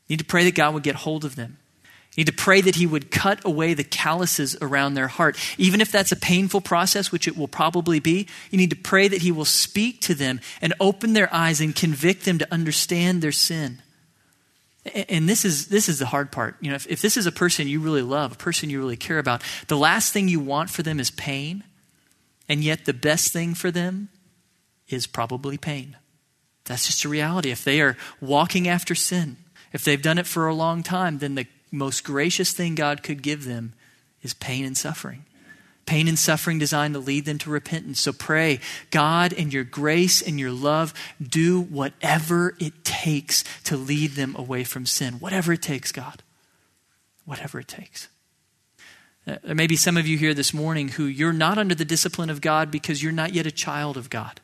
You 0.07 0.15
need 0.15 0.21
to 0.21 0.25
pray 0.25 0.45
that 0.45 0.55
God 0.55 0.75
would 0.75 0.83
get 0.83 0.95
hold 0.95 1.25
of 1.25 1.37
them. 1.37 1.59
You 2.17 2.23
need 2.23 2.29
to 2.29 2.33
pray 2.33 2.63
that 2.63 2.77
He 2.77 2.87
would 2.87 3.11
cut 3.11 3.45
away 3.45 3.75
the 3.75 3.85
calluses 3.85 4.57
around 4.63 4.95
their 4.95 5.09
heart. 5.09 5.37
Even 5.59 5.83
if 5.83 5.93
that's 5.93 6.13
a 6.13 6.17
painful 6.17 6.63
process, 6.63 7.13
which 7.13 7.29
it 7.29 7.37
will 7.37 7.49
probably 7.49 8.01
be, 8.01 8.27
you 8.51 8.57
need 8.57 8.71
to 8.71 8.77
pray 8.77 9.07
that 9.07 9.21
He 9.21 9.31
will 9.31 9.45
speak 9.45 10.01
to 10.03 10.15
them 10.15 10.41
and 10.63 10.73
open 10.81 11.13
their 11.13 11.33
eyes 11.35 11.61
and 11.61 11.77
convict 11.77 12.25
them 12.25 12.39
to 12.39 12.53
understand 12.53 13.21
their 13.21 13.33
sin. 13.33 13.83
And 15.09 15.29
this 15.29 15.45
is, 15.45 15.69
this 15.69 15.89
is 15.89 15.99
the 15.99 16.07
hard 16.07 16.31
part. 16.31 16.57
You 16.61 16.71
know, 16.71 16.77
if, 16.77 16.87
if 16.87 17.03
this 17.03 17.17
is 17.17 17.27
a 17.27 17.33
person 17.33 17.67
you 17.67 17.81
really 17.81 18.03
love, 18.03 18.33
a 18.33 18.37
person 18.37 18.71
you 18.71 18.79
really 18.79 18.97
care 18.97 19.19
about, 19.19 19.43
the 19.69 19.77
last 19.77 20.13
thing 20.13 20.29
you 20.29 20.41
want 20.41 20.71
for 20.71 20.83
them 20.83 21.01
is 21.01 21.11
pain, 21.11 21.65
and 22.49 22.63
yet 22.63 22.85
the 22.85 22.95
best 22.95 23.33
thing 23.33 23.55
for 23.55 23.71
them 23.71 24.09
is 24.89 25.07
probably 25.07 25.59
pain. 25.59 25.97
That's 26.65 26.87
just 26.87 27.05
a 27.05 27.09
reality. 27.09 27.51
If 27.51 27.65
they 27.65 27.81
are 27.81 27.97
walking 28.21 28.69
after 28.69 28.95
sin, 28.95 29.37
if 29.73 29.85
they've 29.85 30.01
done 30.01 30.19
it 30.19 30.27
for 30.27 30.47
a 30.47 30.55
long 30.55 30.83
time, 30.83 31.19
then 31.19 31.35
the 31.35 31.47
most 31.73 32.05
gracious 32.05 32.53
thing 32.53 32.75
God 32.75 33.03
could 33.03 33.23
give 33.23 33.45
them 33.45 33.75
is 34.23 34.35
pain 34.35 34.65
and 34.65 34.77
suffering. 34.77 35.25
Pain 35.87 36.09
and 36.09 36.19
suffering 36.19 36.59
designed 36.59 36.95
to 36.95 37.01
lead 37.01 37.25
them 37.25 37.39
to 37.39 37.51
repentance. 37.51 38.01
So 38.01 38.13
pray, 38.13 38.59
God, 38.91 39.33
in 39.33 39.53
your 39.53 39.63
grace 39.63 40.21
and 40.21 40.39
your 40.39 40.51
love, 40.51 40.93
do 41.23 41.61
whatever 41.61 42.57
it 42.59 42.85
takes 42.85 43.45
to 43.65 43.77
lead 43.77 44.13
them 44.13 44.35
away 44.37 44.65
from 44.65 44.85
sin. 44.85 45.15
Whatever 45.15 45.53
it 45.53 45.63
takes, 45.63 45.93
God. 45.93 46.25
Whatever 47.25 47.61
it 47.61 47.69
takes. 47.69 48.09
Uh, 49.29 49.37
there 49.45 49.55
may 49.55 49.69
be 49.69 49.77
some 49.77 49.97
of 49.97 50.07
you 50.09 50.19
here 50.19 50.35
this 50.35 50.53
morning 50.53 50.89
who 50.89 51.05
you're 51.05 51.33
not 51.33 51.57
under 51.57 51.75
the 51.75 51.85
discipline 51.85 52.31
of 52.31 52.41
God 52.41 52.71
because 52.71 53.03
you're 53.03 53.13
not 53.13 53.33
yet 53.33 53.47
a 53.47 53.53
child 53.53 53.97
of 53.97 54.11
God. 54.11 54.41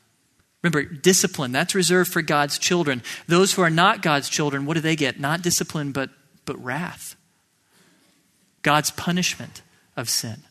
Remember, 0.62 0.84
discipline, 0.84 1.50
that's 1.50 1.74
reserved 1.74 2.12
for 2.12 2.22
God's 2.22 2.56
children. 2.56 3.02
Those 3.26 3.52
who 3.52 3.62
are 3.62 3.70
not 3.70 4.00
God's 4.00 4.28
children, 4.28 4.64
what 4.64 4.74
do 4.74 4.80
they 4.80 4.94
get? 4.94 5.18
Not 5.18 5.42
discipline, 5.42 5.90
but, 5.90 6.10
but 6.44 6.62
wrath. 6.62 7.16
God's 8.62 8.92
punishment 8.92 9.62
of 9.96 10.08
sin. 10.08 10.44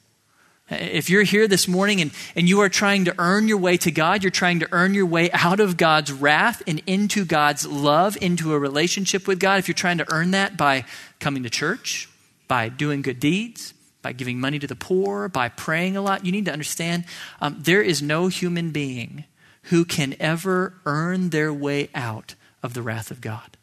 If 0.71 1.09
you're 1.09 1.23
here 1.23 1.49
this 1.49 1.67
morning 1.67 1.99
and, 1.99 2.11
and 2.35 2.47
you 2.47 2.61
are 2.61 2.69
trying 2.69 3.05
to 3.05 3.15
earn 3.19 3.49
your 3.49 3.57
way 3.57 3.75
to 3.77 3.91
God, 3.91 4.23
you're 4.23 4.31
trying 4.31 4.61
to 4.61 4.69
earn 4.71 4.93
your 4.93 5.05
way 5.05 5.29
out 5.31 5.59
of 5.59 5.75
God's 5.75 6.13
wrath 6.13 6.63
and 6.65 6.81
into 6.87 7.25
God's 7.25 7.67
love, 7.67 8.17
into 8.21 8.53
a 8.53 8.59
relationship 8.59 9.27
with 9.27 9.39
God, 9.39 9.59
if 9.59 9.67
you're 9.67 9.75
trying 9.75 9.97
to 9.97 10.11
earn 10.11 10.31
that 10.31 10.55
by 10.55 10.85
coming 11.19 11.43
to 11.43 11.49
church, 11.49 12.09
by 12.47 12.69
doing 12.69 13.01
good 13.01 13.19
deeds, 13.19 13.73
by 14.01 14.13
giving 14.13 14.39
money 14.39 14.59
to 14.59 14.67
the 14.67 14.75
poor, 14.75 15.27
by 15.27 15.49
praying 15.49 15.97
a 15.97 16.01
lot, 16.01 16.25
you 16.25 16.31
need 16.31 16.45
to 16.45 16.53
understand 16.53 17.03
um, 17.41 17.57
there 17.59 17.81
is 17.81 18.01
no 18.01 18.27
human 18.27 18.71
being 18.71 19.25
who 19.63 19.83
can 19.85 20.15
ever 20.19 20.73
earn 20.85 21.29
their 21.29 21.53
way 21.53 21.89
out 21.93 22.35
of 22.63 22.73
the 22.73 22.81
wrath 22.81 23.11
of 23.11 23.21
God. 23.21 23.57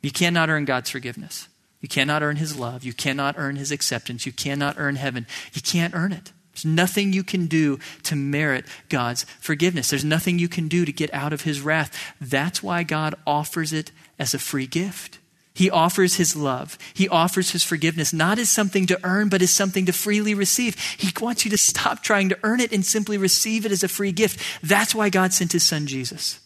You 0.00 0.10
cannot 0.10 0.48
earn 0.48 0.64
God's 0.64 0.90
forgiveness. 0.90 1.48
You 1.82 1.88
cannot 1.88 2.22
earn 2.22 2.36
his 2.36 2.56
love. 2.56 2.84
You 2.84 2.94
cannot 2.94 3.34
earn 3.36 3.56
his 3.56 3.72
acceptance. 3.72 4.24
You 4.24 4.32
cannot 4.32 4.76
earn 4.78 4.96
heaven. 4.96 5.26
You 5.52 5.60
can't 5.60 5.94
earn 5.94 6.12
it. 6.12 6.32
There's 6.54 6.64
nothing 6.64 7.12
you 7.12 7.24
can 7.24 7.46
do 7.46 7.78
to 8.04 8.14
merit 8.14 8.66
God's 8.88 9.24
forgiveness. 9.40 9.90
There's 9.90 10.04
nothing 10.04 10.38
you 10.38 10.48
can 10.48 10.68
do 10.68 10.84
to 10.84 10.92
get 10.92 11.12
out 11.12 11.32
of 11.32 11.42
his 11.42 11.60
wrath. 11.60 12.14
That's 12.20 12.62
why 12.62 12.84
God 12.84 13.14
offers 13.26 13.72
it 13.72 13.90
as 14.18 14.32
a 14.32 14.38
free 14.38 14.66
gift. 14.66 15.18
He 15.54 15.70
offers 15.70 16.14
his 16.14 16.36
love. 16.36 16.78
He 16.94 17.08
offers 17.08 17.50
his 17.50 17.64
forgiveness, 17.64 18.12
not 18.12 18.38
as 18.38 18.48
something 18.48 18.86
to 18.86 19.00
earn, 19.02 19.28
but 19.28 19.42
as 19.42 19.50
something 19.50 19.86
to 19.86 19.92
freely 19.92 20.34
receive. 20.34 20.78
He 20.98 21.10
wants 21.20 21.44
you 21.44 21.50
to 21.50 21.58
stop 21.58 22.02
trying 22.02 22.28
to 22.28 22.38
earn 22.42 22.60
it 22.60 22.72
and 22.72 22.86
simply 22.86 23.18
receive 23.18 23.66
it 23.66 23.72
as 23.72 23.82
a 23.82 23.88
free 23.88 24.12
gift. 24.12 24.40
That's 24.62 24.94
why 24.94 25.10
God 25.10 25.32
sent 25.32 25.52
his 25.52 25.66
son 25.66 25.86
Jesus 25.86 26.38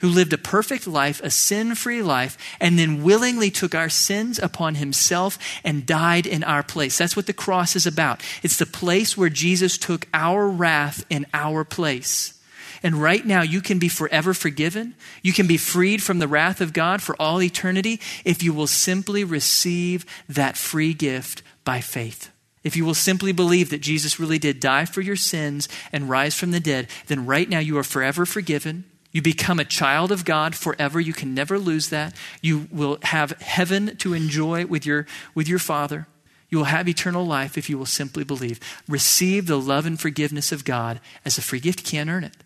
who 0.00 0.08
lived 0.08 0.32
a 0.32 0.38
perfect 0.38 0.86
life, 0.86 1.20
a 1.22 1.30
sin 1.30 1.74
free 1.74 2.02
life, 2.02 2.36
and 2.60 2.78
then 2.78 3.02
willingly 3.02 3.50
took 3.50 3.74
our 3.74 3.88
sins 3.88 4.38
upon 4.38 4.76
himself 4.76 5.38
and 5.64 5.86
died 5.86 6.26
in 6.26 6.44
our 6.44 6.62
place. 6.62 6.98
That's 6.98 7.16
what 7.16 7.26
the 7.26 7.32
cross 7.32 7.76
is 7.76 7.86
about. 7.86 8.22
It's 8.42 8.58
the 8.58 8.66
place 8.66 9.16
where 9.16 9.30
Jesus 9.30 9.78
took 9.78 10.06
our 10.12 10.48
wrath 10.48 11.04
in 11.08 11.26
our 11.32 11.64
place. 11.64 12.34
And 12.82 12.96
right 12.96 13.24
now, 13.24 13.42
you 13.42 13.60
can 13.62 13.78
be 13.78 13.88
forever 13.88 14.34
forgiven. 14.34 14.94
You 15.22 15.32
can 15.32 15.46
be 15.46 15.56
freed 15.56 16.02
from 16.02 16.18
the 16.18 16.28
wrath 16.28 16.60
of 16.60 16.72
God 16.72 17.02
for 17.02 17.16
all 17.20 17.42
eternity 17.42 18.00
if 18.24 18.42
you 18.42 18.52
will 18.52 18.66
simply 18.66 19.24
receive 19.24 20.04
that 20.28 20.56
free 20.56 20.92
gift 20.92 21.42
by 21.64 21.80
faith. 21.80 22.30
If 22.62 22.76
you 22.76 22.84
will 22.84 22.94
simply 22.94 23.32
believe 23.32 23.70
that 23.70 23.80
Jesus 23.80 24.20
really 24.20 24.38
did 24.38 24.60
die 24.60 24.84
for 24.84 25.00
your 25.00 25.16
sins 25.16 25.68
and 25.92 26.10
rise 26.10 26.34
from 26.34 26.50
the 26.50 26.60
dead, 26.60 26.88
then 27.06 27.24
right 27.24 27.48
now 27.48 27.60
you 27.60 27.78
are 27.78 27.84
forever 27.84 28.26
forgiven. 28.26 28.84
You 29.16 29.22
become 29.22 29.58
a 29.58 29.64
child 29.64 30.12
of 30.12 30.26
God 30.26 30.54
forever. 30.54 31.00
You 31.00 31.14
can 31.14 31.32
never 31.32 31.58
lose 31.58 31.88
that. 31.88 32.14
You 32.42 32.68
will 32.70 32.98
have 33.00 33.30
heaven 33.40 33.96
to 33.96 34.12
enjoy 34.12 34.66
with 34.66 34.84
your, 34.84 35.06
with 35.34 35.48
your 35.48 35.58
Father. 35.58 36.06
You 36.50 36.58
will 36.58 36.66
have 36.66 36.86
eternal 36.86 37.24
life 37.24 37.56
if 37.56 37.70
you 37.70 37.78
will 37.78 37.86
simply 37.86 38.24
believe. 38.24 38.60
Receive 38.86 39.46
the 39.46 39.58
love 39.58 39.86
and 39.86 39.98
forgiveness 39.98 40.52
of 40.52 40.66
God 40.66 41.00
as 41.24 41.38
a 41.38 41.40
free 41.40 41.60
gift. 41.60 41.80
You 41.80 41.98
can't 41.98 42.10
earn 42.10 42.24
it. 42.24 42.36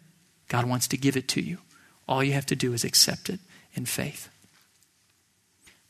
God 0.47 0.65
wants 0.65 0.87
to 0.87 0.97
give 0.97 1.17
it 1.17 1.27
to 1.31 1.41
you. 1.41 1.59
All 2.07 2.23
you 2.23 2.35
have 2.35 2.47
to 2.47 2.55
do 2.55 2.73
is 2.73 2.85
accept 2.85 3.29
it 3.29 3.41
in 3.75 3.85
faith. 3.85 4.29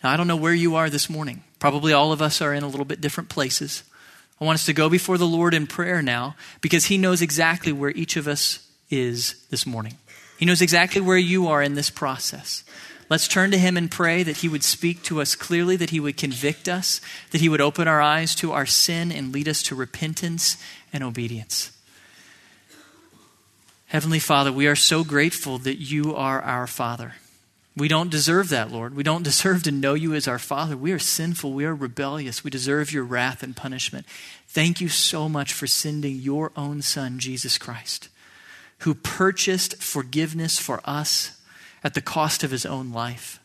Now, 0.02 0.12
I 0.12 0.16
don't 0.16 0.28
know 0.28 0.34
where 0.34 0.54
you 0.54 0.76
are 0.76 0.88
this 0.88 1.10
morning. 1.10 1.44
Probably 1.58 1.92
all 1.92 2.10
of 2.10 2.22
us 2.22 2.40
are 2.40 2.54
in 2.54 2.62
a 2.62 2.68
little 2.68 2.86
bit 2.86 3.02
different 3.02 3.28
places. 3.28 3.82
I 4.40 4.46
want 4.46 4.54
us 4.54 4.64
to 4.64 4.72
go 4.72 4.88
before 4.88 5.18
the 5.18 5.26
Lord 5.26 5.52
in 5.52 5.66
prayer 5.66 6.00
now 6.00 6.36
because 6.62 6.86
He 6.86 6.96
knows 6.96 7.20
exactly 7.20 7.70
where 7.70 7.90
each 7.90 8.16
of 8.16 8.26
us 8.26 8.66
is 8.88 9.46
this 9.50 9.66
morning. 9.66 9.98
He 10.40 10.46
knows 10.46 10.62
exactly 10.62 11.02
where 11.02 11.18
you 11.18 11.48
are 11.48 11.62
in 11.62 11.74
this 11.74 11.90
process. 11.90 12.64
Let's 13.10 13.28
turn 13.28 13.50
to 13.50 13.58
Him 13.58 13.76
and 13.76 13.90
pray 13.90 14.22
that 14.22 14.38
He 14.38 14.48
would 14.48 14.64
speak 14.64 15.02
to 15.02 15.20
us 15.20 15.34
clearly, 15.34 15.76
that 15.76 15.90
He 15.90 16.00
would 16.00 16.16
convict 16.16 16.66
us, 16.66 17.02
that 17.30 17.42
He 17.42 17.48
would 17.50 17.60
open 17.60 17.86
our 17.86 18.00
eyes 18.00 18.34
to 18.36 18.52
our 18.52 18.64
sin 18.64 19.12
and 19.12 19.34
lead 19.34 19.48
us 19.48 19.62
to 19.64 19.74
repentance 19.74 20.56
and 20.94 21.04
obedience. 21.04 21.72
Heavenly 23.88 24.18
Father, 24.18 24.50
we 24.50 24.66
are 24.66 24.74
so 24.74 25.04
grateful 25.04 25.58
that 25.58 25.76
you 25.76 26.16
are 26.16 26.40
our 26.40 26.66
Father. 26.66 27.16
We 27.76 27.88
don't 27.88 28.10
deserve 28.10 28.48
that, 28.48 28.72
Lord. 28.72 28.96
We 28.96 29.02
don't 29.02 29.22
deserve 29.30 29.62
to 29.64 29.70
know 29.70 29.92
you 29.92 30.14
as 30.14 30.26
our 30.26 30.38
Father. 30.38 30.74
We 30.74 30.92
are 30.92 30.98
sinful. 30.98 31.52
We 31.52 31.66
are 31.66 31.74
rebellious. 31.74 32.42
We 32.42 32.50
deserve 32.50 32.94
your 32.94 33.04
wrath 33.04 33.42
and 33.42 33.54
punishment. 33.54 34.06
Thank 34.48 34.80
you 34.80 34.88
so 34.88 35.28
much 35.28 35.52
for 35.52 35.66
sending 35.66 36.16
your 36.16 36.50
own 36.56 36.80
Son, 36.80 37.18
Jesus 37.18 37.58
Christ 37.58 38.08
who 38.80 38.94
purchased 38.94 39.82
forgiveness 39.82 40.58
for 40.58 40.80
us 40.84 41.40
at 41.82 41.94
the 41.94 42.00
cost 42.00 42.42
of 42.42 42.50
his 42.50 42.66
own 42.66 42.92
life, 42.92 43.40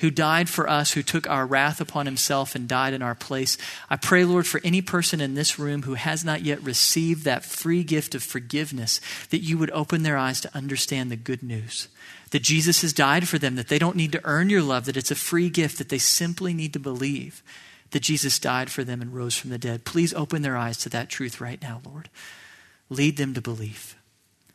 who 0.00 0.10
died 0.10 0.48
for 0.48 0.68
us, 0.68 0.92
who 0.92 1.02
took 1.02 1.28
our 1.28 1.46
wrath 1.46 1.80
upon 1.80 2.06
himself 2.06 2.54
and 2.54 2.68
died 2.68 2.92
in 2.92 3.02
our 3.02 3.14
place. 3.14 3.56
I 3.88 3.96
pray, 3.96 4.24
Lord, 4.24 4.46
for 4.46 4.60
any 4.62 4.82
person 4.82 5.20
in 5.20 5.34
this 5.34 5.58
room 5.58 5.82
who 5.82 5.94
has 5.94 6.24
not 6.24 6.42
yet 6.42 6.62
received 6.62 7.24
that 7.24 7.44
free 7.44 7.82
gift 7.82 8.14
of 8.14 8.22
forgiveness, 8.22 9.00
that 9.30 9.42
you 9.42 9.56
would 9.58 9.70
open 9.70 10.02
their 10.02 10.18
eyes 10.18 10.40
to 10.42 10.56
understand 10.56 11.10
the 11.10 11.16
good 11.16 11.42
news. 11.42 11.88
That 12.30 12.42
Jesus 12.42 12.82
has 12.82 12.92
died 12.92 13.28
for 13.28 13.38
them, 13.38 13.54
that 13.54 13.68
they 13.68 13.78
don't 13.78 13.96
need 13.96 14.12
to 14.12 14.20
earn 14.24 14.50
your 14.50 14.62
love, 14.62 14.84
that 14.84 14.96
it's 14.96 15.12
a 15.12 15.16
free 15.16 15.48
gift, 15.48 15.78
that 15.78 15.88
they 15.88 15.98
simply 15.98 16.52
need 16.52 16.72
to 16.72 16.80
believe 16.80 17.42
that 17.90 18.00
Jesus 18.00 18.38
died 18.38 18.70
for 18.70 18.84
them 18.84 19.00
and 19.00 19.14
rose 19.14 19.36
from 19.36 19.50
the 19.50 19.58
dead. 19.58 19.84
Please 19.84 20.12
open 20.14 20.42
their 20.42 20.56
eyes 20.56 20.76
to 20.78 20.88
that 20.90 21.08
truth 21.08 21.40
right 21.40 21.60
now, 21.62 21.80
Lord. 21.84 22.08
Lead 22.90 23.16
them 23.16 23.34
to 23.34 23.40
believe. 23.40 23.95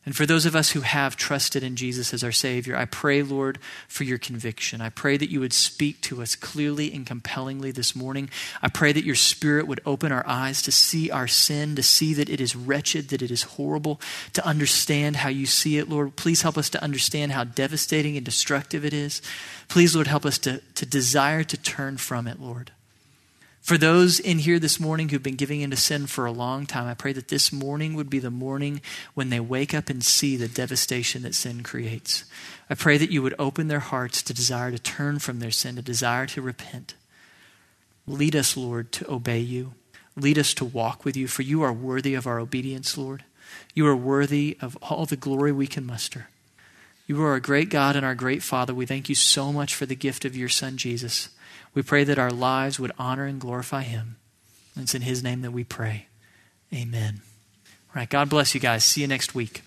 And 0.03 0.15
for 0.15 0.25
those 0.25 0.47
of 0.47 0.55
us 0.55 0.71
who 0.71 0.81
have 0.81 1.15
trusted 1.15 1.61
in 1.61 1.75
Jesus 1.75 2.11
as 2.11 2.23
our 2.23 2.31
Savior, 2.31 2.75
I 2.75 2.85
pray, 2.85 3.21
Lord, 3.21 3.59
for 3.87 4.03
your 4.03 4.17
conviction. 4.17 4.81
I 4.81 4.89
pray 4.89 5.15
that 5.15 5.29
you 5.29 5.39
would 5.39 5.53
speak 5.53 6.01
to 6.01 6.23
us 6.23 6.35
clearly 6.35 6.91
and 6.91 7.05
compellingly 7.05 7.69
this 7.69 7.95
morning. 7.95 8.31
I 8.63 8.69
pray 8.69 8.93
that 8.93 9.05
your 9.05 9.15
Spirit 9.15 9.67
would 9.67 9.79
open 9.85 10.11
our 10.11 10.25
eyes 10.25 10.63
to 10.63 10.71
see 10.71 11.11
our 11.11 11.27
sin, 11.27 11.75
to 11.75 11.83
see 11.83 12.15
that 12.15 12.29
it 12.29 12.41
is 12.41 12.55
wretched, 12.55 13.09
that 13.09 13.21
it 13.21 13.29
is 13.29 13.43
horrible, 13.43 14.01
to 14.33 14.45
understand 14.45 15.17
how 15.17 15.29
you 15.29 15.45
see 15.45 15.77
it, 15.77 15.87
Lord. 15.87 16.15
Please 16.15 16.41
help 16.41 16.57
us 16.57 16.71
to 16.71 16.83
understand 16.83 17.31
how 17.33 17.43
devastating 17.43 18.17
and 18.17 18.25
destructive 18.25 18.83
it 18.83 18.93
is. 18.93 19.21
Please, 19.67 19.93
Lord, 19.93 20.07
help 20.07 20.25
us 20.25 20.39
to, 20.39 20.61
to 20.75 20.85
desire 20.87 21.43
to 21.43 21.57
turn 21.57 21.97
from 21.97 22.27
it, 22.27 22.41
Lord. 22.41 22.71
For 23.61 23.77
those 23.77 24.19
in 24.19 24.39
here 24.39 24.57
this 24.57 24.79
morning 24.79 25.09
who've 25.09 25.21
been 25.21 25.35
giving 25.35 25.61
into 25.61 25.77
sin 25.77 26.07
for 26.07 26.25
a 26.25 26.31
long 26.31 26.65
time, 26.65 26.87
I 26.87 26.95
pray 26.95 27.13
that 27.13 27.27
this 27.27 27.53
morning 27.53 27.93
would 27.93 28.09
be 28.09 28.17
the 28.17 28.31
morning 28.31 28.81
when 29.13 29.29
they 29.29 29.39
wake 29.39 29.73
up 29.73 29.87
and 29.87 30.03
see 30.03 30.35
the 30.35 30.47
devastation 30.47 31.21
that 31.21 31.35
sin 31.35 31.61
creates. 31.61 32.25
I 32.71 32.73
pray 32.73 32.97
that 32.97 33.11
you 33.11 33.21
would 33.21 33.35
open 33.37 33.67
their 33.67 33.79
hearts 33.79 34.23
to 34.23 34.33
desire 34.33 34.71
to 34.71 34.79
turn 34.79 35.19
from 35.19 35.39
their 35.39 35.51
sin, 35.51 35.75
to 35.75 35.83
desire 35.83 36.25
to 36.27 36.41
repent. 36.41 36.95
Lead 38.07 38.35
us, 38.35 38.57
Lord, 38.57 38.91
to 38.93 39.09
obey 39.09 39.39
you. 39.39 39.73
Lead 40.15 40.39
us 40.39 40.55
to 40.55 40.65
walk 40.65 41.05
with 41.05 41.15
you, 41.15 41.27
for 41.27 41.43
you 41.43 41.61
are 41.61 41.71
worthy 41.71 42.15
of 42.15 42.25
our 42.25 42.39
obedience, 42.39 42.97
Lord. 42.97 43.23
You 43.75 43.85
are 43.85 43.95
worthy 43.95 44.57
of 44.59 44.75
all 44.81 45.05
the 45.05 45.15
glory 45.15 45.51
we 45.51 45.67
can 45.67 45.85
muster. 45.85 46.29
You 47.05 47.21
are 47.23 47.35
a 47.35 47.41
great 47.41 47.69
God 47.69 47.95
and 47.95 48.05
our 48.05 48.15
great 48.15 48.41
Father. 48.41 48.73
We 48.73 48.87
thank 48.87 49.07
you 49.07 49.15
so 49.15 49.53
much 49.53 49.75
for 49.75 49.85
the 49.85 49.95
gift 49.95 50.25
of 50.25 50.35
your 50.35 50.49
Son, 50.49 50.77
Jesus. 50.77 51.29
We 51.73 51.81
pray 51.81 52.03
that 52.03 52.19
our 52.19 52.31
lives 52.31 52.79
would 52.79 52.91
honor 52.97 53.25
and 53.25 53.39
glorify 53.39 53.83
him. 53.83 54.17
And 54.75 54.83
it's 54.83 54.95
in 54.95 55.01
his 55.01 55.23
name 55.23 55.41
that 55.41 55.51
we 55.51 55.63
pray. 55.63 56.07
Amen. 56.73 57.21
All 57.89 57.99
right. 57.99 58.09
God 58.09 58.29
bless 58.29 58.53
you 58.53 58.61
guys. 58.61 58.83
See 58.83 59.01
you 59.01 59.07
next 59.07 59.35
week. 59.35 59.63